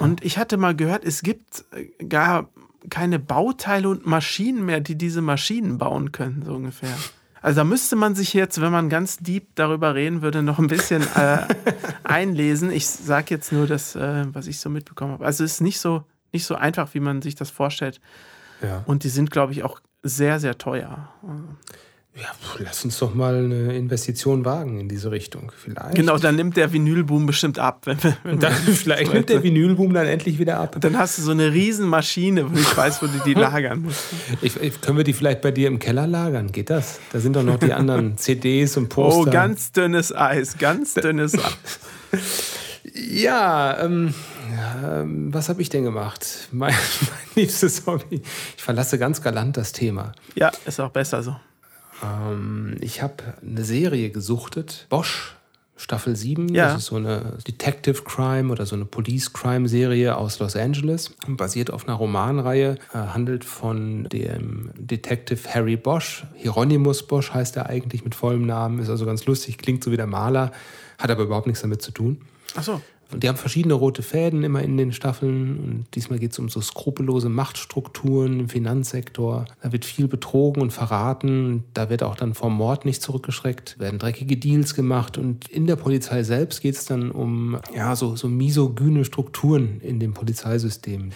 Und 0.00 0.24
ich 0.24 0.38
hatte 0.38 0.56
mal 0.56 0.74
gehört, 0.74 1.04
es 1.04 1.22
gibt 1.22 1.64
äh, 1.72 2.04
gar 2.04 2.48
keine 2.90 3.18
Bauteile 3.18 3.88
und 3.88 4.06
Maschinen 4.06 4.64
mehr, 4.64 4.80
die 4.80 4.96
diese 4.96 5.22
Maschinen 5.22 5.78
bauen 5.78 6.12
können, 6.12 6.42
so 6.44 6.54
ungefähr. 6.54 6.94
Also 7.40 7.60
da 7.60 7.64
müsste 7.64 7.94
man 7.96 8.14
sich 8.14 8.32
jetzt, 8.32 8.60
wenn 8.60 8.72
man 8.72 8.88
ganz 8.88 9.18
deep 9.18 9.48
darüber 9.54 9.94
reden 9.94 10.22
würde, 10.22 10.42
noch 10.42 10.58
ein 10.58 10.66
bisschen 10.66 11.02
äh, 11.14 11.46
einlesen. 12.04 12.70
Ich 12.70 12.86
sage 12.86 13.26
jetzt 13.34 13.52
nur 13.52 13.66
das, 13.66 13.94
äh, 13.94 14.24
was 14.32 14.46
ich 14.46 14.60
so 14.60 14.70
mitbekommen 14.70 15.12
habe. 15.12 15.26
Also 15.26 15.44
es 15.44 15.54
ist 15.54 15.60
nicht 15.60 15.78
so, 15.78 16.04
nicht 16.32 16.46
so 16.46 16.54
einfach, 16.54 16.94
wie 16.94 17.00
man 17.00 17.20
sich 17.20 17.34
das 17.34 17.50
vorstellt. 17.50 18.00
Ja. 18.62 18.82
Und 18.86 19.04
die 19.04 19.10
sind, 19.10 19.30
glaube 19.30 19.52
ich, 19.52 19.62
auch 19.62 19.80
sehr, 20.02 20.40
sehr 20.40 20.56
teuer. 20.56 21.12
Ja, 22.16 22.28
lass 22.60 22.84
uns 22.84 22.96
doch 23.00 23.12
mal 23.12 23.34
eine 23.36 23.74
Investition 23.76 24.44
wagen 24.44 24.78
in 24.78 24.88
diese 24.88 25.10
Richtung. 25.10 25.50
Vielleicht. 25.56 25.96
Genau, 25.96 26.16
dann 26.16 26.36
nimmt 26.36 26.56
der 26.56 26.72
Vinylboom 26.72 27.26
bestimmt 27.26 27.58
ab. 27.58 27.80
Wenn, 27.86 28.00
wir- 28.04 28.16
wenn 28.22 28.34
Und 28.34 28.42
dann, 28.44 28.52
vielleicht 28.54 29.12
nimmt 29.12 29.28
der 29.30 29.42
Vinylboom 29.42 29.92
dann 29.92 30.06
endlich 30.06 30.38
wieder 30.38 30.60
ab. 30.60 30.76
Dann 30.78 30.96
hast 30.96 31.18
du 31.18 31.22
so 31.22 31.32
eine 31.32 31.52
Riesenmaschine, 31.52 32.52
wo 32.52 32.56
ich 32.56 32.76
weiß, 32.76 33.02
wo 33.02 33.06
du 33.08 33.18
die 33.26 33.34
lagern 33.34 33.82
musst. 33.82 34.04
Ich, 34.42 34.54
ich, 34.62 34.80
können 34.80 34.96
wir 34.96 35.02
die 35.04 35.12
vielleicht 35.12 35.40
bei 35.40 35.50
dir 35.50 35.66
im 35.66 35.80
Keller 35.80 36.06
lagern? 36.06 36.52
Geht 36.52 36.70
das? 36.70 37.00
Da 37.12 37.18
sind 37.18 37.34
doch 37.34 37.42
noch 37.42 37.58
die 37.58 37.72
anderen 37.72 38.16
CDs 38.16 38.76
und 38.76 38.90
Poster. 38.90 39.20
Oh, 39.20 39.24
ganz 39.32 39.72
dünnes 39.72 40.14
Eis, 40.14 40.56
ganz 40.56 40.94
dünnes 40.94 41.34
Eis. 42.12 42.52
Ja, 42.94 43.76
ähm, 43.82 44.14
ähm, 44.84 45.34
was 45.34 45.48
habe 45.48 45.60
ich 45.62 45.68
denn 45.68 45.82
gemacht? 45.82 46.48
Mein, 46.52 46.72
mein 47.00 47.18
liebstes 47.44 47.84
Hobby. 47.86 48.22
Ich 48.56 48.62
verlasse 48.62 48.98
ganz 48.98 49.20
galant 49.20 49.56
das 49.56 49.72
Thema. 49.72 50.12
Ja, 50.36 50.52
ist 50.64 50.78
auch 50.80 50.90
besser 50.90 51.22
so. 51.24 51.34
Ähm, 52.04 52.76
ich 52.80 53.02
habe 53.02 53.14
eine 53.42 53.64
Serie 53.64 54.10
gesuchtet. 54.10 54.86
Bosch, 54.90 55.36
Staffel 55.76 56.14
7. 56.14 56.54
Ja. 56.54 56.68
Das 56.68 56.82
ist 56.82 56.86
so 56.86 56.96
eine 56.96 57.38
Detective 57.46 58.02
Crime 58.04 58.52
oder 58.52 58.66
so 58.66 58.76
eine 58.76 58.84
Police 58.84 59.32
Crime 59.32 59.68
Serie 59.68 60.16
aus 60.16 60.38
Los 60.38 60.56
Angeles. 60.56 61.14
Basiert 61.26 61.70
auf 61.70 61.88
einer 61.88 61.96
Romanreihe. 61.96 62.76
Äh, 62.92 62.98
handelt 62.98 63.44
von 63.44 64.04
dem 64.04 64.70
Detective 64.76 65.52
Harry 65.52 65.76
Bosch. 65.76 66.24
Hieronymus 66.34 67.06
Bosch 67.06 67.32
heißt 67.32 67.56
er 67.56 67.68
eigentlich 67.68 68.04
mit 68.04 68.14
vollem 68.14 68.46
Namen. 68.46 68.78
Ist 68.78 68.90
also 68.90 69.06
ganz 69.06 69.26
lustig. 69.26 69.58
Klingt 69.58 69.82
so 69.82 69.90
wie 69.90 69.96
der 69.96 70.06
Maler. 70.06 70.52
Hat 70.98 71.10
aber 71.10 71.24
überhaupt 71.24 71.46
nichts 71.46 71.62
damit 71.62 71.82
zu 71.82 71.90
tun. 71.90 72.20
Ach 72.56 72.62
so. 72.62 72.80
Und 73.14 73.22
die 73.22 73.28
haben 73.28 73.36
verschiedene 73.36 73.74
rote 73.74 74.02
Fäden 74.02 74.42
immer 74.42 74.60
in 74.60 74.76
den 74.76 74.92
Staffeln. 74.92 75.58
Und 75.58 75.86
diesmal 75.94 76.18
geht 76.18 76.32
es 76.32 76.38
um 76.40 76.48
so 76.48 76.60
skrupellose 76.60 77.28
Machtstrukturen 77.28 78.40
im 78.40 78.48
Finanzsektor. 78.48 79.44
Da 79.62 79.72
wird 79.72 79.84
viel 79.84 80.08
betrogen 80.08 80.60
und 80.60 80.72
verraten. 80.72 81.62
Da 81.74 81.90
wird 81.90 82.02
auch 82.02 82.16
dann 82.16 82.34
vom 82.34 82.56
Mord 82.56 82.84
nicht 82.84 83.00
zurückgeschreckt. 83.02 83.78
Werden 83.78 84.00
dreckige 84.00 84.36
Deals 84.36 84.74
gemacht. 84.74 85.16
Und 85.16 85.48
in 85.48 85.68
der 85.68 85.76
Polizei 85.76 86.24
selbst 86.24 86.60
geht 86.60 86.74
es 86.74 86.86
dann 86.86 87.12
um 87.12 87.56
ja, 87.72 87.94
so, 87.94 88.16
so 88.16 88.28
misogyne 88.28 89.04
Strukturen 89.04 89.80
in 89.80 90.00
dem 90.00 90.12
Polizeisystem. 90.12 91.10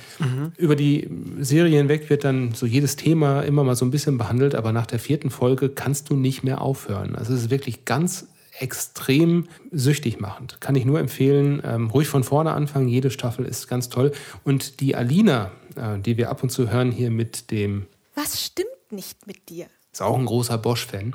Über 0.57 0.77
die 0.77 1.11
Serie 1.41 1.79
hinweg 1.79 2.09
wird 2.11 2.23
dann 2.23 2.53
so 2.53 2.65
jedes 2.65 2.95
Thema 2.95 3.41
immer 3.41 3.65
mal 3.65 3.75
so 3.75 3.85
ein 3.85 3.91
bisschen 3.91 4.19
behandelt. 4.19 4.55
Aber 4.55 4.71
nach 4.71 4.87
der 4.87 5.01
vierten 5.01 5.31
Folge 5.31 5.69
kannst 5.69 6.11
du 6.11 6.15
nicht 6.15 6.45
mehr 6.45 6.61
aufhören. 6.61 7.17
Also 7.17 7.35
es 7.35 7.43
ist 7.43 7.51
wirklich 7.51 7.85
ganz 7.85 8.29
extrem 8.61 9.49
süchtig 9.71 10.21
machend. 10.21 10.61
Kann 10.61 10.75
ich 10.75 10.85
nur 10.85 11.01
empfehlen. 11.01 11.63
Ähm, 11.65 11.91
ruhig 11.91 12.09
von 12.09 12.25
vorne 12.25 12.53
anfangen. 12.53 12.89
Jede 12.89 13.11
Staffel 13.11 13.45
ist 13.45 13.69
ganz 13.69 13.89
toll. 13.89 14.13
Und 14.45 14.81
die 14.81 14.95
Alina, 14.95 15.51
äh, 15.77 15.99
die 15.99 16.17
wir 16.17 16.31
ab 16.31 16.43
und 16.43 16.51
zu 16.51 16.71
hören 16.71 16.93
hier 16.93 17.11
mit 17.11 17.51
dem, 17.51 17.87
Was 18.15 18.43
stimmt 18.43 18.69
nicht 18.91 19.27
mit 19.27 19.49
dir? 19.49 19.67
ist 19.93 20.03
auch 20.03 20.19
ein 20.19 20.27
großer 20.27 20.59
Bosch-Fan. 20.59 21.15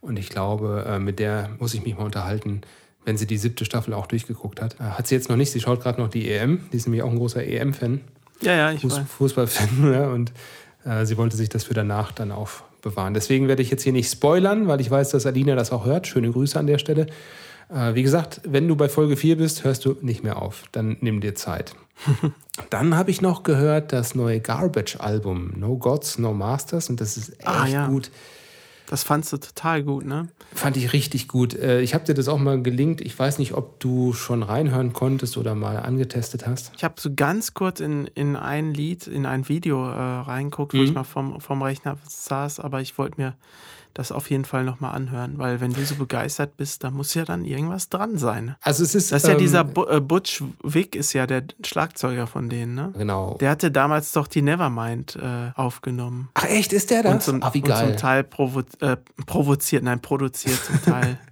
Und 0.00 0.18
ich 0.18 0.28
glaube, 0.28 0.84
äh, 0.86 0.98
mit 0.98 1.18
der 1.18 1.50
muss 1.58 1.74
ich 1.74 1.84
mich 1.84 1.96
mal 1.96 2.04
unterhalten, 2.04 2.62
wenn 3.04 3.16
sie 3.16 3.26
die 3.26 3.36
siebte 3.36 3.64
Staffel 3.64 3.92
auch 3.94 4.06
durchgeguckt 4.06 4.60
hat. 4.60 4.78
Äh, 4.80 4.84
hat 4.84 5.06
sie 5.06 5.14
jetzt 5.14 5.28
noch 5.28 5.36
nicht. 5.36 5.50
Sie 5.50 5.60
schaut 5.60 5.82
gerade 5.82 6.00
noch 6.00 6.08
die 6.08 6.30
EM. 6.30 6.68
Die 6.72 6.76
ist 6.76 6.86
nämlich 6.86 7.02
auch 7.02 7.10
ein 7.10 7.18
großer 7.18 7.44
EM-Fan. 7.44 8.00
Ja, 8.40 8.54
ja, 8.54 8.72
ich 8.72 8.80
Fuß, 8.80 8.96
weiß. 8.98 9.06
Fußballfan. 9.08 9.92
Ja, 9.92 10.08
und 10.12 10.32
äh, 10.84 11.04
sie 11.06 11.16
wollte 11.16 11.36
sich 11.36 11.48
das 11.48 11.64
für 11.64 11.74
danach 11.74 12.12
dann 12.12 12.32
aufbewahren. 12.84 13.14
Deswegen 13.14 13.48
werde 13.48 13.62
ich 13.62 13.70
jetzt 13.70 13.82
hier 13.82 13.92
nicht 13.92 14.10
spoilern, 14.10 14.68
weil 14.68 14.80
ich 14.80 14.90
weiß, 14.90 15.10
dass 15.10 15.26
Alina 15.26 15.54
das 15.54 15.72
auch 15.72 15.84
hört. 15.84 16.06
Schöne 16.06 16.30
Grüße 16.30 16.58
an 16.58 16.66
der 16.66 16.78
Stelle. 16.78 17.06
Äh, 17.72 17.94
wie 17.94 18.02
gesagt, 18.02 18.40
wenn 18.44 18.68
du 18.68 18.76
bei 18.76 18.88
Folge 18.88 19.16
4 19.16 19.38
bist, 19.38 19.64
hörst 19.64 19.84
du 19.84 19.96
nicht 20.02 20.22
mehr 20.22 20.40
auf. 20.40 20.64
Dann 20.72 20.96
nimm 21.00 21.20
dir 21.20 21.34
Zeit. 21.34 21.74
dann 22.70 22.96
habe 22.96 23.10
ich 23.10 23.20
noch 23.20 23.42
gehört 23.42 23.92
das 23.92 24.14
neue 24.14 24.40
Garbage-Album 24.40 25.52
No 25.56 25.76
Gods, 25.76 26.18
No 26.18 26.32
Masters. 26.34 26.90
Und 26.90 27.00
das 27.00 27.16
ist 27.16 27.30
echt 27.38 27.48
Ah, 27.48 27.66
ja. 27.66 27.86
gut. 27.86 28.10
Das 28.94 29.02
fandst 29.02 29.32
du 29.32 29.38
total 29.38 29.82
gut, 29.82 30.04
ne? 30.06 30.28
Fand 30.54 30.76
ich 30.76 30.92
richtig 30.92 31.26
gut. 31.26 31.52
Äh, 31.52 31.80
Ich 31.80 31.94
habe 31.94 32.04
dir 32.04 32.14
das 32.14 32.28
auch 32.28 32.38
mal 32.38 32.62
gelinkt. 32.62 33.00
Ich 33.00 33.18
weiß 33.18 33.40
nicht, 33.40 33.52
ob 33.54 33.80
du 33.80 34.12
schon 34.12 34.44
reinhören 34.44 34.92
konntest 34.92 35.36
oder 35.36 35.56
mal 35.56 35.78
angetestet 35.78 36.46
hast. 36.46 36.70
Ich 36.76 36.84
habe 36.84 36.94
so 36.98 37.10
ganz 37.12 37.54
kurz 37.54 37.80
in, 37.80 38.06
in 38.14 38.36
ein 38.36 38.72
Lied, 38.72 39.08
in 39.08 39.26
ein 39.26 39.48
Video 39.48 39.84
äh, 39.84 39.96
reinguckt, 39.98 40.74
wo 40.74 40.78
Mhm. 40.78 40.84
ich 40.84 40.94
mal 40.94 41.02
vom, 41.02 41.40
vom 41.40 41.60
Rechner 41.60 41.98
saß, 42.08 42.60
aber 42.60 42.80
ich 42.82 42.96
wollte 42.96 43.20
mir 43.20 43.34
das 43.94 44.12
auf 44.12 44.28
jeden 44.30 44.44
Fall 44.44 44.64
nochmal 44.64 44.94
anhören, 44.94 45.38
weil 45.38 45.60
wenn 45.60 45.72
du 45.72 45.84
so 45.84 45.94
begeistert 45.94 46.56
bist, 46.56 46.84
da 46.84 46.90
muss 46.90 47.14
ja 47.14 47.24
dann 47.24 47.44
irgendwas 47.44 47.88
dran 47.88 48.18
sein. 48.18 48.56
Also 48.60 48.82
es 48.82 48.94
ist, 48.94 49.12
Das 49.12 49.22
ist 49.22 49.28
ja 49.28 49.34
ähm, 49.34 49.38
dieser 49.38 49.64
Bu 49.64 49.84
äh, 49.86 50.00
Butch 50.00 50.42
Wick, 50.62 50.94
ist 50.96 51.12
ja 51.12 51.26
der 51.26 51.44
Schlagzeuger 51.64 52.26
von 52.26 52.48
denen, 52.50 52.74
ne? 52.74 52.92
Genau. 52.98 53.36
Der 53.40 53.50
hatte 53.50 53.70
damals 53.70 54.12
doch 54.12 54.26
die 54.26 54.42
Nevermind 54.42 55.16
äh, 55.16 55.50
aufgenommen. 55.54 56.28
Ach 56.34 56.44
echt, 56.44 56.72
ist 56.72 56.90
der 56.90 57.04
das? 57.04 57.12
Und 57.14 57.22
zum, 57.22 57.42
Ach, 57.42 57.54
wie 57.54 57.60
und 57.62 57.68
geil. 57.68 57.88
zum 57.90 57.96
Teil 57.96 58.24
provo 58.24 58.62
äh, 58.80 58.96
provoziert, 59.26 59.84
nein, 59.84 60.00
produziert 60.00 60.58
zum 60.64 60.82
Teil. 60.82 61.18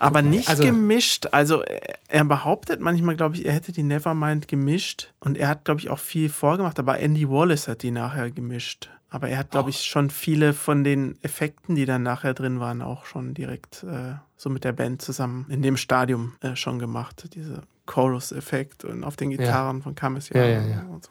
Aber 0.00 0.20
nicht 0.22 0.48
Also- 0.48 0.64
gemischt. 0.64 1.28
Also 1.32 1.62
er- 1.62 1.98
er 2.08 2.24
behauptet 2.24 2.80
manchmal, 2.80 3.16
glaube 3.16 3.36
ich, 3.36 3.46
er 3.46 3.52
hätte 3.52 3.72
die 3.72 3.82
Nevermind 3.82 4.48
gemischt. 4.48 5.12
Und 5.20 5.36
er 5.38 5.48
hat, 5.48 5.64
glaube 5.64 5.80
ich, 5.80 5.88
auch 5.90 5.98
viel 5.98 6.28
vorgemacht. 6.28 6.78
Aber 6.78 6.98
Andy 6.98 7.28
Wallace 7.28 7.68
hat 7.68 7.82
die 7.82 7.90
nachher 7.90 8.30
gemischt. 8.30 8.90
Aber 9.10 9.28
er 9.28 9.38
hat, 9.38 9.50
glaube 9.50 9.70
ich, 9.70 9.84
schon 9.84 10.10
viele 10.10 10.52
von 10.52 10.84
den 10.84 11.16
Effekten, 11.22 11.74
die 11.74 11.86
dann 11.86 12.02
nachher 12.02 12.34
drin 12.34 12.60
waren, 12.60 12.82
auch 12.82 13.06
schon 13.06 13.32
direkt 13.32 13.82
äh, 13.84 14.14
so 14.36 14.50
mit 14.50 14.64
der 14.64 14.72
Band 14.72 15.00
zusammen 15.00 15.46
in 15.48 15.62
dem 15.62 15.76
Stadium 15.78 16.34
äh, 16.40 16.56
schon 16.56 16.78
gemacht. 16.78 17.30
Diese 17.34 17.62
Chorus-Effekt 17.86 18.84
und 18.84 19.04
auf 19.04 19.16
den 19.16 19.30
Gitarren 19.30 19.82
von 19.82 19.94
Kames 19.94 20.28
Ja, 20.28 20.44
ja, 20.44 20.62
ja. 20.62 20.82
Und 20.82 21.04
so. 21.04 21.10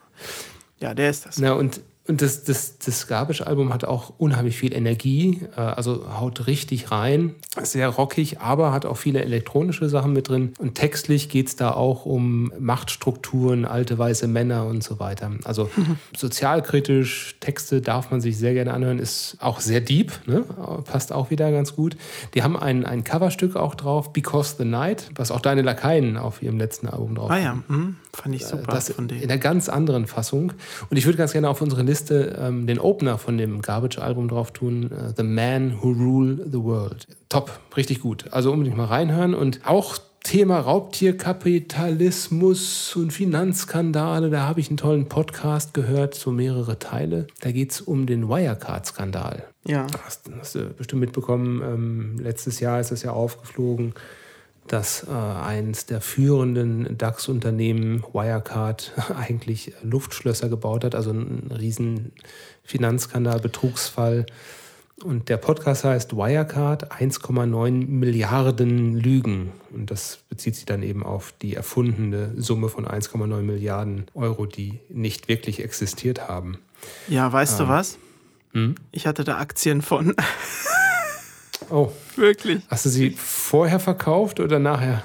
ja, 0.80 0.94
der 0.94 1.10
ist 1.10 1.26
das. 1.26 1.40
Na, 1.40 1.54
und 1.54 1.82
und 2.08 2.22
das, 2.22 2.44
das, 2.44 2.78
das 2.78 3.08
Garbage-Album 3.08 3.74
hat 3.74 3.84
auch 3.84 4.14
unheimlich 4.18 4.58
viel 4.58 4.74
Energie, 4.74 5.42
äh, 5.56 5.60
also 5.60 6.06
haut 6.20 6.48
richtig 6.48 6.92
rein, 6.92 7.36
sehr 7.62 7.90
rockig, 7.90 8.40
aber 8.40 8.72
hat 8.72 8.86
auch 8.86 8.98
viele 8.98 9.22
elektronische 9.22 9.90
Sachen 9.90 10.14
mit 10.14 10.30
drin. 10.30 10.54
Und 10.58 10.76
textlich 10.76 11.28
geht 11.30 11.48
es 11.48 11.56
da 11.56 11.72
auch 11.72 12.06
um 12.06 12.52
Machtstrukturen, 12.60 13.66
alte 13.66 13.98
weiße 13.98 14.28
Männer 14.28 14.66
und 14.68 14.84
so 14.84 15.00
weiter. 15.00 15.32
Also 15.44 15.70
sozialkritisch, 16.18 17.36
Texte 17.40 17.82
darf 17.82 18.10
man 18.12 18.22
sich 18.22 18.38
sehr 18.38 18.54
gerne 18.54 18.74
anhören, 18.74 19.00
ist 19.00 19.38
auch 19.40 19.60
sehr 19.60 19.82
deep, 19.82 20.14
ne? 20.28 20.44
passt 20.86 21.12
auch 21.12 21.30
wieder 21.30 21.52
ganz 21.52 21.76
gut. 21.76 21.98
Die 22.34 22.44
haben 22.44 22.56
ein, 22.56 22.86
ein 22.86 23.04
Coverstück 23.04 23.56
auch 23.56 23.76
drauf, 23.76 24.14
Because 24.14 24.56
the 24.58 24.66
Night, 24.66 25.10
was 25.16 25.32
auch 25.32 25.42
deine 25.42 25.62
Lakaien 25.62 26.18
auf 26.18 26.42
ihrem 26.42 26.58
letzten 26.58 26.88
Album 26.88 27.16
drauf 27.16 27.30
Ah 27.32 27.36
haben. 27.36 27.64
ja, 27.68 27.76
hm, 27.76 27.96
fand 28.14 28.36
ich 28.36 28.46
super 28.46 28.72
Das 28.72 28.92
von 28.92 29.06
in 29.06 29.20
denen. 29.20 29.24
einer 29.30 29.38
ganz 29.38 29.70
anderen 29.70 30.08
Fassung. 30.08 30.54
Und 30.90 30.98
ich 30.98 31.06
würde 31.06 31.18
ganz 31.18 31.32
gerne 31.34 31.50
auf 31.50 31.62
unsere 31.62 31.84
Liste 31.84 32.38
ähm, 32.40 32.68
den 32.68 32.80
Opener 32.80 33.18
von 33.18 33.38
dem 33.38 33.62
Garbage-Album 33.62 34.28
drauf 34.28 34.52
tun: 34.52 34.92
äh, 34.92 35.14
The 35.16 35.24
Man 35.24 35.82
Who 35.82 35.92
Rule 35.92 36.46
the 36.52 36.62
World. 36.64 37.08
Top, 37.30 37.52
richtig 37.76 38.02
gut. 38.02 38.26
Also 38.32 38.52
unbedingt 38.52 38.78
mal 38.78 38.86
reinhören. 38.86 39.34
Und 39.34 39.62
auch 39.66 39.98
Thema 40.24 40.60
Raubtierkapitalismus 40.60 42.94
und 42.98 43.14
Finanzskandale. 43.14 44.30
Da 44.30 44.42
habe 44.42 44.60
ich 44.60 44.68
einen 44.68 44.76
tollen 44.76 45.08
Podcast 45.08 45.74
gehört, 45.74 46.16
so 46.16 46.32
mehrere 46.32 46.80
Teile. 46.80 47.28
Da 47.40 47.52
geht 47.52 47.72
es 47.72 47.80
um 47.80 48.08
den 48.08 48.28
Wirecard-Skandal. 48.28 49.46
Ja. 49.66 49.88
Hast, 50.06 50.30
hast 50.38 50.56
du 50.56 50.66
bestimmt 50.72 51.00
mitbekommen, 51.02 51.62
ähm, 51.62 52.18
letztes 52.20 52.60
Jahr 52.60 52.82
ist 52.82 52.92
das 52.92 53.04
ja 53.04 53.12
aufgeflogen, 53.12 53.94
dass 54.72 55.06
äh, 55.08 55.12
eines 55.12 55.86
der 55.86 56.02
führenden 56.02 56.98
DAX-Unternehmen, 56.98 58.04
Wirecard, 58.14 58.94
eigentlich 59.18 59.74
Luftschlösser 59.84 60.50
gebaut 60.50 60.84
hat, 60.84 60.96
also 60.96 61.12
ein 61.12 61.52
riesen 61.52 62.12
Finanzskandal, 62.64 63.40
Betrugsfall. 63.40 64.26
Und 65.04 65.30
der 65.30 65.38
Podcast 65.38 65.84
heißt 65.84 66.16
Wirecard 66.16 66.92
1,9 66.92 67.88
Milliarden 67.88 68.98
Lügen. 68.98 69.52
Und 69.72 69.92
das 69.92 70.20
bezieht 70.28 70.56
sich 70.56 70.66
dann 70.66 70.82
eben 70.82 71.04
auf 71.04 71.34
die 71.40 71.54
erfundene 71.54 72.34
Summe 72.36 72.70
von 72.70 72.88
1,9 72.88 73.42
Milliarden 73.42 74.06
Euro, 74.16 74.48
die 74.48 74.80
nicht 74.90 75.28
wirklich 75.28 75.64
existiert 75.64 76.28
haben. 76.28 76.58
Ja, 77.08 77.32
weißt 77.32 77.60
Ähm. 77.60 77.66
du 77.66 77.72
was? 77.72 77.98
Hm? 78.54 78.76
Ich 78.92 79.06
hatte 79.06 79.24
da 79.24 79.38
Aktien 79.38 79.82
von. 79.84 80.16
Oh, 81.70 81.92
Wirklich? 82.16 82.62
hast 82.70 82.86
du 82.86 82.90
sie 82.90 83.12
vorher 83.12 83.80
verkauft 83.80 84.40
oder 84.40 84.60
nachher? 84.60 85.04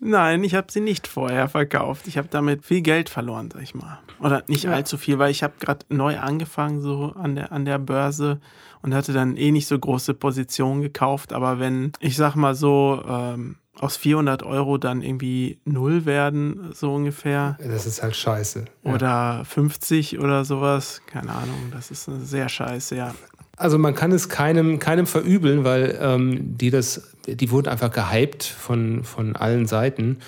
Nein, 0.00 0.44
ich 0.44 0.54
habe 0.54 0.70
sie 0.70 0.80
nicht 0.80 1.06
vorher 1.08 1.48
verkauft. 1.48 2.06
Ich 2.06 2.16
habe 2.18 2.28
damit 2.30 2.64
viel 2.64 2.82
Geld 2.82 3.08
verloren, 3.08 3.50
sag 3.52 3.62
ich 3.62 3.74
mal. 3.74 3.98
Oder 4.20 4.44
nicht 4.46 4.64
Ja. 4.64 4.72
allzu 4.72 4.96
viel, 4.96 5.18
weil 5.18 5.30
ich 5.30 5.42
habe 5.42 5.54
gerade 5.58 5.84
neu 5.88 6.18
angefangen 6.18 6.80
so 6.80 7.12
an 7.16 7.34
der, 7.34 7.50
an 7.52 7.64
der 7.64 7.78
Börse 7.78 8.40
und 8.82 8.94
hatte 8.94 9.12
dann 9.12 9.36
eh 9.36 9.50
nicht 9.50 9.66
so 9.66 9.78
große 9.78 10.14
Positionen 10.14 10.82
gekauft. 10.82 11.32
Aber 11.32 11.58
wenn, 11.58 11.92
ich 12.00 12.16
sag 12.16 12.36
mal 12.36 12.54
so, 12.54 13.02
ähm, 13.08 13.56
aus 13.80 13.96
400 13.96 14.42
Euro 14.44 14.76
dann 14.78 15.02
irgendwie 15.02 15.60
null 15.64 16.04
werden, 16.04 16.70
so 16.74 16.94
ungefähr, 16.94 17.56
Das 17.60 17.86
ist 17.86 18.02
halt 18.02 18.16
scheiße. 18.16 18.64
Ja. 18.84 18.92
oder 18.94 19.44
50 19.44 20.18
oder 20.18 20.44
sowas, 20.44 21.00
keine 21.06 21.30
Ahnung, 21.32 21.70
das 21.72 21.90
ist 21.92 22.04
sehr 22.22 22.48
scheiße, 22.48 22.96
ja. 22.96 23.14
Also 23.58 23.76
man 23.78 23.94
kann 23.94 24.12
es 24.12 24.28
keinem, 24.28 24.78
keinem 24.78 25.06
verübeln, 25.06 25.64
weil 25.64 25.98
ähm, 26.00 26.56
die 26.56 26.70
das, 26.70 27.10
die 27.26 27.50
wurden 27.50 27.68
einfach 27.68 27.90
gehypt 27.90 28.44
von, 28.44 29.02
von 29.04 29.36
allen 29.36 29.66
Seiten. 29.66 30.18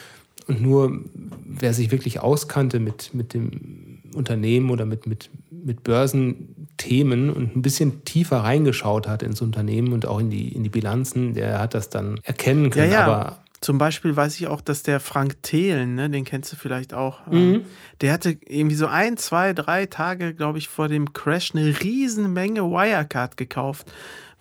Und 0.49 0.61
nur 0.63 1.01
wer 1.47 1.73
sich 1.73 1.93
wirklich 1.93 2.21
auskannte 2.21 2.81
mit, 2.81 3.15
mit 3.15 3.35
dem 3.35 4.01
Unternehmen 4.15 4.71
oder 4.71 4.85
mit, 4.85 5.07
mit, 5.07 5.31
mit 5.51 5.85
Börsenthemen 5.85 7.31
und 7.31 7.57
ein 7.57 7.63
bisschen 7.63 8.05
tiefer 8.05 8.39
reingeschaut 8.39 9.07
hat 9.07 9.23
ins 9.23 9.41
Unternehmen 9.41 9.93
und 9.93 10.07
auch 10.07 10.19
in 10.19 10.31
die, 10.31 10.49
in 10.49 10.65
die 10.65 10.69
Bilanzen, 10.69 11.35
der 11.35 11.61
hat 11.61 11.75
das 11.75 11.89
dann 11.91 12.19
erkennen 12.25 12.65
Ja, 12.65 12.71
können. 12.71 12.93
ja. 12.93 13.05
Aber 13.07 13.40
Zum 13.61 13.77
Beispiel 13.77 14.17
weiß 14.17 14.41
ich 14.41 14.47
auch, 14.47 14.63
dass 14.63 14.83
der 14.83 15.01
Frank 15.01 15.43
Thelen, 15.43 15.95
ne, 15.95 16.09
den 16.09 16.25
kennst 16.25 16.51
du 16.53 16.57
vielleicht 16.57 16.95
auch, 16.95 17.27
Mhm. 17.27 17.33
ähm, 17.37 17.65
der 18.01 18.13
hatte 18.13 18.39
irgendwie 18.47 18.77
so 18.77 18.87
ein, 18.87 19.17
zwei, 19.19 19.53
drei 19.53 19.85
Tage, 19.87 20.33
glaube 20.35 20.57
ich, 20.59 20.69
vor 20.69 20.89
dem 20.89 21.13
Crash 21.13 21.55
eine 21.55 21.81
riesen 21.83 22.33
Menge 22.33 22.63
Wirecard 22.63 23.37
gekauft, 23.37 23.93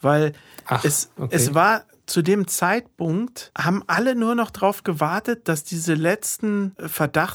weil 0.01 0.31
Ach, 0.65 0.85
es, 0.85 1.09
okay. 1.17 1.35
es 1.35 1.53
war 1.53 1.83
zu 2.05 2.21
dem 2.23 2.47
Zeitpunkt, 2.47 3.51
haben 3.57 3.83
alle 3.85 4.15
nur 4.15 4.33
noch 4.35 4.49
darauf 4.49 4.83
gewartet, 4.83 5.47
dass 5.47 5.63
diese 5.63 5.93
letzten 5.93 6.73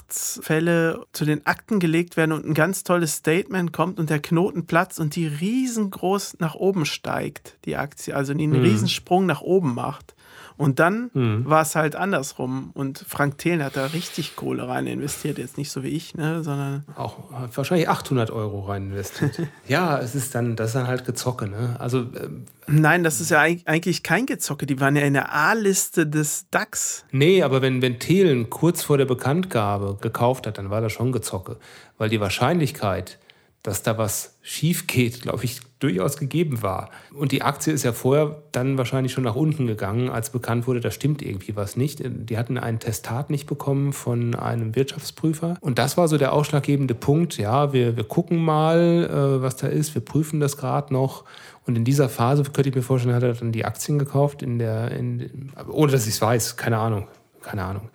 Verdachtsfälle 0.04 1.04
zu 1.12 1.24
den 1.24 1.46
Akten 1.46 1.78
gelegt 1.80 2.16
werden 2.16 2.32
und 2.32 2.44
ein 2.46 2.54
ganz 2.54 2.82
tolles 2.82 3.16
Statement 3.16 3.72
kommt 3.72 3.98
und 4.00 4.10
der 4.10 4.20
Knoten 4.20 4.66
platzt 4.66 4.98
und 5.00 5.14
die 5.16 5.26
riesengroß 5.26 6.36
nach 6.40 6.54
oben 6.54 6.86
steigt, 6.86 7.56
die 7.64 7.76
Aktie, 7.76 8.14
also 8.16 8.32
einen 8.32 8.50
Mhm. 8.52 8.62
Riesensprung 8.62 9.26
nach 9.26 9.42
oben 9.42 9.74
macht. 9.74 10.14
Und 10.56 10.78
dann 10.78 11.10
Mhm. 11.14 11.44
war 11.46 11.62
es 11.62 11.74
halt 11.74 11.96
andersrum. 11.96 12.70
Und 12.74 13.04
Frank 13.08 13.38
Thelen 13.38 13.62
hat 13.64 13.76
da 13.76 13.86
richtig 13.86 14.36
Kohle 14.36 14.68
rein 14.68 14.86
investiert. 14.86 15.38
Jetzt 15.38 15.58
nicht 15.58 15.70
so 15.70 15.82
wie 15.82 15.88
ich, 15.88 16.14
ne, 16.14 16.44
sondern 16.44 16.84
auch 16.96 17.18
wahrscheinlich 17.54 17.88
800 17.88 18.30
Euro 18.30 18.60
rein 18.60 18.90
investiert. 18.90 19.40
ja, 19.68 19.98
es 19.98 20.14
ist 20.14 20.34
dann, 20.34 20.54
das 20.56 20.68
ist 20.68 20.74
dann 20.76 20.86
halt 20.86 21.04
gezocke. 21.04 21.48
Ne? 21.48 21.76
Also 21.80 21.98
ähm, 22.00 22.44
nein, 22.68 23.02
das 23.02 23.20
ist 23.20 23.30
ja 23.30 23.40
eig- 23.40 23.66
eigentlich 23.66 24.02
kein 24.04 24.26
Gezocke. 24.26 24.66
Die 24.66 24.78
waren 24.80 24.94
ja 24.94 25.02
in 25.02 25.14
der 25.14 25.34
A-Liste 25.34 26.06
des 26.06 26.46
DAX. 26.50 27.04
Nee, 27.10 27.42
aber 27.42 27.60
wenn, 27.60 27.82
wenn 27.82 27.98
Thelen 27.98 28.48
kurz 28.48 28.82
vor 28.82 28.96
der 28.96 29.06
Bekanntgabe 29.06 29.98
gekauft 30.00 30.46
hat, 30.46 30.58
dann 30.58 30.70
war 30.70 30.80
das 30.80 30.92
schon 30.92 31.10
gezocke. 31.12 31.56
Weil 31.98 32.08
die 32.10 32.20
Wahrscheinlichkeit, 32.20 33.18
dass 33.64 33.82
da 33.82 33.96
was 33.96 34.36
schief 34.42 34.86
geht, 34.86 35.22
glaube 35.22 35.42
ich, 35.44 35.60
durchaus 35.78 36.18
gegeben 36.18 36.62
war. 36.62 36.90
Und 37.14 37.32
die 37.32 37.40
Aktie 37.40 37.72
ist 37.72 37.82
ja 37.82 37.94
vorher 37.94 38.42
dann 38.52 38.76
wahrscheinlich 38.76 39.12
schon 39.12 39.24
nach 39.24 39.36
unten 39.36 39.66
gegangen, 39.66 40.10
als 40.10 40.28
bekannt 40.28 40.66
wurde, 40.66 40.80
da 40.80 40.90
stimmt 40.90 41.22
irgendwie 41.22 41.56
was 41.56 41.74
nicht. 41.74 42.02
Die 42.04 42.36
hatten 42.36 42.58
ein 42.58 42.78
Testat 42.78 43.30
nicht 43.30 43.46
bekommen 43.46 43.94
von 43.94 44.34
einem 44.34 44.76
Wirtschaftsprüfer. 44.76 45.56
Und 45.62 45.78
das 45.78 45.96
war 45.96 46.08
so 46.08 46.18
der 46.18 46.34
ausschlaggebende 46.34 46.94
Punkt. 46.94 47.38
Ja, 47.38 47.72
wir, 47.72 47.96
wir 47.96 48.04
gucken 48.04 48.36
mal, 48.36 49.08
äh, 49.10 49.42
was 49.42 49.56
da 49.56 49.66
ist. 49.66 49.94
Wir 49.94 50.04
prüfen 50.04 50.40
das 50.40 50.58
gerade 50.58 50.92
noch. 50.92 51.24
Und 51.66 51.76
in 51.76 51.86
dieser 51.86 52.10
Phase 52.10 52.42
könnte 52.42 52.68
ich 52.68 52.74
mir 52.74 52.82
vorstellen, 52.82 53.14
hat 53.14 53.22
er 53.22 53.32
dann 53.32 53.50
die 53.50 53.64
Aktien 53.64 53.98
gekauft, 53.98 54.42
in 54.42 54.58
der, 54.58 54.90
in, 54.90 55.50
ohne 55.70 55.90
dass 55.90 56.06
ich 56.06 56.14
es 56.14 56.20
weiß. 56.20 56.58
Keine 56.58 56.76
Ahnung. 56.76 57.08
Keine 57.40 57.64
Ahnung. 57.64 57.88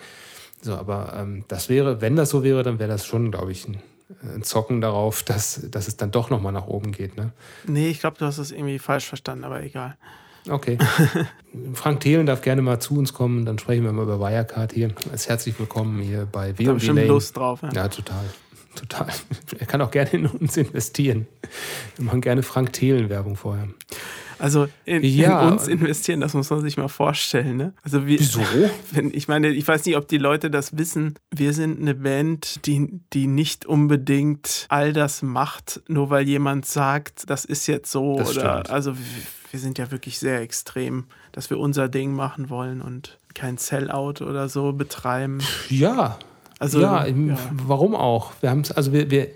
So, 0.62 0.74
aber 0.74 1.14
ähm, 1.16 1.46
das 1.48 1.70
wäre, 1.70 2.02
wenn 2.02 2.16
das 2.16 2.32
so 2.32 2.44
wäre, 2.44 2.64
dann 2.64 2.80
wäre 2.80 2.90
das 2.90 3.06
schon, 3.06 3.30
glaube 3.30 3.52
ich, 3.52 3.68
ein, 3.68 3.78
Zocken 4.42 4.82
darauf, 4.82 5.24
dass, 5.24 5.62
dass 5.70 5.88
es 5.88 5.98
dann 5.98 6.12
doch 6.12 6.30
nochmal 6.30 6.52
nach 6.52 6.68
oben 6.68 6.92
geht. 6.92 7.16
Ne? 7.16 7.32
Nee, 7.66 7.90
ich 7.90 8.00
glaube, 8.00 8.18
du 8.18 8.26
hast 8.26 8.38
es 8.38 8.52
irgendwie 8.52 8.80
falsch 8.80 9.06
verstanden, 9.06 9.44
aber 9.44 9.64
egal. 9.64 9.98
Okay. 10.50 10.78
Frank 11.74 12.00
Thelen 12.00 12.26
darf 12.26 12.42
gerne 12.42 12.62
mal 12.62 12.80
zu 12.80 12.98
uns 12.98 13.14
kommen, 13.14 13.46
dann 13.46 13.60
sprechen 13.60 13.84
wir 13.84 13.92
mal 13.92 14.04
über 14.04 14.20
Wirecard 14.20 14.74
hier. 14.74 14.94
Er 15.08 15.14
ist 15.14 15.30
herzlich 15.30 15.60
willkommen 15.60 16.02
hier 16.02 16.26
bei 16.26 16.50
habe 16.50 16.66
WoW 16.66 16.78
ich 16.78 16.86
schon 16.86 16.96
Lane. 16.96 17.08
Lust 17.08 17.38
drauf. 17.38 17.62
Ja. 17.62 17.72
Ja, 17.72 17.88
total. 17.88 18.26
Total. 18.76 19.08
Er 19.60 19.66
kann 19.66 19.82
auch 19.82 19.92
gerne 19.92 20.12
in 20.12 20.26
uns 20.28 20.56
investieren. 20.56 21.28
Wir 21.98 22.06
machen 22.06 22.22
gerne 22.22 22.44
Frank 22.44 22.74
Thelen 22.74 23.10
Werbung 23.10 23.36
vorher. 23.36 23.68
Also 24.40 24.68
in, 24.86 25.04
Ja. 25.04 25.46
in 25.48 25.54
uns 25.54 25.68
investieren, 25.68 26.22
das 26.22 26.34
muss 26.34 26.50
man 26.50 26.62
sich 26.62 26.78
mal 26.78 26.88
vorstellen. 26.88 27.58
Ne? 27.58 27.74
Also 27.84 28.08
wir, 28.08 28.20
Wieso? 28.20 28.42
Wenn, 28.92 29.14
ich 29.14 29.28
meine, 29.28 29.50
ich 29.50 29.68
weiß 29.68 29.86
nicht, 29.86 29.98
ob 29.98 30.08
die 30.08 30.18
Leute 30.18 30.50
das 30.50 30.78
wissen. 30.78 31.16
Wir 31.32 31.54
sind 31.54 31.80
eine 31.80 31.96
Band, 31.96 32.66
die, 32.66 33.02
die 33.14 33.28
nicht 33.28 33.66
unbedingt 33.66 34.66
all 34.70 34.94
das 34.94 35.22
macht, 35.22 35.82
nur 35.88 36.10
weil 36.10 36.28
jemand 36.28 36.66
sagt, 36.66 37.30
das 37.30 37.46
ist 37.46 37.68
jetzt 37.68 37.92
so. 37.92 38.18
Das 38.18 38.32
oder 38.32 38.52
stimmt. 38.62 38.70
also 38.70 38.98
wir, 38.98 39.06
wir 39.52 39.60
sind 39.60 39.78
ja 39.78 39.92
wirklich 39.92 40.20
sehr 40.20 40.42
extrem, 40.42 41.06
dass 41.32 41.50
wir 41.50 41.60
unser 41.60 41.90
Ding 41.90 42.14
machen 42.14 42.50
wollen 42.50 42.82
und 42.82 43.18
kein 43.34 43.58
Sellout 43.58 44.22
oder 44.22 44.50
so 44.50 44.74
betreiben. 44.74 45.40
Ja. 45.70 46.18
Also, 46.60 46.82
ja, 46.82 47.06
ja. 47.06 47.38
warum 47.52 47.96
auch? 47.96 48.34
Wir 48.42 48.50
haben 48.50 48.64
also 48.76 48.92
wir, 48.92 49.10
wir, 49.10 49.30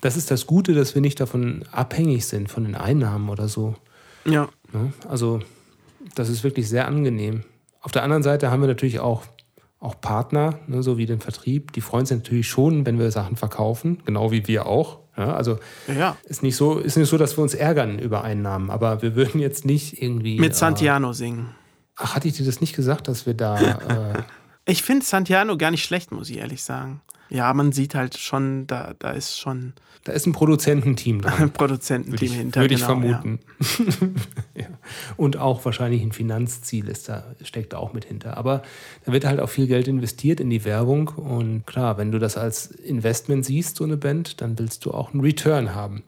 das 0.00 0.16
ist 0.16 0.30
das 0.30 0.46
Gute, 0.46 0.72
dass 0.72 0.94
wir 0.94 1.02
nicht 1.02 1.20
davon 1.20 1.64
abhängig 1.72 2.26
sind, 2.26 2.50
von 2.50 2.64
den 2.64 2.74
Einnahmen 2.74 3.28
oder 3.28 3.48
so. 3.48 3.76
Ja. 4.24 4.48
Ne? 4.72 4.92
Also, 5.08 5.40
das 6.14 6.28
ist 6.28 6.44
wirklich 6.44 6.68
sehr 6.68 6.86
angenehm. 6.86 7.44
Auf 7.80 7.92
der 7.92 8.02
anderen 8.02 8.22
Seite 8.22 8.50
haben 8.50 8.60
wir 8.60 8.68
natürlich 8.68 9.00
auch, 9.00 9.22
auch 9.78 10.00
Partner, 10.00 10.58
ne, 10.66 10.82
so 10.82 10.98
wie 10.98 11.06
den 11.06 11.20
Vertrieb. 11.20 11.72
Die 11.72 11.80
freuen 11.80 12.04
sich 12.06 12.18
natürlich 12.18 12.48
schon, 12.48 12.84
wenn 12.84 12.98
wir 12.98 13.10
Sachen 13.10 13.36
verkaufen, 13.36 14.02
genau 14.04 14.30
wie 14.30 14.46
wir 14.46 14.66
auch. 14.66 14.98
Ja, 15.16 15.34
also 15.34 15.58
Ja, 15.86 16.16
ist 16.24 16.42
nicht, 16.42 16.56
so, 16.56 16.78
ist 16.78 16.96
nicht 16.96 17.08
so, 17.08 17.18
dass 17.18 17.36
wir 17.36 17.42
uns 17.42 17.54
ärgern 17.54 17.98
über 17.98 18.22
Einnahmen, 18.22 18.70
aber 18.70 19.02
wir 19.02 19.14
würden 19.14 19.40
jetzt 19.40 19.64
nicht 19.64 20.00
irgendwie. 20.02 20.38
Mit 20.38 20.52
äh, 20.52 20.54
Santiano 20.54 21.12
singen. 21.12 21.54
Ach, 21.96 22.14
hatte 22.14 22.28
ich 22.28 22.34
dir 22.34 22.46
das 22.46 22.60
nicht 22.60 22.74
gesagt, 22.74 23.08
dass 23.08 23.26
wir 23.26 23.34
da. 23.34 23.58
Äh, 23.60 24.22
Ich 24.66 24.82
finde 24.82 25.04
Santiano 25.04 25.56
gar 25.56 25.70
nicht 25.72 25.82
schlecht, 25.82 26.12
muss 26.12 26.30
ich 26.30 26.36
ehrlich 26.38 26.62
sagen. 26.62 27.00
Ja, 27.30 27.52
man 27.54 27.72
sieht 27.72 27.94
halt 27.94 28.18
schon, 28.18 28.66
da, 28.66 28.94
da 28.98 29.10
ist 29.12 29.38
schon 29.38 29.72
da 30.04 30.12
ist 30.12 30.26
ein 30.26 30.32
Produzententeam 30.32 31.20
dran. 31.22 31.34
ein 31.38 31.50
Produzententeam 31.50 32.32
hinter. 32.32 32.60
würde 32.62 32.74
ich 32.74 32.80
genau, 32.80 33.00
vermuten. 33.00 33.38
ja. 34.54 34.66
Und 35.16 35.36
auch 35.36 35.64
wahrscheinlich 35.64 36.02
ein 36.02 36.12
Finanzziel 36.12 36.88
ist 36.88 37.08
da, 37.08 37.24
steckt 37.42 37.74
da 37.74 37.78
auch 37.78 37.92
mit 37.92 38.06
hinter. 38.06 38.36
Aber 38.36 38.62
da 39.04 39.12
wird 39.12 39.24
halt 39.26 39.40
auch 39.40 39.50
viel 39.50 39.66
Geld 39.66 39.88
investiert 39.88 40.40
in 40.40 40.48
die 40.48 40.64
Werbung. 40.64 41.08
Und 41.08 41.66
klar, 41.66 41.98
wenn 41.98 42.12
du 42.12 42.18
das 42.18 42.36
als 42.38 42.66
Investment 42.66 43.44
siehst, 43.44 43.76
so 43.76 43.84
eine 43.84 43.96
Band, 43.98 44.40
dann 44.40 44.58
willst 44.58 44.84
du 44.86 44.92
auch 44.92 45.12
einen 45.12 45.20
Return 45.20 45.74
haben. 45.74 46.02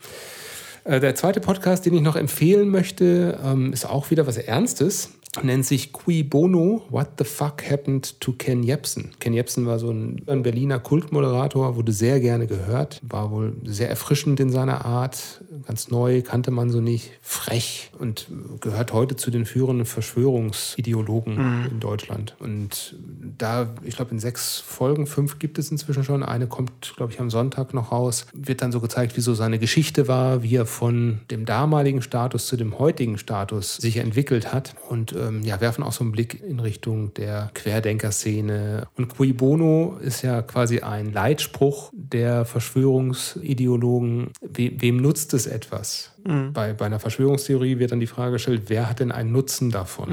Äh, 0.85 1.01
Der 1.01 1.15
zweite 1.15 1.41
Podcast, 1.41 1.85
den 1.85 1.95
ich 1.95 2.03
noch 2.03 2.17
empfehlen 2.17 2.71
möchte, 2.71 3.39
ähm, 3.45 3.73
ist 3.75 3.85
auch 3.85 4.11
wieder 4.11 4.27
was 4.27 4.39
Ernstes. 4.39 5.11
Nennt 5.41 5.65
sich 5.65 5.95
Qui 5.95 6.23
Bono, 6.23 6.83
What 6.91 7.13
the 7.17 7.25
Fuck 7.25 7.69
Happened 7.69 8.21
to 8.21 8.33
Ken 8.33 8.63
Jebsen. 8.63 9.13
Ken 9.19 9.33
Jebsen 9.33 9.65
war 9.65 9.79
so 9.79 9.91
ein, 9.91 10.21
ein 10.27 10.43
Berliner 10.43 10.79
Kultmoderator, 10.79 11.75
wurde 11.75 11.93
sehr 11.93 12.21
gerne 12.21 12.47
gehört, 12.47 13.01
war 13.03 13.31
wohl 13.31 13.57
sehr 13.65 13.89
erfrischend 13.89 14.41
in 14.41 14.51
seiner 14.51 14.85
Art, 14.85 15.43
ganz 15.67 15.91
neu, 15.91 16.21
kannte 16.21 16.51
man 16.51 16.69
so 16.69 16.83
nicht, 16.83 17.13
frech 17.23 17.91
und 17.99 18.27
gehört 18.61 18.93
heute 18.93 19.17
zu 19.17 19.31
den 19.31 19.47
führenden 19.47 19.87
Verschwörungsideologen 19.87 21.69
in 21.71 21.81
Deutschland. 21.81 22.37
Und 22.39 22.97
da, 23.39 23.75
ich 23.85 23.97
glaube, 23.97 24.11
in 24.11 24.19
sechs 24.19 24.59
Folgen, 24.59 25.07
fünf 25.07 25.39
gibt 25.39 25.59
es 25.59 25.71
inzwischen 25.71 26.05
schon, 26.05 26.23
eine 26.23 26.47
kommt, 26.47 26.93
glaube 26.97 27.11
ich, 27.11 27.21
am 27.21 27.31
Sonntag 27.31 27.73
noch 27.73 27.91
raus, 27.91 28.27
wird 28.35 28.61
dann 28.61 28.71
so 28.71 28.81
gezeigt, 28.81 29.17
wie 29.17 29.23
so 29.23 29.33
seine 29.33 29.59
Geschichte 29.59 30.09
war, 30.09 30.43
wie 30.43 30.57
er 30.57 30.67
von 30.67 31.21
dem 31.31 31.47
damaligen 31.47 32.03
Status 32.03 32.47
zu 32.47 32.59
dem 32.59 32.79
heutigen 32.79 33.17
Status 33.17 33.77
sich 33.77 33.97
entwickelt 33.97 34.53
hat 34.53 34.75
und 34.91 35.13
ähm, 35.23 35.43
ja, 35.43 35.61
werfen 35.61 35.83
auch 35.85 35.93
so 35.93 36.05
einen 36.05 36.13
Blick 36.13 36.43
in 36.43 36.61
Richtung 36.61 37.15
der 37.15 37.51
Querdenker-Szene. 37.55 38.87
Und 38.97 39.09
Cui 39.09 39.33
Bono 39.33 39.99
ist 40.01 40.23
ja 40.23 40.43
quasi 40.43 40.81
ein 40.81 41.13
Leitspruch 41.13 41.91
der 41.93 42.45
Verschwörungsideologen. 42.45 44.31
We 44.41 44.73
wem 44.79 44.97
nutzt 44.99 45.35
es 45.35 45.47
etwas? 45.47 46.13
Bei, 46.53 46.73
bei 46.73 46.87
einer 46.87 47.01
Verschwörungstheorie 47.01 47.79
wird 47.79 47.93
dann 47.93 48.01
die 48.01 48.07
Frage 48.07 48.33
gestellt, 48.33 48.65
wer 48.69 48.89
hat 48.89 49.01
denn 49.01 49.13
einen 49.13 49.33
Nutzen 49.33 49.71
davon? 49.71 50.11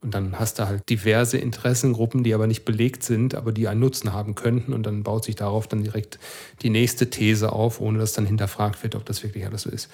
Und 0.00 0.14
dann 0.14 0.38
hast 0.38 0.58
du 0.58 0.66
halt 0.66 0.88
diverse 0.88 1.38
Interessengruppen, 1.38 2.22
die 2.22 2.32
aber 2.32 2.46
nicht 2.46 2.64
belegt 2.64 3.02
sind, 3.02 3.34
aber 3.34 3.50
die 3.50 3.66
einen 3.66 3.80
Nutzen 3.80 4.12
haben 4.12 4.36
könnten. 4.36 4.72
Und 4.72 4.84
dann 4.84 5.02
baut 5.02 5.24
sich 5.24 5.34
darauf 5.34 5.66
dann 5.66 5.82
direkt 5.82 6.20
die 6.62 6.70
nächste 6.70 7.10
These 7.10 7.52
auf, 7.52 7.80
ohne 7.80 7.98
dass 7.98 8.12
dann 8.12 8.26
hinterfragt 8.26 8.82
wird, 8.84 8.94
ob 8.94 9.04
das 9.04 9.24
wirklich 9.24 9.44
alles 9.44 9.62
so 9.62 9.70
ist. 9.70 9.90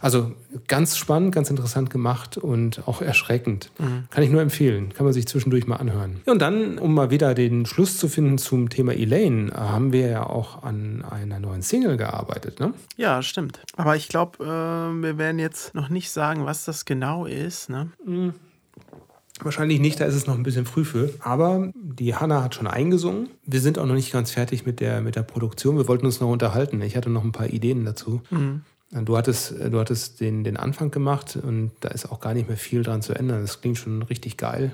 Also 0.00 0.32
ganz 0.66 0.96
spannend, 0.96 1.34
ganz 1.34 1.50
interessant 1.50 1.90
gemacht 1.90 2.36
und 2.38 2.86
auch 2.86 3.02
erschreckend. 3.02 3.70
Kann 4.10 4.24
ich 4.24 4.30
nur 4.30 4.40
empfehlen. 4.40 4.92
Kann 4.94 5.04
man 5.04 5.12
sich 5.12 5.26
zwischendurch 5.26 5.66
mal 5.66 5.76
anhören. 5.76 6.20
Ja, 6.26 6.32
und 6.32 6.40
dann, 6.40 6.78
um 6.78 6.94
mal 6.94 7.10
wieder 7.10 7.34
den 7.34 7.66
Schluss 7.66 7.98
zu 7.98 8.08
finden 8.08 8.38
zum 8.38 8.68
Thema 8.68 8.92
Elaine, 8.92 9.52
haben 9.54 9.92
wir 9.92 10.08
ja 10.08 10.26
auch 10.26 10.62
an 10.62 11.04
einer 11.08 11.40
neuen 11.40 11.62
Single 11.62 11.96
gearbeitet. 11.96 12.60
Ne? 12.60 12.74
Ja, 12.96 13.22
stimmt. 13.22 13.60
Aber 13.76 13.96
ich 13.96 14.08
glaube, 14.08 14.44
äh, 14.44 15.02
wir 15.02 15.18
werden 15.18 15.38
jetzt 15.38 15.74
noch 15.74 15.88
nicht 15.88 16.10
sagen, 16.10 16.46
was 16.46 16.64
das 16.64 16.84
genau 16.84 17.26
ist. 17.26 17.70
Ne? 17.70 17.90
Wahrscheinlich 19.40 19.78
nicht, 19.80 20.00
da 20.00 20.04
ist 20.04 20.14
es 20.14 20.26
noch 20.26 20.34
ein 20.34 20.42
bisschen 20.42 20.66
früh 20.66 20.84
für. 20.84 21.10
Aber 21.20 21.70
die 21.74 22.14
Hanna 22.14 22.42
hat 22.42 22.54
schon 22.54 22.66
eingesungen. 22.66 23.28
Wir 23.46 23.60
sind 23.60 23.78
auch 23.78 23.86
noch 23.86 23.94
nicht 23.94 24.12
ganz 24.12 24.32
fertig 24.32 24.66
mit 24.66 24.80
der, 24.80 25.00
mit 25.00 25.16
der 25.16 25.22
Produktion. 25.22 25.76
Wir 25.76 25.86
wollten 25.88 26.06
uns 26.06 26.20
noch 26.20 26.28
unterhalten. 26.28 26.80
Ich 26.82 26.96
hatte 26.96 27.10
noch 27.10 27.24
ein 27.24 27.32
paar 27.32 27.48
Ideen 27.48 27.84
dazu. 27.84 28.20
Du 28.90 29.16
hattest, 29.18 29.52
du 29.52 29.78
hattest 29.78 30.20
den, 30.20 30.44
den 30.44 30.56
Anfang 30.56 30.90
gemacht 30.90 31.36
und 31.36 31.72
da 31.80 31.88
ist 31.88 32.10
auch 32.10 32.20
gar 32.20 32.32
nicht 32.32 32.48
mehr 32.48 32.56
viel 32.56 32.82
dran 32.82 33.02
zu 33.02 33.14
ändern. 33.14 33.42
Das 33.42 33.60
klingt 33.60 33.76
schon 33.76 34.02
richtig 34.02 34.38
geil. 34.38 34.72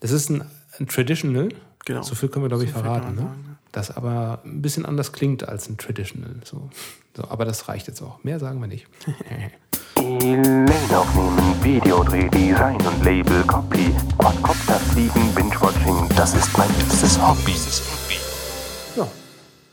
Das 0.00 0.10
ist 0.10 0.30
ein, 0.30 0.44
ein 0.80 0.88
Traditional. 0.88 1.48
Genau. 1.84 2.02
So 2.02 2.14
viel 2.14 2.28
können 2.28 2.44
wir, 2.44 2.48
glaube 2.48 2.64
ich, 2.64 2.70
So 2.70 2.74
kann 2.74 2.84
verraten. 2.84 3.14
Ne? 3.14 3.20
sagen, 3.22 3.44
ja. 3.46 3.56
Das 3.70 3.90
aber 3.90 4.40
ein 4.44 4.62
bisschen 4.62 4.84
anders 4.84 5.12
klingt 5.12 5.48
als 5.48 5.68
ein 5.68 5.78
Traditional. 5.78 6.34
So. 6.44 6.70
So, 7.16 7.28
aber 7.28 7.44
das 7.44 7.68
reicht 7.68 7.88
jetzt 7.88 8.02
auch. 8.02 8.24
Mehr 8.24 8.38
sagen 8.38 8.60
wir 8.60 8.66
nicht. 8.66 8.86
Elaine 9.96 10.66
aufnehmen, 10.90 11.54
Videodreh, 11.62 12.28
Design 12.30 12.76
und 12.76 13.04
Label, 13.04 13.42
Copy, 13.44 13.94
Quadcopter 14.18 14.78
fliegen, 14.90 15.34
Binge-Watching, 15.34 16.08
das 16.16 16.34
ist 16.34 16.56
mein 16.58 16.68
liebstes 16.78 17.20
Hobby. 17.20 17.52
Ja. 17.52 18.21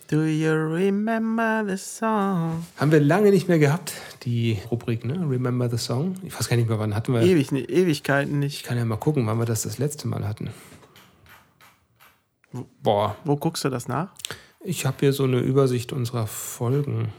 Do 0.10 0.24
you 0.26 0.52
remember 0.52 1.64
the 1.68 1.78
song? 1.78 2.66
Haben 2.78 2.92
wir 2.92 3.00
lange 3.00 3.30
nicht 3.30 3.48
mehr 3.48 3.60
gehabt, 3.60 3.94
die 4.24 4.58
Rubrik, 4.72 5.06
ne? 5.06 5.14
Remember 5.30 5.70
the 5.70 5.78
Song. 5.78 6.16
Ich 6.24 6.34
weiß 6.34 6.50
gar 6.50 6.58
nicht 6.58 6.68
mehr, 6.68 6.80
wann 6.80 6.96
hatten 6.96 7.14
wir. 7.14 7.22
Ewig, 7.22 7.52
ne, 7.52 7.60
Ewigkeiten 7.60 8.42
Ich 8.42 8.56
nicht. 8.56 8.64
kann 8.66 8.78
ja 8.78 8.86
mal 8.86 8.96
gucken, 8.98 9.28
wann 9.28 9.38
wir 9.38 9.46
das 9.46 9.62
das 9.62 9.78
letzte 9.78 10.08
Mal 10.08 10.28
hatten. 10.28 10.50
Boah, 12.82 13.16
Wo 13.24 13.36
guckst 13.36 13.64
du 13.64 13.70
das 13.70 13.88
nach? 13.88 14.10
ich 14.62 14.86
habe 14.86 14.98
hier 15.02 15.14
so 15.14 15.26
eine 15.26 15.40
Übersicht 15.40 15.94
unserer 15.94 16.26
Folgen. 16.26 17.10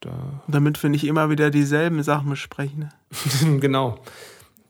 Da. 0.00 0.42
Damit 0.46 0.80
wir 0.82 0.88
nicht 0.90 1.04
immer 1.04 1.30
wieder 1.30 1.50
dieselben 1.50 2.02
Sachen 2.04 2.30
besprechen. 2.30 2.90
genau. 3.60 3.98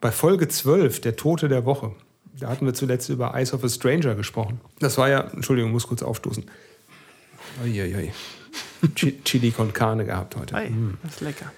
Bei 0.01 0.11
Folge 0.11 0.49
12, 0.49 1.03
der 1.03 1.17
Tote 1.17 1.49
der 1.49 1.67
Woche, 1.67 1.93
da 2.39 2.49
hatten 2.49 2.65
wir 2.65 2.73
zuletzt 2.75 3.11
über 3.11 3.35
Eyes 3.35 3.53
of 3.53 3.63
a 3.65 3.69
Stranger 3.69 4.15
gesprochen. 4.15 4.61
Das 4.79 4.97
war 4.97 5.11
ja, 5.11 5.21
Entschuldigung, 5.21 5.73
muss 5.73 5.87
kurz 5.87 6.03
aufstoßen. 6.03 6.45
Uiuiui. 7.63 8.13
Chi- 8.95 9.21
Chili 9.25 9.51
con 9.51 9.73
Carne 9.73 10.05
gehabt 10.05 10.37
heute. 10.37 10.55
Hey, 10.57 10.71
das 11.03 11.15
ist 11.15 11.21
lecker. 11.21 11.51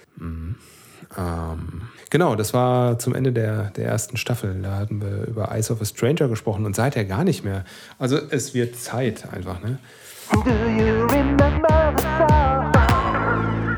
Ähm, 1.17 1.81
genau, 2.09 2.35
das 2.35 2.53
war 2.53 2.99
zum 2.99 3.15
Ende 3.15 3.31
der, 3.31 3.71
der 3.71 3.85
ersten 3.85 4.17
Staffel. 4.17 4.61
Da 4.61 4.77
hatten 4.77 5.01
wir 5.01 5.27
über 5.27 5.51
Eyes 5.51 5.71
of 5.71 5.81
a 5.81 5.85
Stranger 5.85 6.27
gesprochen 6.27 6.65
und 6.65 6.75
seither 6.75 7.05
gar 7.05 7.23
nicht 7.23 7.43
mehr. 7.43 7.63
Also 7.97 8.17
es 8.29 8.53
wird 8.53 8.75
Zeit 8.75 9.31
einfach, 9.33 9.61
ne? 9.61 9.79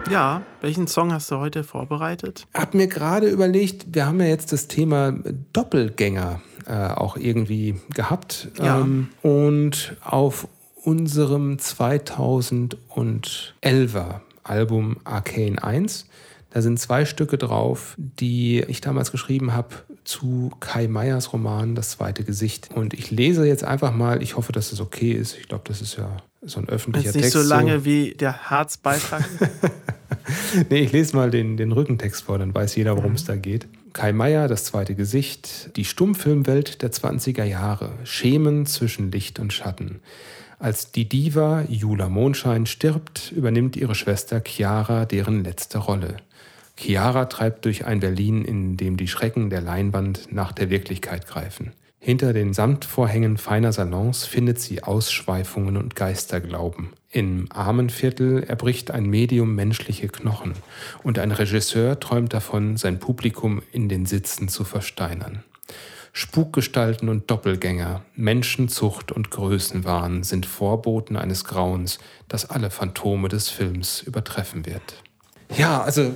Ja, 0.10 0.42
welchen 0.60 0.88
Song 0.88 1.14
hast 1.14 1.32
du 1.32 1.38
heute 1.38 1.64
vorbereitet? 1.64 2.46
Hab 2.54 2.74
mir 2.74 2.88
gerade 2.88 3.30
überlegt, 3.30 3.86
wir 3.96 4.06
haben 4.06 4.20
ja 4.20 4.26
jetzt 4.28 4.52
das 4.52 4.68
Thema 4.68 5.14
Doppelgänger 5.54 6.42
äh, 6.68 6.74
auch 6.74 7.16
irgendwie 7.16 7.80
gehabt. 7.94 8.50
Ja. 8.62 8.82
Ähm, 8.82 9.08
und 9.22 9.96
auf 10.04 10.48
unserem 10.84 11.58
2011er 11.58 14.22
Album 14.44 14.98
Arcane 15.04 15.64
1, 15.64 16.08
da 16.50 16.62
sind 16.62 16.80
zwei 16.80 17.06
Stücke 17.06 17.38
drauf, 17.38 17.96
die 17.98 18.62
ich 18.68 18.82
damals 18.82 19.12
geschrieben 19.12 19.54
habe 19.54 19.70
zu 20.04 20.52
Kai 20.60 20.88
Meyers 20.88 21.32
Roman 21.32 21.76
Das 21.76 21.92
zweite 21.92 22.24
Gesicht. 22.24 22.70
Und 22.74 22.94
ich 22.94 23.12
lese 23.12 23.46
jetzt 23.46 23.64
einfach 23.64 23.94
mal, 23.94 24.22
ich 24.22 24.36
hoffe, 24.36 24.52
dass 24.52 24.72
es 24.72 24.82
okay 24.82 25.12
ist. 25.12 25.38
Ich 25.38 25.48
glaube, 25.48 25.64
das 25.68 25.82
ist 25.82 25.98
ja 25.98 26.18
so 26.42 26.60
ein 26.60 26.68
öffentlicher 26.68 27.06
Jetzt 27.06 27.16
nicht 27.16 27.32
Text. 27.32 27.38
so 27.38 27.48
lange 27.48 27.86
wie 27.86 28.16
der 28.16 28.50
Harzbeitrag. 28.50 29.24
Nee, 30.70 30.80
ich 30.80 30.92
lese 30.92 31.16
mal 31.16 31.32
den, 31.32 31.58
den 31.58 31.72
Rückentext 31.72 32.24
vor, 32.24 32.38
dann 32.38 32.54
weiß 32.54 32.76
jeder, 32.76 32.98
worum 32.98 33.14
es 33.14 33.24
da 33.24 33.36
geht. 33.36 33.68
Kai 33.94 34.14
Meier, 34.14 34.48
das 34.48 34.66
zweite 34.66 34.96
Gesicht, 34.96 35.76
die 35.76 35.86
Stummfilmwelt 35.86 36.82
der 36.82 36.92
20er 36.92 37.44
Jahre, 37.44 37.92
Schemen 38.04 38.66
zwischen 38.66 39.12
Licht 39.12 39.40
und 39.40 39.52
Schatten. 39.52 40.00
Als 40.62 40.92
die 40.92 41.10
Diva 41.10 41.64
Jula 41.68 42.08
Mondschein 42.08 42.68
stirbt, 42.68 43.32
übernimmt 43.32 43.76
ihre 43.76 43.96
Schwester 43.96 44.42
Chiara 44.46 45.06
deren 45.06 45.44
letzte 45.44 45.80
Rolle. 45.80 46.18
Chiara 46.78 47.26
treibt 47.26 47.66
durch 47.66 47.88
ein 47.88 48.00
Berlin, 48.00 48.46
in 48.46 48.78
dem 48.78 48.96
die 48.96 49.08
Schrecken 49.08 49.50
der 49.50 49.62
Leinwand 49.62 50.32
nach 50.32 50.52
der 50.52 50.70
Wirklichkeit 50.70 51.26
greifen. 51.26 51.72
Hinter 51.98 52.32
den 52.32 52.54
Samtvorhängen 52.54 53.38
feiner 53.38 53.74
Salons 53.74 54.26
findet 54.26 54.60
sie 54.60 54.84
Ausschweifungen 54.84 55.78
und 55.78 55.96
Geisterglauben. 55.96 56.90
Im 57.10 57.48
Armenviertel 57.50 58.44
erbricht 58.44 58.92
ein 58.92 59.08
Medium 59.08 59.56
menschliche 59.56 60.10
Knochen 60.10 60.54
und 61.02 61.18
ein 61.18 61.32
Regisseur 61.32 62.00
träumt 62.00 62.34
davon, 62.34 62.78
sein 62.78 63.00
Publikum 63.00 63.64
in 63.72 63.90
den 63.90 64.06
Sitzen 64.06 64.48
zu 64.48 64.64
versteinern. 64.64 65.44
Spukgestalten 66.14 67.08
und 67.08 67.32
Doppelgänger, 67.32 68.04
Menschenzucht 68.16 69.12
und 69.12 69.32
Größenwahn 69.32 70.24
sind 70.24 70.46
Vorboten 70.46 71.16
eines 71.16 71.46
Grauens, 71.46 72.00
das 72.28 72.50
alle 72.50 72.70
Phantome 72.70 73.30
des 73.30 73.50
Films 73.50 74.02
übertreffen 74.02 74.66
wird. 74.66 75.02
Ja, 75.58 75.82
also 75.82 76.12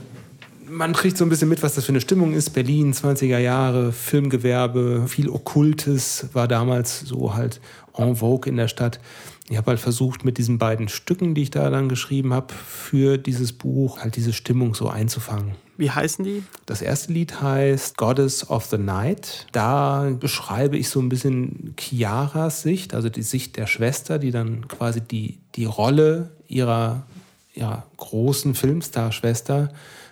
man 0.68 0.94
kriegt 0.94 1.18
so 1.18 1.26
ein 1.26 1.30
bisschen 1.30 1.50
mit, 1.50 1.64
was 1.64 1.76
das 1.76 1.86
für 1.86 1.92
eine 1.92 2.02
Stimmung 2.02 2.34
ist. 2.34 2.50
Berlin, 2.52 2.94
20er 2.94 3.38
Jahre, 3.38 3.92
Filmgewerbe, 3.92 5.08
viel 5.08 5.30
Okkultes 5.30 6.30
war 6.34 6.48
damals 6.48 7.02
so 7.02 7.34
halt 7.34 7.62
en 7.96 8.16
vogue 8.18 8.50
in 8.50 8.58
der 8.58 8.68
Stadt. 8.68 9.00
Ich 9.48 9.58
habe 9.58 9.72
halt 9.72 9.80
versucht, 9.80 10.26
mit 10.26 10.38
diesen 10.38 10.58
beiden 10.58 10.90
Stücken, 10.90 11.36
die 11.36 11.44
ich 11.44 11.52
da 11.52 11.70
dann 11.70 11.88
geschrieben 11.88 12.34
habe, 12.34 12.54
für 12.54 13.18
dieses 13.18 13.54
Buch 13.54 14.00
halt 14.00 14.16
diese 14.16 14.34
Stimmung 14.34 14.74
so 14.74 14.90
einzufangen. 14.90 15.54
Wie 15.78 15.92
heißen 15.92 16.24
die? 16.24 16.44
Das 16.66 16.82
erste 16.82 17.12
Lied 17.12 17.42
heißt 17.42 17.98
Goddess 17.98 18.50
of 18.50 18.66
the 18.66 18.78
Night. 18.78 19.48
Da 19.52 20.10
beschreibe 20.20 20.78
ich 20.78 20.90
so 20.90 21.00
ein 21.00 21.10
bisschen 21.10 21.74
Chiaras 21.78 22.62
Sicht, 22.62 22.94
also 22.94 23.10
die 23.10 23.24
Sicht 23.24 23.58
der 23.58 23.68
Schwester, 23.68 24.20
die 24.20 24.32
dann 24.32 24.68
quasi 24.68 25.02
die, 25.02 25.38
die 25.56 25.66
Rolle 25.66 26.32
ihrer 26.48 27.06
ja, 27.54 27.86
großen 27.98 28.56
Filmstar-Schwester 28.56 29.72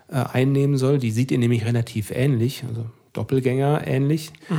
äh, 0.09 0.16
einnehmen 0.16 0.78
soll. 0.78 0.99
Die 0.99 1.11
sieht 1.11 1.32
ihr 1.32 1.38
nämlich 1.38 1.66
relativ 1.66 2.11
ähnlich, 2.11 2.64
also 2.68 2.86
Doppelgänger 3.14 3.86
ähnlich. 3.86 4.32
äh, 4.49 4.55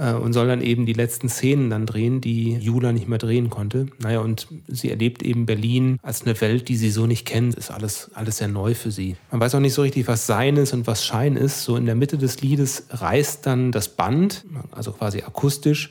und 0.00 0.32
soll 0.32 0.48
dann 0.48 0.62
eben 0.62 0.86
die 0.86 0.92
letzten 0.92 1.28
Szenen 1.28 1.68
dann 1.70 1.86
drehen, 1.86 2.20
die 2.20 2.54
Jula 2.54 2.92
nicht 2.92 3.08
mehr 3.08 3.18
drehen 3.18 3.50
konnte. 3.50 3.86
Naja, 3.98 4.20
und 4.20 4.48
sie 4.66 4.90
erlebt 4.90 5.22
eben 5.22 5.46
Berlin 5.46 5.98
als 6.02 6.22
eine 6.22 6.40
Welt, 6.40 6.68
die 6.68 6.76
sie 6.76 6.90
so 6.90 7.06
nicht 7.06 7.26
kennt. 7.26 7.54
Ist 7.54 7.70
alles, 7.70 8.10
alles 8.14 8.38
sehr 8.38 8.48
neu 8.48 8.74
für 8.74 8.90
sie. 8.90 9.16
Man 9.30 9.40
weiß 9.40 9.54
auch 9.54 9.60
nicht 9.60 9.74
so 9.74 9.82
richtig, 9.82 10.08
was 10.08 10.26
Sein 10.26 10.56
ist 10.56 10.72
und 10.72 10.86
was 10.86 11.04
Schein 11.04 11.36
ist. 11.36 11.64
So 11.64 11.76
in 11.76 11.86
der 11.86 11.94
Mitte 11.94 12.16
des 12.16 12.40
Liedes 12.40 12.86
reißt 12.90 13.46
dann 13.46 13.72
das 13.72 13.88
Band, 13.88 14.44
also 14.70 14.92
quasi 14.92 15.22
akustisch. 15.22 15.90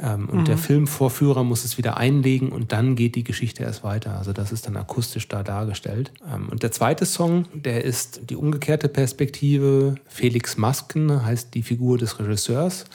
Ähm, 0.00 0.28
und 0.28 0.40
mhm. 0.40 0.44
der 0.46 0.58
Filmvorführer 0.58 1.44
muss 1.44 1.64
es 1.64 1.78
wieder 1.78 1.96
einlegen 1.96 2.50
und 2.50 2.72
dann 2.72 2.96
geht 2.96 3.14
die 3.14 3.22
Geschichte 3.22 3.62
erst 3.62 3.84
weiter. 3.84 4.18
Also 4.18 4.32
das 4.32 4.50
ist 4.50 4.66
dann 4.66 4.76
akustisch 4.76 5.28
da 5.28 5.44
dargestellt. 5.44 6.12
Ähm, 6.28 6.48
und 6.48 6.64
der 6.64 6.72
zweite 6.72 7.06
Song, 7.06 7.44
der 7.54 7.84
ist 7.84 8.22
die 8.30 8.34
umgekehrte 8.34 8.88
Perspektive. 8.88 9.94
Felix 10.08 10.56
Masken 10.56 11.24
heißt 11.24 11.54
die 11.54 11.62
Figur 11.62 11.98
des 11.98 12.18
Regisseurs 12.18 12.86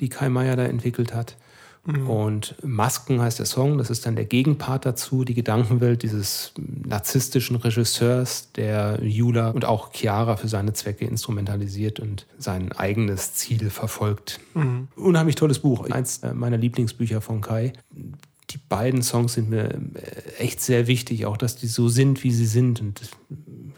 die 0.00 0.08
Kai 0.08 0.28
Meier 0.28 0.56
da 0.56 0.64
entwickelt 0.64 1.14
hat. 1.14 1.36
Mhm. 1.88 2.10
Und 2.10 2.54
Masken 2.62 3.20
heißt 3.20 3.38
der 3.38 3.46
Song, 3.46 3.78
das 3.78 3.88
ist 3.88 4.04
dann 4.04 4.14
der 4.14 4.26
Gegenpart 4.26 4.84
dazu, 4.84 5.24
die 5.24 5.34
Gedankenwelt 5.34 6.02
dieses 6.02 6.52
narzisstischen 6.58 7.56
Regisseurs, 7.56 8.52
der 8.52 8.98
Jula 9.02 9.50
und 9.50 9.64
auch 9.64 9.92
Chiara 9.92 10.36
für 10.36 10.48
seine 10.48 10.74
Zwecke 10.74 11.06
instrumentalisiert 11.06 11.98
und 11.98 12.26
sein 12.36 12.72
eigenes 12.72 13.34
Ziel 13.34 13.70
verfolgt. 13.70 14.38
Mhm. 14.54 14.88
Unheimlich 14.96 15.36
tolles 15.36 15.60
Buch, 15.60 15.88
eins 15.88 16.20
meiner 16.34 16.58
Lieblingsbücher 16.58 17.22
von 17.22 17.40
Kai. 17.40 17.72
Die 18.50 18.58
beiden 18.68 19.02
Songs 19.02 19.34
sind 19.34 19.48
mir 19.50 19.74
äh, 19.74 19.78
echt 20.38 20.60
sehr 20.60 20.86
wichtig, 20.86 21.26
auch 21.26 21.36
dass 21.36 21.56
die 21.56 21.66
so 21.66 21.88
sind, 21.88 22.22
wie 22.22 22.32
sie 22.32 22.46
sind. 22.46 22.80
Und 22.80 23.00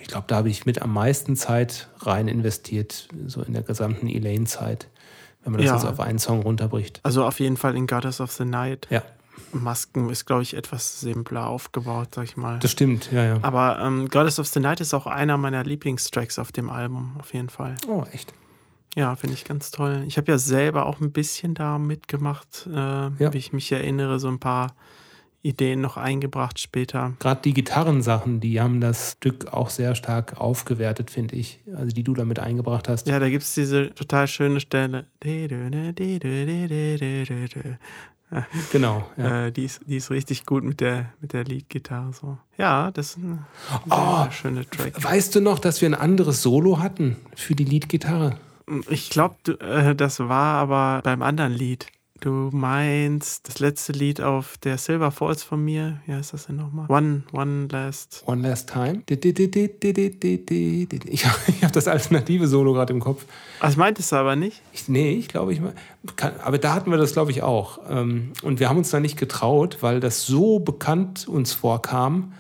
ich 0.01 0.09
glaube, 0.09 0.25
da 0.27 0.37
habe 0.37 0.49
ich 0.49 0.67
mit 0.67 0.83
am 0.83 0.93
meisten 0.93 1.37
Zeit 1.37 1.89
rein 1.99 2.27
investiert, 2.27 3.09
so 3.27 3.43
in 3.43 3.53
der 3.53 3.63
gesamten 3.63 4.09
Elaine-Zeit 4.09 4.89
wenn 5.43 5.53
man 5.53 5.61
das 5.61 5.71
ja. 5.71 5.77
jetzt 5.77 5.87
auf 5.87 6.01
einen 6.01 6.19
Song 6.19 6.43
runterbricht. 6.43 7.01
Also 7.03 7.25
auf 7.25 7.41
jeden 7.41 7.57
Fall 7.57 7.77
in 7.77 7.87
Goddess 7.87 8.21
of 8.21 8.33
the 8.33 8.45
Night. 8.45 8.87
Ja. 8.91 9.03
Masken 9.53 10.11
ist, 10.11 10.27
glaube 10.27 10.43
ich, 10.43 10.55
etwas 10.55 11.01
simpler 11.01 11.47
aufgebaut, 11.47 12.09
sag 12.15 12.25
ich 12.25 12.37
mal. 12.37 12.59
Das 12.59 12.71
stimmt, 12.71 13.11
ja, 13.11 13.25
ja. 13.25 13.39
Aber 13.43 13.81
ähm, 13.81 14.09
Goddess 14.09 14.39
of 14.39 14.47
the 14.49 14.61
Night 14.61 14.81
ist 14.81 14.95
auch 14.95 15.07
einer 15.07 15.37
meiner 15.37 15.65
Lieblingstracks 15.65 16.39
auf 16.39 16.53
dem 16.53 16.71
Album, 16.71 17.17
auf 17.19 17.33
jeden 17.33 17.49
Fall. 17.49 17.75
Oh, 17.89 18.05
echt? 18.13 18.33
Ja, 18.97 19.15
finde 19.17 19.35
ich 19.35 19.45
ganz 19.45 19.71
toll. 19.71 20.05
Ich 20.07 20.17
habe 20.19 20.31
ja 20.33 20.39
selber 20.39 20.87
auch 20.87 21.01
ein 21.01 21.13
bisschen 21.13 21.55
da 21.55 21.79
mitgemacht, 21.79 22.69
äh, 22.71 22.77
ja. 22.77 23.33
wie 23.33 23.39
ich 23.39 23.53
mich 23.53 23.71
erinnere, 23.71 24.19
so 24.19 24.29
ein 24.29 24.41
paar 24.41 24.75
Ideen 25.43 25.81
noch 25.81 25.97
eingebracht 25.97 26.59
später. 26.59 27.15
Gerade 27.19 27.41
die 27.43 27.55
Gitarrensachen, 27.55 28.41
die 28.41 28.61
haben 28.61 28.81
das 28.81 29.13
Stück 29.13 29.53
auch 29.53 29.71
sehr 29.71 29.95
stark 29.95 30.41
aufgewertet, 30.41 31.11
finde 31.11 31.37
ich. 31.37 31.61
Also 31.75 31.93
die 31.93 32.03
du 32.03 32.15
damit 32.15 32.39
eingebracht 32.39 32.89
hast. 32.89 33.07
Ja, 33.09 33.19
da 33.19 33.29
gibt 33.31 33.45
es 33.45 33.55
diese 33.55 33.95
total 33.95 34.29
schöne 34.29 34.61
Stelle. 34.61 35.07
Genau. 38.71 39.09
Ja. 39.17 39.47
Äh, 39.47 39.53
die, 39.53 39.65
ist, 39.65 39.81
die 39.87 39.97
ist 39.97 40.11
richtig 40.11 40.47
gut 40.47 40.63
mit 40.63 40.81
der, 40.81 41.13
mit 41.21 41.33
der 41.33 41.45
Leadgitarre. 41.45 42.13
So. 42.13 42.39
Ja, 42.57 42.91
das 42.93 43.11
ist 43.11 43.19
ein 43.19 43.45
oh, 43.91 44.31
schöner 44.31 44.69
Track. 44.69 45.03
Weißt 45.03 45.35
du 45.35 45.41
noch, 45.41 45.59
dass 45.59 45.81
wir 45.81 45.89
ein 45.89 45.95
anderes 45.95 46.43
Solo 46.43 46.79
hatten 46.79 47.17
für 47.35 47.55
die 47.55 47.65
Leadgitarre? 47.65 48.37
Ich 48.89 49.11
glaube, 49.11 49.59
äh, 49.61 49.97
das 49.97 50.21
war 50.21 50.57
aber 50.57 51.01
beim 51.03 51.23
anderen 51.23 51.53
Lied. 51.53 51.87
Du 52.21 52.51
meinst 52.53 53.49
das 53.49 53.59
letzte 53.61 53.93
Lied 53.93 54.21
auf 54.21 54.59
der 54.59 54.77
Silver 54.77 55.11
Falls 55.11 55.43
von 55.43 55.65
mir. 55.65 56.03
Wie 56.05 56.13
heißt 56.13 56.35
das 56.35 56.47
denn 56.47 56.57
nochmal? 56.57 56.85
One, 56.91 57.23
one 57.33 57.67
Last. 57.71 58.23
One 58.27 58.47
Last 58.47 58.69
Time. 58.69 59.03
Ich, 59.09 61.25
habe 61.25 61.73
das 61.73 61.89
alternative 61.89 62.47
Solo 62.47 62.75
gerade 62.75 62.93
im 62.93 63.01
Kopf. 63.01 63.25
Das 63.63 63.77
meintest 63.77 64.13
du 64.13 64.17
aber 64.17 64.37
nicht? 64.37 64.61
Ich, 64.75 64.87
nee, 64.87 65.13
ich 65.13 65.29
glaube, 65.29 65.55
ich 65.55 65.63
kann, 66.17 66.35
aber 66.45 66.59
da 66.59 66.75
hatten 66.75 66.91
wir 66.91 66.99
das, 66.99 67.15
glaube 67.15 67.31
ich, 67.31 67.43
auch. 67.43 67.79
Ähm, 67.89 68.35
und 68.43 68.61
wir 68.61 68.69
haben 68.69 68.77
uns 68.77 68.91
da 68.91 69.01
nicht 69.01 69.17
getraut, 69.17 69.79
weil 69.81 70.01
das 70.01 70.27
so 70.27 70.59
bekannt 70.59 71.27
uns 71.27 71.55
vorkam 71.55 72.35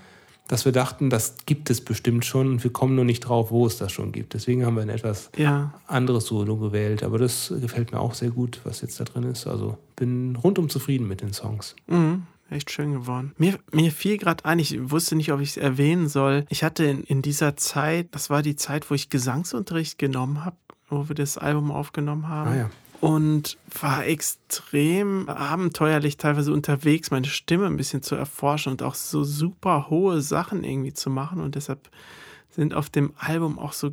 dass 0.51 0.64
wir 0.64 0.72
dachten, 0.72 1.11
das 1.11 1.36
gibt 1.46 1.70
es 1.70 1.80
bestimmt 1.80 2.24
schon 2.24 2.48
und 2.48 2.64
wir 2.64 2.72
kommen 2.72 2.96
nur 2.96 3.05
nicht 3.05 3.20
drauf, 3.20 3.53
wo 3.53 3.66
es 3.66 3.78
das 3.78 3.92
schon 3.92 4.11
gibt. 4.11 4.34
Deswegen 4.34 4.66
haben 4.66 4.74
wir 4.74 4.82
ein 4.82 4.88
etwas 4.88 5.30
ja. 5.36 5.72
anderes 5.86 6.26
Solo 6.26 6.57
gewählt. 6.57 7.05
Aber 7.05 7.18
das 7.18 7.55
gefällt 7.61 7.92
mir 7.92 8.01
auch 8.01 8.14
sehr 8.14 8.30
gut, 8.30 8.61
was 8.64 8.80
jetzt 8.80 8.98
da 8.98 9.05
drin 9.05 9.22
ist. 9.22 9.46
Also 9.46 9.78
bin 9.94 10.34
rundum 10.34 10.68
zufrieden 10.68 11.07
mit 11.07 11.20
den 11.20 11.32
Songs. 11.32 11.76
Mhm. 11.86 12.24
Echt 12.51 12.72
schön 12.72 12.92
geworden. 12.92 13.32
Mir, 13.38 13.61
mir 13.70 13.92
fiel 13.92 14.18
gerade 14.18 14.44
ein, 14.44 14.59
ich 14.59 14.90
wusste 14.90 15.14
nicht, 15.14 15.30
ob 15.32 15.38
ich 15.38 15.51
es 15.51 15.57
erwähnen 15.57 16.09
soll. 16.09 16.46
Ich 16.48 16.64
hatte 16.64 16.84
in, 16.84 17.05
in 17.05 17.22
dieser 17.22 17.57
Zeit, 17.57 18.09
das 18.11 18.28
war 18.28 18.42
die 18.42 18.57
Zeit, 18.57 18.90
wo 18.90 18.94
ich 18.96 19.09
Gesangsunterricht 19.09 20.01
genommen 20.01 20.44
habe, 20.44 20.57
wo 20.88 21.09
wir 21.09 21.14
das 21.14 21.38
Album 21.38 21.70
aufgenommen 21.70 22.26
haben. 22.26 22.51
Ah, 22.51 22.57
ja 22.57 22.70
und 23.01 23.57
war 23.80 24.07
extrem 24.07 25.28
abenteuerlich 25.28 26.16
teilweise 26.16 26.53
unterwegs, 26.53 27.11
meine 27.11 27.26
Stimme 27.26 27.66
ein 27.66 27.76
bisschen 27.76 28.03
zu 28.03 28.14
erforschen 28.14 28.72
und 28.72 28.82
auch 28.82 28.94
so 28.94 29.24
super 29.24 29.88
hohe 29.88 30.20
Sachen 30.20 30.64
irgendwie 30.64 30.92
zu 30.92 31.09
machen. 31.09 31.40
Und 31.40 31.55
deshalb 31.55 31.88
sind 32.51 32.74
auf 32.74 32.90
dem 32.90 33.12
Album 33.16 33.59
auch 33.59 33.72
so 33.72 33.92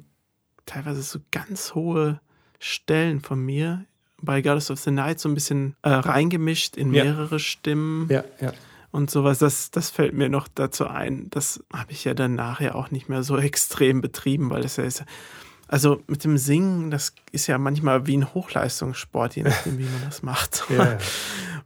teilweise 0.65 1.01
so 1.01 1.19
ganz 1.31 1.73
hohe 1.73 2.19
Stellen 2.59 3.21
von 3.21 3.39
mir 3.39 3.85
bei 4.21 4.41
Goddess 4.41 4.71
of 4.71 4.79
the 4.79 4.91
Night 4.91 5.19
so 5.19 5.29
ein 5.29 5.35
bisschen 5.35 5.75
äh, 5.83 5.89
reingemischt 5.89 6.75
in 6.75 6.89
mehrere 6.89 7.35
ja. 7.35 7.39
Stimmen. 7.39 8.07
Ja, 8.09 8.23
ja. 8.41 8.51
Und 8.91 9.11
sowas, 9.11 9.39
das, 9.39 9.69
das 9.71 9.89
fällt 9.89 10.15
mir 10.15 10.27
noch 10.27 10.47
dazu 10.47 10.87
ein. 10.87 11.29
Das 11.29 11.63
habe 11.71 11.91
ich 11.91 12.03
ja 12.03 12.13
dann 12.13 12.35
nachher 12.35 12.75
auch 12.75 12.89
nicht 12.89 13.09
mehr 13.09 13.23
so 13.23 13.37
extrem 13.37 14.01
betrieben, 14.01 14.49
weil 14.49 14.63
das 14.63 14.75
ja 14.77 14.83
ist 14.83 15.03
also 15.67 16.01
mit 16.07 16.23
dem 16.23 16.37
Singen, 16.37 16.91
das 16.91 17.13
ist 17.31 17.47
ja 17.47 17.57
manchmal 17.57 18.07
wie 18.07 18.17
ein 18.17 18.33
Hochleistungssport, 18.33 19.35
je 19.35 19.43
nachdem, 19.43 19.77
wie 19.77 19.83
man 19.83 20.01
das 20.05 20.23
macht. 20.23 20.65
Ja. 20.77 20.97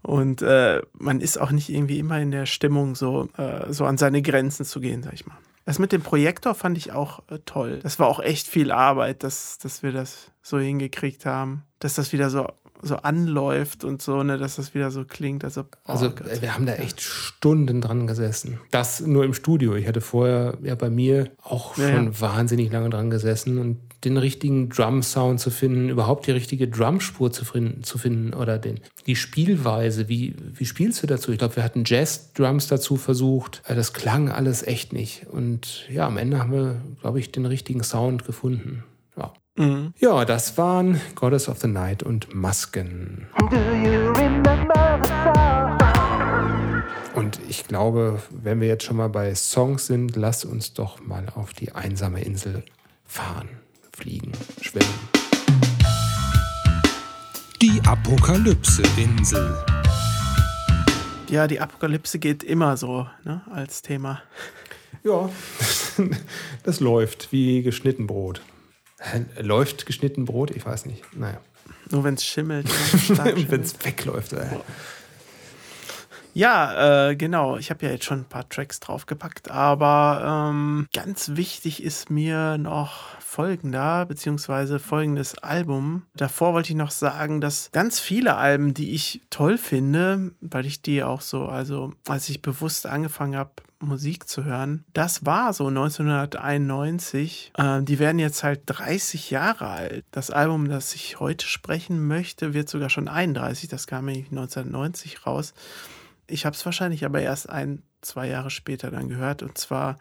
Und 0.03 0.41
äh, 0.41 0.81
man 0.93 1.21
ist 1.21 1.39
auch 1.39 1.51
nicht 1.51 1.69
irgendwie 1.69 1.99
immer 1.99 2.19
in 2.19 2.31
der 2.31 2.47
Stimmung, 2.47 2.95
so, 2.95 3.29
äh, 3.37 3.71
so 3.71 3.85
an 3.85 3.97
seine 3.97 4.23
Grenzen 4.23 4.65
zu 4.65 4.79
gehen, 4.79 5.03
sag 5.03 5.13
ich 5.13 5.27
mal. 5.27 5.37
Das 5.65 5.77
mit 5.77 5.91
dem 5.91 6.01
Projektor 6.01 6.55
fand 6.55 6.77
ich 6.77 6.91
auch 6.91 7.19
äh, 7.29 7.37
toll. 7.45 7.79
Das 7.83 7.99
war 7.99 8.07
auch 8.07 8.19
echt 8.19 8.47
viel 8.47 8.71
Arbeit, 8.71 9.23
dass, 9.23 9.59
dass 9.59 9.83
wir 9.83 9.91
das 9.91 10.31
so 10.41 10.57
hingekriegt 10.57 11.25
haben. 11.25 11.63
Dass 11.79 11.93
das 11.93 12.13
wieder 12.13 12.31
so 12.31 12.47
so 12.81 12.95
anläuft 12.97 13.83
und 13.83 14.01
so, 14.01 14.23
ne, 14.23 14.37
dass 14.37 14.55
das 14.55 14.73
wieder 14.73 14.91
so 14.91 15.05
klingt. 15.05 15.43
Also, 15.43 15.61
oh 15.61 15.91
also 15.91 16.09
Gott. 16.09 16.41
wir 16.41 16.53
haben 16.53 16.65
da 16.65 16.73
echt 16.73 17.01
Stunden 17.01 17.81
dran 17.81 18.07
gesessen. 18.07 18.59
Das 18.71 19.01
nur 19.01 19.23
im 19.23 19.33
Studio. 19.33 19.75
Ich 19.75 19.87
hatte 19.87 20.01
vorher 20.01 20.57
ja 20.63 20.75
bei 20.75 20.89
mir 20.89 21.29
auch 21.43 21.75
schon 21.75 21.83
ja, 21.83 22.01
ja. 22.01 22.19
wahnsinnig 22.19 22.71
lange 22.71 22.89
dran 22.89 23.09
gesessen 23.09 23.59
und 23.59 23.79
den 24.03 24.17
richtigen 24.17 24.69
Drum-Sound 24.69 25.39
zu 25.39 25.51
finden, 25.51 25.89
überhaupt 25.89 26.27
die 26.27 26.31
richtige 26.31 26.67
Drumspur 26.67 27.31
zu, 27.31 27.45
finden, 27.45 27.83
zu 27.83 27.97
finden 27.97 28.33
oder 28.33 28.57
den, 28.57 28.79
die 29.05 29.15
Spielweise. 29.15 30.09
Wie, 30.09 30.35
wie 30.53 30.65
spielst 30.65 31.03
du 31.03 31.07
dazu? 31.07 31.31
Ich 31.31 31.37
glaube, 31.37 31.55
wir 31.57 31.63
hatten 31.63 31.83
Jazz-Drums 31.85 32.67
dazu 32.67 32.97
versucht. 32.97 33.61
Äh, 33.67 33.75
das 33.75 33.93
klang 33.93 34.29
alles 34.29 34.63
echt 34.65 34.93
nicht. 34.93 35.27
Und 35.27 35.87
ja, 35.89 36.07
am 36.07 36.17
Ende 36.17 36.39
haben 36.39 36.51
wir, 36.51 36.81
glaube 37.01 37.19
ich, 37.19 37.31
den 37.31 37.45
richtigen 37.45 37.83
Sound 37.83 38.25
gefunden. 38.25 38.83
Ja. 39.17 39.33
Mhm. 39.57 39.93
Ja, 39.99 40.25
das 40.25 40.57
waren 40.57 40.99
Goddess 41.15 41.47
of 41.47 41.59
the 41.59 41.67
Night 41.67 42.01
und 42.01 42.33
Masken. 42.33 43.27
Und 47.13 47.39
ich 47.49 47.67
glaube, 47.67 48.21
wenn 48.31 48.61
wir 48.61 48.67
jetzt 48.67 48.83
schon 48.83 48.97
mal 48.97 49.09
bei 49.09 49.35
Songs 49.35 49.85
sind, 49.85 50.15
lass 50.15 50.45
uns 50.45 50.73
doch 50.73 51.01
mal 51.05 51.27
auf 51.35 51.53
die 51.53 51.73
einsame 51.73 52.23
Insel 52.23 52.63
fahren, 53.05 53.49
fliegen, 54.01 54.31
schwimmen. 54.61 54.89
Die 57.61 57.79
Apokalypse-Insel. 57.85 59.55
Ja, 61.29 61.47
die 61.47 61.59
Apokalypse 61.59 62.17
geht 62.17 62.43
immer 62.43 62.77
so 62.77 63.07
ne, 63.23 63.41
als 63.51 63.83
Thema. 63.83 64.23
Ja, 65.03 65.29
das 66.63 66.79
läuft 66.79 67.31
wie 67.31 67.61
geschnitten 67.61 68.07
Brot. 68.07 68.41
Läuft 69.39 69.85
geschnitten 69.85 70.25
Brot? 70.25 70.49
Ich 70.51 70.65
weiß 70.65 70.87
nicht. 70.87 71.03
Naja. 71.15 71.39
Nur 71.91 72.03
wenn 72.03 72.15
es 72.15 72.25
schimmelt. 72.25 72.67
wenn 73.49 73.61
es 73.61 73.75
wegläuft. 73.85 74.33
Ey. 74.33 74.47
Ja, 76.33 77.09
äh, 77.09 77.15
genau. 77.15 77.57
Ich 77.57 77.69
habe 77.69 77.85
ja 77.85 77.91
jetzt 77.91 78.05
schon 78.05 78.19
ein 78.19 78.25
paar 78.25 78.47
Tracks 78.47 78.79
draufgepackt, 78.79 79.51
aber 79.51 80.49
ähm, 80.51 80.87
ganz 80.93 81.31
wichtig 81.35 81.83
ist 81.83 82.09
mir 82.09 82.57
noch 82.57 83.19
folgender, 83.19 84.05
beziehungsweise 84.05 84.79
folgendes 84.79 85.37
Album. 85.37 86.03
Davor 86.15 86.53
wollte 86.53 86.71
ich 86.71 86.75
noch 86.75 86.91
sagen, 86.91 87.39
dass 87.41 87.71
ganz 87.71 87.99
viele 87.99 88.35
Alben, 88.35 88.73
die 88.73 88.91
ich 88.91 89.21
toll 89.29 89.57
finde, 89.57 90.31
weil 90.41 90.65
ich 90.65 90.81
die 90.81 91.03
auch 91.03 91.21
so, 91.21 91.45
also 91.45 91.93
als 92.07 92.27
ich 92.29 92.41
bewusst 92.41 92.85
angefangen 92.85 93.37
habe, 93.37 93.51
Musik 93.79 94.27
zu 94.27 94.43
hören. 94.43 94.85
Das 94.93 95.25
war 95.25 95.53
so 95.53 95.67
1991. 95.67 97.51
Äh, 97.57 97.81
die 97.81 97.99
werden 97.99 98.19
jetzt 98.19 98.43
halt 98.43 98.61
30 98.67 99.31
Jahre 99.31 99.67
alt. 99.67 100.05
Das 100.11 100.29
Album, 100.29 100.69
das 100.69 100.93
ich 100.93 101.19
heute 101.19 101.47
sprechen 101.47 102.05
möchte, 102.05 102.53
wird 102.53 102.69
sogar 102.69 102.89
schon 102.89 103.07
31. 103.07 103.69
Das 103.69 103.87
kam 103.87 104.05
nämlich 104.05 104.29
1990 104.29 105.25
raus. 105.25 105.53
Ich 106.31 106.45
habe 106.45 106.55
es 106.55 106.65
wahrscheinlich 106.65 107.05
aber 107.05 107.21
erst 107.21 107.49
ein, 107.49 107.81
zwei 108.01 108.27
Jahre 108.27 108.49
später 108.49 108.91
dann 108.91 109.09
gehört. 109.09 109.43
Und 109.43 109.57
zwar 109.57 109.97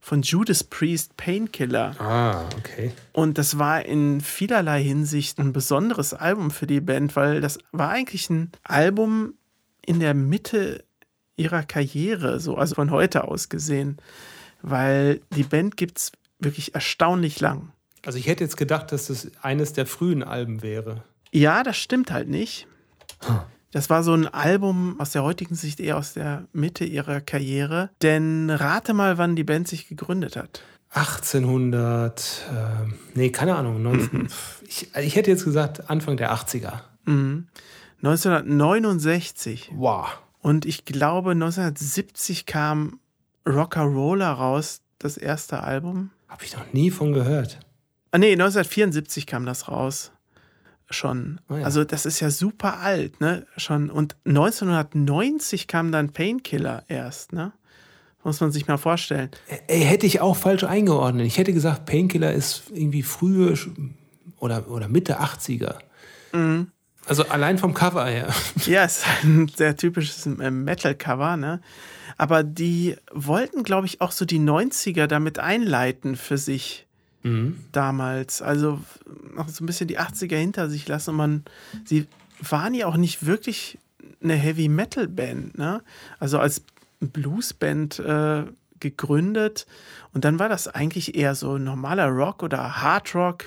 von 0.00 0.22
Judas 0.22 0.64
Priest 0.64 1.16
Painkiller. 1.16 1.94
Ah, 2.00 2.44
okay. 2.58 2.92
Und 3.12 3.38
das 3.38 3.58
war 3.58 3.84
in 3.84 4.20
vielerlei 4.20 4.82
Hinsicht 4.82 5.38
ein 5.38 5.52
besonderes 5.52 6.14
Album 6.14 6.50
für 6.50 6.66
die 6.66 6.80
Band, 6.80 7.14
weil 7.16 7.40
das 7.40 7.58
war 7.70 7.90
eigentlich 7.90 8.28
ein 8.30 8.50
Album 8.64 9.34
in 9.84 10.00
der 10.00 10.14
Mitte 10.14 10.84
ihrer 11.36 11.62
Karriere, 11.62 12.40
so 12.40 12.56
also 12.56 12.74
von 12.74 12.90
heute 12.90 13.24
aus 13.24 13.48
gesehen, 13.48 13.98
weil 14.60 15.20
die 15.34 15.44
Band 15.44 15.76
gibt 15.76 15.98
es 15.98 16.12
wirklich 16.38 16.74
erstaunlich 16.74 17.40
lang. 17.40 17.72
Also 18.04 18.18
ich 18.18 18.26
hätte 18.26 18.44
jetzt 18.44 18.56
gedacht, 18.56 18.92
dass 18.92 19.06
das 19.06 19.30
eines 19.40 19.72
der 19.72 19.86
frühen 19.86 20.22
Alben 20.22 20.62
wäre. 20.62 21.04
Ja, 21.30 21.62
das 21.62 21.78
stimmt 21.78 22.10
halt 22.10 22.28
nicht. 22.28 22.66
Das 23.72 23.90
war 23.90 24.04
so 24.04 24.12
ein 24.12 24.28
Album 24.28 25.00
aus 25.00 25.10
der 25.10 25.22
heutigen 25.24 25.54
Sicht 25.54 25.80
eher 25.80 25.96
aus 25.96 26.12
der 26.12 26.46
Mitte 26.52 26.84
ihrer 26.84 27.20
Karriere. 27.20 27.90
Denn 28.02 28.50
rate 28.50 28.92
mal, 28.94 29.18
wann 29.18 29.34
die 29.34 29.44
Band 29.44 29.66
sich 29.66 29.88
gegründet 29.88 30.36
hat. 30.36 30.62
1800, 30.90 32.44
äh, 32.50 32.54
nee, 33.14 33.30
keine 33.30 33.56
Ahnung, 33.56 33.82
19, 33.82 34.28
ich, 34.68 34.94
ich 34.94 35.16
hätte 35.16 35.30
jetzt 35.30 35.44
gesagt 35.44 35.88
Anfang 35.88 36.18
der 36.18 36.34
80er. 36.34 36.82
1969. 38.02 39.72
Wow. 39.74 40.18
Und 40.40 40.66
ich 40.66 40.84
glaube, 40.84 41.30
1970 41.30 42.44
kam 42.44 43.00
Rock'n'Roller 43.46 44.32
raus, 44.32 44.82
das 44.98 45.16
erste 45.16 45.62
Album. 45.62 46.10
Habe 46.28 46.44
ich 46.44 46.54
noch 46.54 46.70
nie 46.74 46.90
von 46.90 47.14
gehört. 47.14 47.58
Ah, 48.10 48.18
nee, 48.18 48.32
1974 48.32 49.26
kam 49.26 49.46
das 49.46 49.68
raus. 49.68 50.12
Schon. 50.92 51.40
Oh 51.48 51.56
ja. 51.56 51.64
Also, 51.64 51.84
das 51.84 52.06
ist 52.06 52.20
ja 52.20 52.30
super 52.30 52.80
alt, 52.80 53.20
ne? 53.20 53.46
Schon. 53.56 53.90
Und 53.90 54.16
1990 54.24 55.66
kam 55.66 55.92
dann 55.92 56.12
Painkiller 56.12 56.84
erst, 56.88 57.32
ne? 57.32 57.52
Muss 58.24 58.40
man 58.40 58.52
sich 58.52 58.68
mal 58.68 58.76
vorstellen. 58.76 59.30
Ey, 59.66 59.82
hätte 59.82 60.06
ich 60.06 60.20
auch 60.20 60.36
falsch 60.36 60.62
eingeordnet. 60.62 61.26
Ich 61.26 61.38
hätte 61.38 61.52
gesagt, 61.52 61.86
Painkiller 61.86 62.32
ist 62.32 62.64
irgendwie 62.72 63.02
frühe 63.02 63.58
oder, 64.38 64.70
oder 64.70 64.86
Mitte 64.88 65.20
80er. 65.20 65.78
Also 67.06 67.24
allein 67.26 67.58
vom 67.58 67.74
Cover 67.74 68.06
her. 68.06 68.32
Ja, 68.66 68.84
es 68.84 68.98
ist 68.98 69.06
ein 69.24 69.48
sehr 69.48 69.76
typisches 69.76 70.24
äh, 70.26 70.50
Metal-Cover, 70.50 71.36
ne? 71.36 71.60
Aber 72.16 72.44
die 72.44 72.96
wollten, 73.10 73.64
glaube 73.64 73.86
ich, 73.86 74.00
auch 74.00 74.12
so 74.12 74.24
die 74.24 74.38
90er 74.38 75.06
damit 75.06 75.38
einleiten 75.38 76.14
für 76.14 76.38
sich 76.38 76.86
damals. 77.72 78.42
Also 78.42 78.80
noch 79.34 79.48
so 79.48 79.62
ein 79.62 79.66
bisschen 79.66 79.88
die 79.88 79.98
80er 79.98 80.36
hinter 80.36 80.68
sich 80.68 80.86
lassen. 80.88 81.10
Und 81.10 81.16
man, 81.16 81.44
sie 81.84 82.06
waren 82.40 82.74
ja 82.74 82.86
auch 82.86 82.96
nicht 82.96 83.26
wirklich 83.26 83.78
eine 84.22 84.34
Heavy-Metal-Band, 84.34 85.58
ne? 85.58 85.82
Also 86.18 86.38
als 86.38 86.62
Blues-Band 87.00 87.98
äh, 87.98 88.44
gegründet. 88.80 89.66
Und 90.12 90.24
dann 90.24 90.38
war 90.38 90.48
das 90.48 90.68
eigentlich 90.68 91.14
eher 91.14 91.34
so 91.34 91.58
normaler 91.58 92.08
Rock 92.08 92.42
oder 92.42 92.82
Hard 92.82 93.14
Rock 93.14 93.44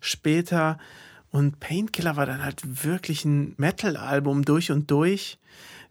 später. 0.00 0.78
Und 1.30 1.60
Painkiller 1.60 2.16
war 2.16 2.26
dann 2.26 2.44
halt 2.44 2.84
wirklich 2.84 3.24
ein 3.24 3.54
Metal-Album 3.56 4.44
durch 4.44 4.70
und 4.70 4.90
durch. 4.90 5.38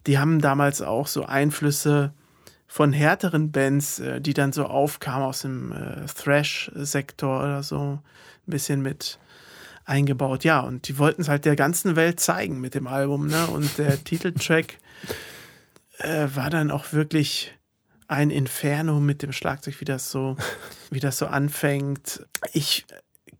Die 0.08 0.18
haben 0.18 0.42
damals 0.42 0.82
auch 0.82 1.08
so 1.08 1.26
Einflüsse 1.26 2.14
von 2.72 2.94
härteren 2.94 3.52
Bands, 3.52 4.00
äh, 4.00 4.22
die 4.22 4.34
dann 4.34 4.54
so 4.54 4.66
aufkamen 4.66 5.24
aus 5.24 5.42
dem 5.42 5.72
äh, 5.72 6.06
Thrash-Sektor 6.06 7.40
oder 7.40 7.64
so, 7.64 8.00
ein 8.48 8.52
bisschen 8.52 8.82
mit 8.82 9.20
eingebaut. 9.86 10.44
Ja, 10.44 10.60
und 10.60 10.88
die 10.88 11.00
wollten 11.00 11.24
es 11.24 11.30
halt 11.30 11.46
der 11.46 11.56
ganzen 11.56 11.96
Welt 11.96 12.20
zeigen 12.20 12.62
mit 12.62 12.76
dem 12.76 12.86
Album. 12.86 13.28
Ne? 13.28 13.48
Und 13.48 13.80
der 13.80 14.02
Titeltrack 14.04 14.78
äh, 15.98 16.28
war 16.36 16.52
dann 16.52 16.70
auch 16.70 16.94
wirklich 16.94 17.52
ein 18.08 18.30
Inferno 18.30 19.00
mit 19.00 19.24
dem 19.24 19.34
Schlagzeug, 19.34 19.82
wie 19.82 19.86
das 19.86 20.12
so, 20.12 20.38
wie 20.92 21.00
das 21.00 21.18
so 21.18 21.26
anfängt. 21.26 22.24
Ich 22.54 22.86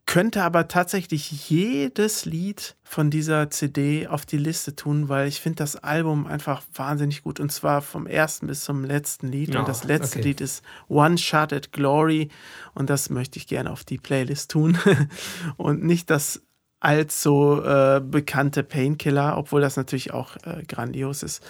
könnte 0.10 0.42
aber 0.42 0.68
tatsächlich 0.68 1.52
jedes 1.52 2.26
Lied 2.26 2.76
von 2.82 3.12
dieser 3.12 3.52
CD 3.52 4.08
auf 4.08 4.26
die 4.26 4.40
Liste 4.40 4.76
tun, 4.76 5.08
weil 5.08 5.28
ich 5.28 5.40
finde 5.40 5.58
das 5.58 5.76
Album 5.76 6.26
einfach 6.26 6.64
wahnsinnig 6.74 7.22
gut 7.22 7.40
und 7.40 7.52
zwar 7.52 7.84
vom 7.84 8.08
ersten 8.08 8.48
bis 8.48 8.64
zum 8.64 8.84
letzten 8.84 9.28
Lied. 9.28 9.54
Ja, 9.54 9.60
und 9.60 9.70
das 9.70 9.84
letzte 9.84 10.18
okay. 10.18 10.30
Lied 10.30 10.42
ist 10.42 10.64
One 10.88 11.20
Shot 11.20 11.54
at 11.54 11.72
Glory 11.72 12.30
und 12.74 12.90
das 12.90 13.12
möchte 13.12 13.38
ich 13.38 13.46
gerne 13.46 13.70
auf 13.70 13.84
die 13.84 14.00
Playlist 14.00 14.50
tun 14.50 14.80
und 15.58 15.84
nicht 15.84 16.10
das 16.10 16.42
allzu 16.80 17.62
äh, 17.62 18.02
bekannte 18.04 18.64
Painkiller, 18.64 19.38
obwohl 19.38 19.62
das 19.62 19.78
natürlich 19.78 20.12
auch 20.12 20.38
äh, 20.38 20.64
grandios 20.68 21.22
ist. 21.22 21.44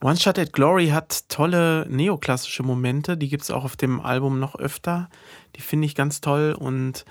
One 0.00 0.18
Shot 0.18 0.38
at 0.38 0.52
Glory 0.52 0.90
hat 0.90 1.28
tolle 1.28 1.84
neoklassische 1.90 2.62
Momente, 2.62 3.16
die 3.16 3.28
gibt 3.28 3.42
es 3.42 3.50
auch 3.50 3.64
auf 3.64 3.74
dem 3.74 4.00
Album 4.00 4.38
noch 4.38 4.54
öfter. 4.54 5.08
Die 5.56 5.62
finde 5.62 5.86
ich 5.86 5.96
ganz 5.96 6.20
toll 6.20 6.54
und 6.56 7.04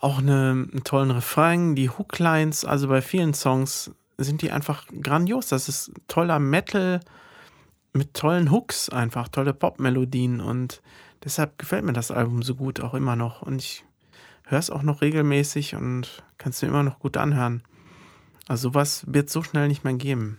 auch 0.00 0.18
eine, 0.18 0.66
einen 0.72 0.82
tollen 0.84 1.10
Refrain, 1.10 1.74
die 1.74 1.90
Hooklines, 1.90 2.64
also 2.64 2.88
bei 2.88 3.02
vielen 3.02 3.34
Songs 3.34 3.92
sind 4.16 4.42
die 4.42 4.50
einfach 4.50 4.86
grandios. 5.02 5.48
Das 5.48 5.68
ist 5.68 5.92
toller 6.08 6.38
Metal 6.38 7.00
mit 7.92 8.14
tollen 8.14 8.50
Hooks, 8.50 8.88
einfach 8.88 9.28
tolle 9.28 9.52
Popmelodien 9.52 10.40
und 10.40 10.82
deshalb 11.24 11.58
gefällt 11.58 11.84
mir 11.84 11.92
das 11.92 12.10
Album 12.10 12.42
so 12.42 12.54
gut 12.54 12.80
auch 12.80 12.94
immer 12.94 13.16
noch 13.16 13.42
und 13.42 13.60
ich 13.60 13.84
höre 14.44 14.58
es 14.58 14.70
auch 14.70 14.82
noch 14.82 15.02
regelmäßig 15.02 15.74
und 15.74 16.22
kann 16.38 16.50
es 16.50 16.62
mir 16.62 16.68
immer 16.68 16.82
noch 16.82 16.98
gut 16.98 17.16
anhören. 17.16 17.62
Also 18.48 18.70
sowas 18.70 19.04
wird 19.06 19.30
so 19.30 19.42
schnell 19.42 19.68
nicht 19.68 19.84
mehr 19.84 19.94
geben. 19.94 20.38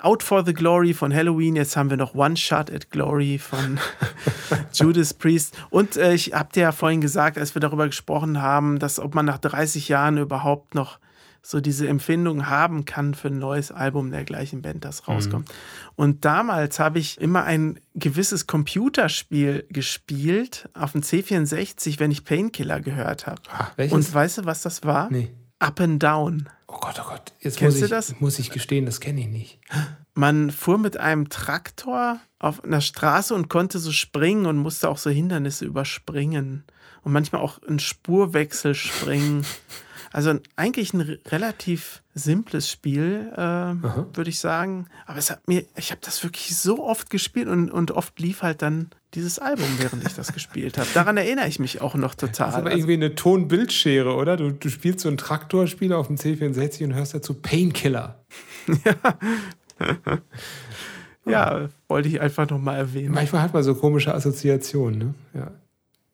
Out 0.00 0.22
for 0.22 0.44
the 0.44 0.52
Glory 0.52 0.94
von 0.94 1.14
Halloween. 1.14 1.56
Jetzt 1.56 1.76
haben 1.76 1.90
wir 1.90 1.96
noch 1.96 2.14
One 2.14 2.36
Shot 2.36 2.70
at 2.70 2.90
Glory 2.90 3.38
von 3.38 3.78
Judas 4.72 5.14
Priest. 5.14 5.56
Und 5.70 5.96
äh, 5.96 6.14
ich 6.14 6.32
habe 6.32 6.52
dir 6.52 6.62
ja 6.64 6.72
vorhin 6.72 7.00
gesagt, 7.00 7.38
als 7.38 7.54
wir 7.54 7.60
darüber 7.60 7.86
gesprochen 7.86 8.42
haben, 8.42 8.78
dass 8.78 8.98
ob 8.98 9.14
man 9.14 9.26
nach 9.26 9.38
30 9.38 9.88
Jahren 9.88 10.18
überhaupt 10.18 10.74
noch 10.74 10.98
so 11.46 11.60
diese 11.60 11.86
Empfindung 11.86 12.48
haben 12.48 12.84
kann 12.84 13.14
für 13.14 13.28
ein 13.28 13.38
neues 13.38 13.70
Album 13.70 14.10
der 14.10 14.24
gleichen 14.24 14.62
Band, 14.62 14.84
das 14.84 15.06
rauskommt. 15.06 15.48
Und 15.94 16.24
damals 16.24 16.80
habe 16.80 16.98
ich 16.98 17.20
immer 17.20 17.44
ein 17.44 17.78
gewisses 17.94 18.48
Computerspiel 18.48 19.64
gespielt 19.70 20.68
auf 20.74 20.92
dem 20.92 21.02
C64, 21.02 22.00
wenn 22.00 22.10
ich 22.10 22.24
Painkiller 22.24 22.80
gehört 22.80 23.28
habe. 23.28 23.40
welches? 23.76 23.94
Und 23.94 24.12
weißt 24.12 24.38
du, 24.38 24.44
was 24.44 24.62
das 24.62 24.82
war? 24.82 25.08
Nee. 25.10 25.30
Up 25.58 25.80
and 25.80 26.02
Down. 26.02 26.48
Oh 26.68 26.78
Gott, 26.80 26.96
oh 27.00 27.08
Gott. 27.08 27.32
Jetzt 27.40 27.58
Kennst 27.58 27.76
muss 27.76 27.80
du 27.80 27.84
ich, 27.86 27.90
das? 27.90 28.20
muss 28.20 28.38
ich 28.38 28.50
gestehen, 28.50 28.86
das 28.86 29.00
kenne 29.00 29.20
ich 29.20 29.28
nicht. 29.28 29.58
Man 30.14 30.50
fuhr 30.50 30.78
mit 30.78 30.96
einem 30.98 31.28
Traktor 31.28 32.20
auf 32.38 32.62
einer 32.64 32.80
Straße 32.80 33.34
und 33.34 33.48
konnte 33.48 33.78
so 33.78 33.92
springen 33.92 34.46
und 34.46 34.56
musste 34.58 34.88
auch 34.88 34.98
so 34.98 35.08
Hindernisse 35.10 35.64
überspringen. 35.64 36.64
Und 37.02 37.12
manchmal 37.12 37.40
auch 37.40 37.62
einen 37.62 37.78
Spurwechsel 37.78 38.74
springen. 38.74 39.46
Also 40.12 40.34
eigentlich 40.56 40.92
ein 40.92 41.02
re- 41.02 41.20
relativ 41.26 42.02
simples 42.14 42.68
Spiel, 42.70 43.30
äh, 43.34 43.38
würde 43.40 44.28
ich 44.30 44.40
sagen. 44.40 44.88
Aber 45.06 45.18
es 45.18 45.30
hat 45.30 45.46
mir, 45.46 45.64
ich 45.76 45.90
habe 45.92 46.00
das 46.04 46.22
wirklich 46.24 46.56
so 46.56 46.84
oft 46.84 47.10
gespielt 47.10 47.48
und, 47.48 47.70
und 47.70 47.92
oft 47.92 48.18
lief 48.18 48.42
halt 48.42 48.62
dann 48.62 48.90
dieses 49.16 49.38
Album, 49.40 49.66
während 49.78 50.06
ich 50.06 50.14
das 50.14 50.32
gespielt 50.32 50.78
habe. 50.78 50.88
Daran 50.94 51.16
erinnere 51.16 51.48
ich 51.48 51.58
mich 51.58 51.80
auch 51.80 51.94
noch 51.96 52.14
total. 52.14 52.46
Das 52.46 52.48
ist 52.50 52.54
aber 52.54 52.66
Also- 52.66 52.78
irgendwie 52.78 52.92
eine 52.94 53.14
Tonbildschere, 53.16 54.14
oder? 54.14 54.36
Du, 54.36 54.52
du 54.52 54.68
spielst 54.68 55.00
so 55.00 55.08
ein 55.08 55.16
Traktorspiel 55.16 55.92
auf 55.92 56.06
dem 56.06 56.16
C64 56.16 56.84
und 56.84 56.94
hörst 56.94 57.14
dazu 57.14 57.34
Painkiller. 57.34 58.24
ja, 61.26 61.68
wollte 61.88 62.08
ich 62.08 62.20
einfach 62.20 62.48
noch 62.48 62.58
mal 62.60 62.76
erwähnen. 62.76 63.12
Manchmal 63.14 63.42
hat 63.42 63.52
man 63.54 63.62
so 63.62 63.74
komische 63.74 64.14
Assoziationen, 64.14 64.98
ne? 64.98 65.14
Ja. 65.34 65.50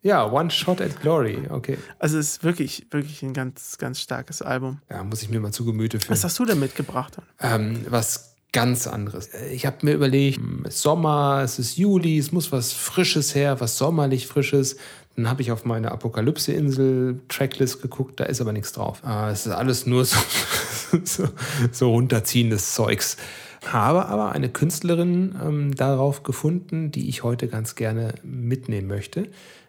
Ja, 0.04 0.32
One 0.32 0.50
Shot 0.50 0.80
at 0.80 1.00
Glory, 1.00 1.38
okay. 1.48 1.78
Also 2.00 2.18
es 2.18 2.30
ist 2.30 2.44
wirklich, 2.44 2.88
wirklich 2.90 3.22
ein 3.22 3.34
ganz, 3.34 3.78
ganz 3.78 4.00
starkes 4.00 4.42
Album. 4.42 4.80
Ja, 4.90 5.04
muss 5.04 5.22
ich 5.22 5.28
mir 5.28 5.38
mal 5.38 5.52
zu 5.52 5.64
Gemüte 5.64 6.00
führen. 6.00 6.10
Was 6.10 6.24
hast 6.24 6.36
du 6.40 6.44
denn 6.44 6.58
mitgebracht? 6.58 7.18
Ähm, 7.40 7.84
was 7.88 8.31
ganz 8.52 8.86
anderes. 8.86 9.30
Ich 9.50 9.66
habe 9.66 9.78
mir 9.82 9.94
überlegt, 9.94 10.38
hm, 10.38 10.64
es 10.66 10.76
ist 10.76 10.82
Sommer, 10.82 11.40
es 11.42 11.58
ist 11.58 11.76
Juli, 11.76 12.18
es 12.18 12.32
muss 12.32 12.52
was 12.52 12.72
Frisches 12.72 13.34
her, 13.34 13.60
was 13.60 13.78
sommerlich 13.78 14.26
Frisches. 14.26 14.76
Dann 15.16 15.28
habe 15.28 15.42
ich 15.42 15.52
auf 15.52 15.64
meine 15.64 15.92
Apokalypse-Insel-Tracklist 15.92 17.82
geguckt, 17.82 18.20
da 18.20 18.24
ist 18.24 18.40
aber 18.40 18.52
nichts 18.52 18.72
drauf. 18.72 19.02
Äh, 19.06 19.30
es 19.30 19.46
ist 19.46 19.52
alles 19.52 19.86
nur 19.86 20.04
so, 20.04 20.18
so, 21.04 21.28
so 21.70 21.90
runterziehendes 21.90 22.74
Zeugs. 22.74 23.16
Habe 23.66 24.06
aber 24.06 24.32
eine 24.32 24.48
Künstlerin 24.48 25.34
ähm, 25.40 25.74
darauf 25.74 26.22
gefunden, 26.22 26.90
die 26.90 27.08
ich 27.08 27.22
heute 27.22 27.48
ganz 27.48 27.74
gerne 27.74 28.14
mitnehmen 28.22 28.88
möchte, 28.88 29.28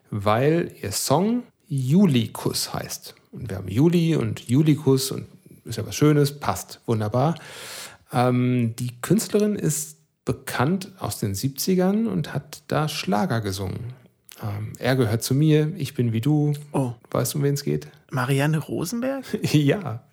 weil 0.10 0.72
ihr 0.82 0.92
Song 0.92 1.44
Julikus 1.68 2.74
heißt. 2.74 3.16
Und 3.32 3.50
wir 3.50 3.58
haben 3.58 3.68
Juli 3.68 4.16
und 4.16 4.48
Julikus 4.48 5.12
und 5.12 5.28
ist 5.66 5.78
ja 5.78 5.86
was 5.86 5.96
Schönes, 5.96 6.40
passt 6.40 6.82
wunderbar. 6.86 7.36
Ähm, 8.14 8.76
die 8.78 9.00
Künstlerin 9.02 9.56
ist 9.56 9.98
bekannt 10.26 10.92
aus 11.00 11.20
den 11.20 11.34
70ern 11.34 12.08
und 12.08 12.34
hat 12.34 12.64
da 12.68 12.88
Schlager 12.88 13.42
gesungen. 13.42 13.94
Ähm, 14.42 14.74
er 14.80 14.96
gehört 14.96 15.24
zu 15.24 15.34
mir, 15.34 15.74
ich 15.78 15.94
bin 15.94 16.14
wie 16.14 16.22
du. 16.22 16.54
Oh. 16.72 16.94
Weißt 17.12 17.34
du, 17.34 17.40
um 17.40 17.44
wen 17.44 17.54
es 17.54 17.64
geht? 17.64 17.88
Marianne 18.12 18.58
Rosenberg? 18.58 19.26
ja. 19.54 20.04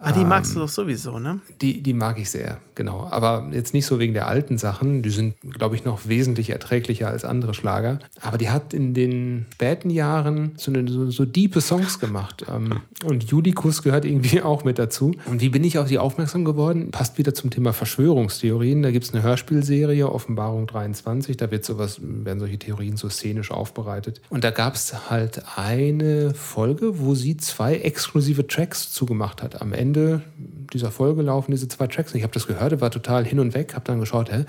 Ah, 0.00 0.12
die 0.12 0.24
magst 0.24 0.54
du 0.54 0.60
doch 0.60 0.68
sowieso, 0.68 1.18
ne? 1.18 1.40
Die, 1.60 1.82
die 1.82 1.92
mag 1.92 2.18
ich 2.18 2.30
sehr, 2.30 2.58
genau. 2.74 3.08
Aber 3.10 3.48
jetzt 3.52 3.74
nicht 3.74 3.86
so 3.86 3.98
wegen 3.98 4.14
der 4.14 4.28
alten 4.28 4.58
Sachen. 4.58 5.02
Die 5.02 5.10
sind, 5.10 5.34
glaube 5.40 5.74
ich, 5.74 5.84
noch 5.84 6.06
wesentlich 6.08 6.50
erträglicher 6.50 7.08
als 7.08 7.24
andere 7.24 7.54
Schlager. 7.54 7.98
Aber 8.20 8.38
die 8.38 8.50
hat 8.50 8.72
in 8.72 8.94
den 8.94 9.46
späten 9.54 9.90
Jahren 9.90 10.52
so, 10.56 10.72
eine, 10.72 10.88
so, 10.88 11.10
so 11.10 11.24
diepe 11.24 11.60
Songs 11.60 11.98
gemacht. 11.98 12.44
Ähm, 12.48 12.80
und 13.04 13.24
Judikus 13.24 13.82
gehört 13.82 14.04
irgendwie 14.04 14.42
auch 14.42 14.64
mit 14.64 14.78
dazu. 14.78 15.12
Und 15.26 15.40
wie 15.40 15.48
bin 15.48 15.64
ich 15.64 15.78
auf 15.78 15.88
sie 15.88 15.98
aufmerksam 15.98 16.44
geworden? 16.44 16.90
Passt 16.90 17.18
wieder 17.18 17.34
zum 17.34 17.50
Thema 17.50 17.72
Verschwörungstheorien. 17.72 18.82
Da 18.82 18.90
gibt 18.90 19.04
es 19.04 19.12
eine 19.12 19.22
Hörspielserie, 19.22 20.10
Offenbarung 20.10 20.66
23. 20.66 21.36
Da 21.36 21.50
wird 21.50 21.64
sowas, 21.64 22.00
werden 22.02 22.38
solche 22.38 22.58
Theorien 22.58 22.96
so 22.96 23.08
szenisch 23.08 23.50
aufbereitet. 23.50 24.20
Und 24.30 24.44
da 24.44 24.50
gab 24.50 24.74
es 24.74 25.10
halt 25.10 25.42
eine 25.56 26.34
Folge, 26.34 27.00
wo 27.00 27.14
sie 27.14 27.36
zwei 27.36 27.76
exklusive 27.76 28.46
Tracks 28.46 28.92
zugemacht 28.92 29.42
hat. 29.42 29.60
Am 29.60 29.72
Ende 29.72 29.87
dieser 29.94 30.90
Folge 30.90 31.22
laufen 31.22 31.50
diese 31.50 31.68
zwei 31.68 31.86
Tracks. 31.86 32.14
Ich 32.14 32.22
habe 32.22 32.32
das 32.32 32.46
gehört, 32.46 32.80
war 32.80 32.90
total 32.90 33.24
hin 33.24 33.40
und 33.40 33.54
weg, 33.54 33.74
habe 33.74 33.84
dann 33.84 34.00
geschaut, 34.00 34.32
hä, 34.32 34.44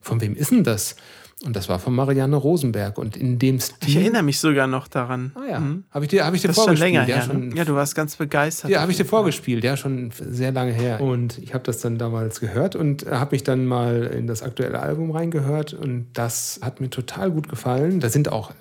von 0.00 0.20
wem 0.20 0.34
ist 0.34 0.50
denn 0.50 0.64
das? 0.64 0.96
Und 1.44 1.56
das 1.56 1.68
war 1.68 1.78
von 1.78 1.94
Marianne 1.94 2.36
Rosenberg. 2.36 2.98
Und 2.98 3.16
in 3.16 3.38
dem 3.38 3.58
Stil. 3.58 3.88
Ich 3.88 3.96
erinnere 3.96 4.22
mich 4.22 4.38
sogar 4.38 4.66
noch 4.66 4.86
daran. 4.86 5.32
Ah 5.34 5.50
ja. 5.50 5.60
Mhm. 5.60 5.84
Habe 5.90 6.04
ich 6.04 6.10
dir, 6.10 6.24
hab 6.24 6.34
ich 6.34 6.40
dir 6.40 6.48
das 6.48 6.56
ist 6.56 6.62
schon 6.62 6.76
vorgespielt. 6.76 6.92
länger 6.92 7.08
ja, 7.08 7.16
her. 7.16 7.22
schon, 7.24 7.48
ne? 7.48 7.56
Ja, 7.56 7.64
du 7.64 7.74
warst 7.74 7.94
ganz 7.94 8.16
begeistert. 8.16 8.70
ja, 8.70 8.80
habe 8.80 8.92
ich 8.92 8.96
dir 8.96 9.04
vorgespielt, 9.04 9.64
ja, 9.64 9.76
schon 9.76 10.12
sehr 10.16 10.52
lange 10.52 10.72
her. 10.72 11.00
Und 11.00 11.38
ich 11.38 11.52
habe 11.52 11.64
das 11.64 11.80
dann 11.80 11.98
damals 11.98 12.38
gehört 12.38 12.76
und 12.76 13.06
habe 13.10 13.34
mich 13.34 13.42
dann 13.42 13.66
mal 13.66 14.04
in 14.04 14.26
das 14.26 14.42
aktuelle 14.42 14.78
Album 14.80 15.10
reingehört. 15.10 15.74
Und 15.74 16.06
das 16.12 16.60
hat 16.62 16.80
mir 16.80 16.90
total 16.90 17.30
gut 17.30 17.48
gefallen. 17.48 17.98
Da 17.98 18.08
sind 18.08 18.30
auch 18.30 18.52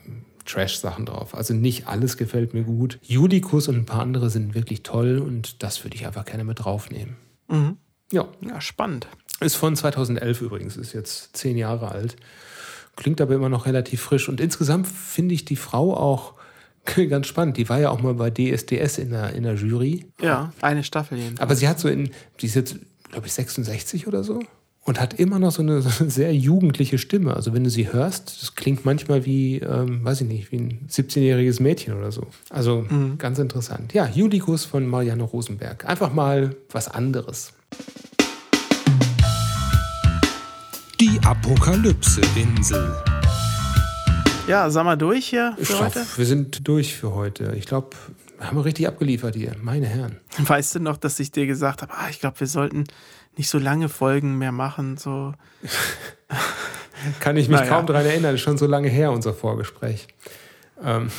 Trash-Sachen 0.46 1.06
drauf. 1.06 1.36
Also 1.36 1.54
nicht 1.54 1.88
alles 1.88 2.18
gefällt 2.18 2.54
mir 2.54 2.64
gut. 2.64 3.00
Judikus 3.02 3.68
und 3.68 3.76
ein 3.76 3.86
paar 3.86 4.02
andere 4.02 4.30
sind 4.30 4.56
wirklich 4.56 4.84
toll 4.84 5.20
und 5.20 5.62
das 5.64 5.84
würde 5.84 5.96
ich 5.96 6.06
einfach 6.06 6.26
gerne 6.26 6.44
mit 6.44 6.64
draufnehmen. 6.64 7.16
Mhm. 7.50 7.78
Ja, 8.12 8.28
Ja, 8.42 8.60
spannend. 8.62 9.08
ist 9.39 9.56
von 9.56 9.76
2011 9.76 10.42
übrigens, 10.42 10.78
ist 10.78 10.94
jetzt 10.94 11.36
zehn 11.38 11.58
Jahre 11.58 11.89
alt. 11.89 12.16
Klingt 12.98 13.22
aber 13.22 13.36
immer 13.36 13.50
noch 13.50 13.66
relativ 13.66 14.02
frisch. 14.02 14.28
Und 14.28 14.42
insgesamt 14.42 14.88
finde 14.88 15.34
ich 15.34 15.46
die 15.46 15.56
Frau 15.56 15.96
auch 15.96 16.34
ganz 17.10 17.28
spannend. 17.28 17.56
Die 17.58 17.70
war 17.70 17.80
ja 17.80 17.89
auch 17.89 18.02
mal 18.02 18.14
bei 18.16 18.30
DSDS 18.30 18.98
in 18.98 19.12
der, 19.12 19.34
in 19.34 19.44
der 19.44 19.56
Jury. 19.56 20.06
Ja, 20.22 20.52
eine 20.62 20.84
Staffel 20.84 21.18
jedenfalls. 21.18 21.39
Aber 21.42 21.56
sie 21.56 21.68
hat 21.70 21.80
so 21.80 21.88
in, 21.88 22.12
die 22.42 22.48
ist 22.48 22.56
jetzt, 22.56 22.76
glaube 23.12 23.28
ich, 23.28 23.34
66 23.34 24.08
oder 24.08 24.24
so. 24.24 24.42
Und 24.84 24.99
hat 24.99 25.13
immer 25.13 25.38
noch 25.38 25.51
so 25.51 25.61
eine, 25.61 25.82
so 25.82 25.89
eine 25.99 26.09
sehr 26.09 26.34
jugendliche 26.36 26.97
Stimme. 26.97 27.36
Also 27.36 27.53
wenn 27.53 27.63
du 27.63 27.69
sie 27.69 27.93
hörst, 27.93 28.41
das 28.41 28.55
klingt 28.55 28.84
manchmal 28.84 29.25
wie, 29.25 29.59
ähm, 29.59 30.03
weiß 30.03 30.21
ich 30.21 30.27
nicht, 30.27 30.51
wie 30.51 30.57
ein 30.57 30.88
17-jähriges 30.89 31.61
Mädchen 31.61 31.93
oder 31.93 32.11
so. 32.11 32.27
Also 32.49 32.86
ganz 33.17 33.38
interessant. 33.38 33.93
Ja, 33.93 34.07
Judikus 34.07 34.65
von 34.65 34.88
Marianne 34.88 35.23
Rosenberg. 35.23 35.86
Einfach 35.86 36.13
mal 36.13 36.55
was 36.71 36.88
anderes. 36.88 37.53
Die 40.99 41.19
Apokalypse-Insel. 41.23 42.95
Ja, 44.47 44.69
sag 44.69 44.84
mal 44.86 44.97
durch 44.97 45.27
hier 45.27 45.55
für 45.57 45.65
Schaff, 45.65 45.95
heute. 45.95 46.05
wir 46.15 46.25
sind 46.25 46.67
durch 46.67 46.95
für 46.95 47.13
heute. 47.13 47.53
Ich 47.57 47.65
glaube, 47.65 47.89
wir 48.38 48.47
haben 48.47 48.57
richtig 48.57 48.88
abgeliefert 48.88 49.36
hier. 49.36 49.55
Meine 49.61 49.86
Herren. 49.86 50.17
Weißt 50.38 50.75
du 50.75 50.79
noch, 50.79 50.97
dass 50.97 51.19
ich 51.19 51.32
dir 51.32 51.45
gesagt 51.45 51.84
habe, 51.84 51.93
ah, 51.93 52.09
ich 52.09 52.19
glaube, 52.19 52.39
wir 52.39 52.47
sollten 52.47 52.86
nicht 53.38 53.49
so 53.49 53.57
lange 53.57 53.89
Folgen 53.89 54.38
mehr 54.38 54.51
machen. 54.51 54.97
So. 54.97 55.34
Kann 57.19 57.38
ich 57.38 57.47
mich 57.49 57.59
Naja. 57.59 57.69
kaum 57.71 57.86
daran 57.86 58.05
erinnern. 58.05 58.36
Ist 58.36 58.41
schon 58.41 58.57
so 58.57 58.67
lange 58.67 58.89
her, 58.89 59.11
unser 59.11 59.34
Vorgespräch. 59.34 60.07
Ähm 60.84 61.09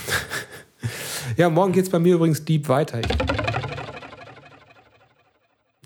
ja, 1.36 1.48
morgen 1.50 1.72
geht 1.72 1.84
es 1.84 1.90
bei 1.90 1.98
mir 1.98 2.14
übrigens 2.14 2.44
deep 2.44 2.68
weiter. 2.68 3.00
Ich 3.00 3.08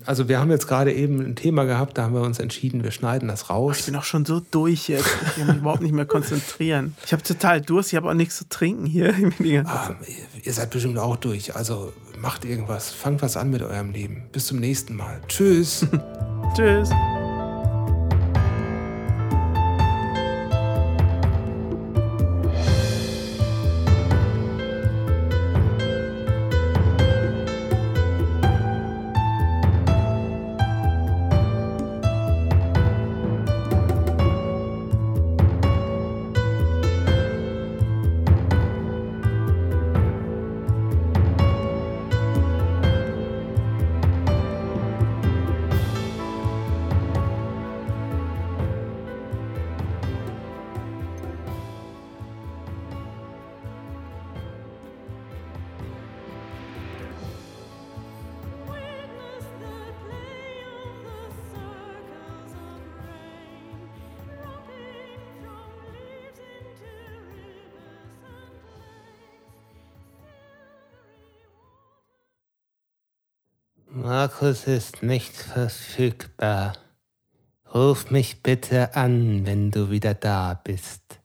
also 0.07 0.29
wir 0.29 0.39
haben 0.41 0.51
jetzt 0.51 0.67
gerade 0.69 0.93
eben 0.93 1.21
ein 1.21 1.37
Thema 1.37 1.65
gehabt, 1.65 1.99
da 1.99 2.05
haben 2.05 2.15
wir 2.15 2.23
uns 2.23 2.39
entschieden, 2.39 2.83
wir 2.85 2.91
schneiden 2.91 3.29
das 3.29 3.43
Ich 3.43 3.51
raus. 3.51 3.83
bin 3.83 3.97
auch 3.97 4.05
schon 4.05 4.25
so 4.25 4.41
durch 4.51 4.89
jetzt. 4.89 5.07
Ich 5.27 5.35
kann 5.37 5.47
mich 5.49 5.57
überhaupt 5.57 5.83
nicht 5.83 5.93
mehr 5.95 6.07
konzentrieren. 6.07 6.95
Ich 7.05 7.13
habe 7.13 7.23
total 7.23 7.61
Durst. 7.61 7.93
Ich 7.93 7.97
habe 7.97 8.09
auch 8.09 8.15
nichts 8.15 8.37
zu 8.39 8.49
trinken 8.49 8.87
hier. 8.87 9.11
Ich 9.11 9.41
Ähm, 9.41 9.65
ihr 10.43 10.53
seid 10.53 10.71
bestimmt 10.71 10.99
auch 10.99 11.17
durch. 11.17 11.55
Also 11.57 11.93
macht 12.21 12.45
irgendwas. 12.45 12.91
Fangt 12.91 13.23
was 13.23 13.37
an 13.37 13.51
mit 13.51 13.63
eurem 13.63 13.91
Leben. 13.93 14.25
Bis 14.33 14.47
zum 14.47 14.59
nächsten 14.59 14.97
Mal. 14.97 15.21
Tschüss. 15.29 15.87
Tschüss. 16.57 16.91
Markus 74.19 74.67
ist 74.67 75.03
nicht 75.03 75.37
verfügbar. 75.37 76.73
Ruf 77.75 78.11
mich 78.11 78.43
bitte 78.43 78.97
an, 78.97 79.45
wenn 79.45 79.71
du 79.71 79.91
wieder 79.91 80.15
da 80.15 80.59
bist. 80.65 81.21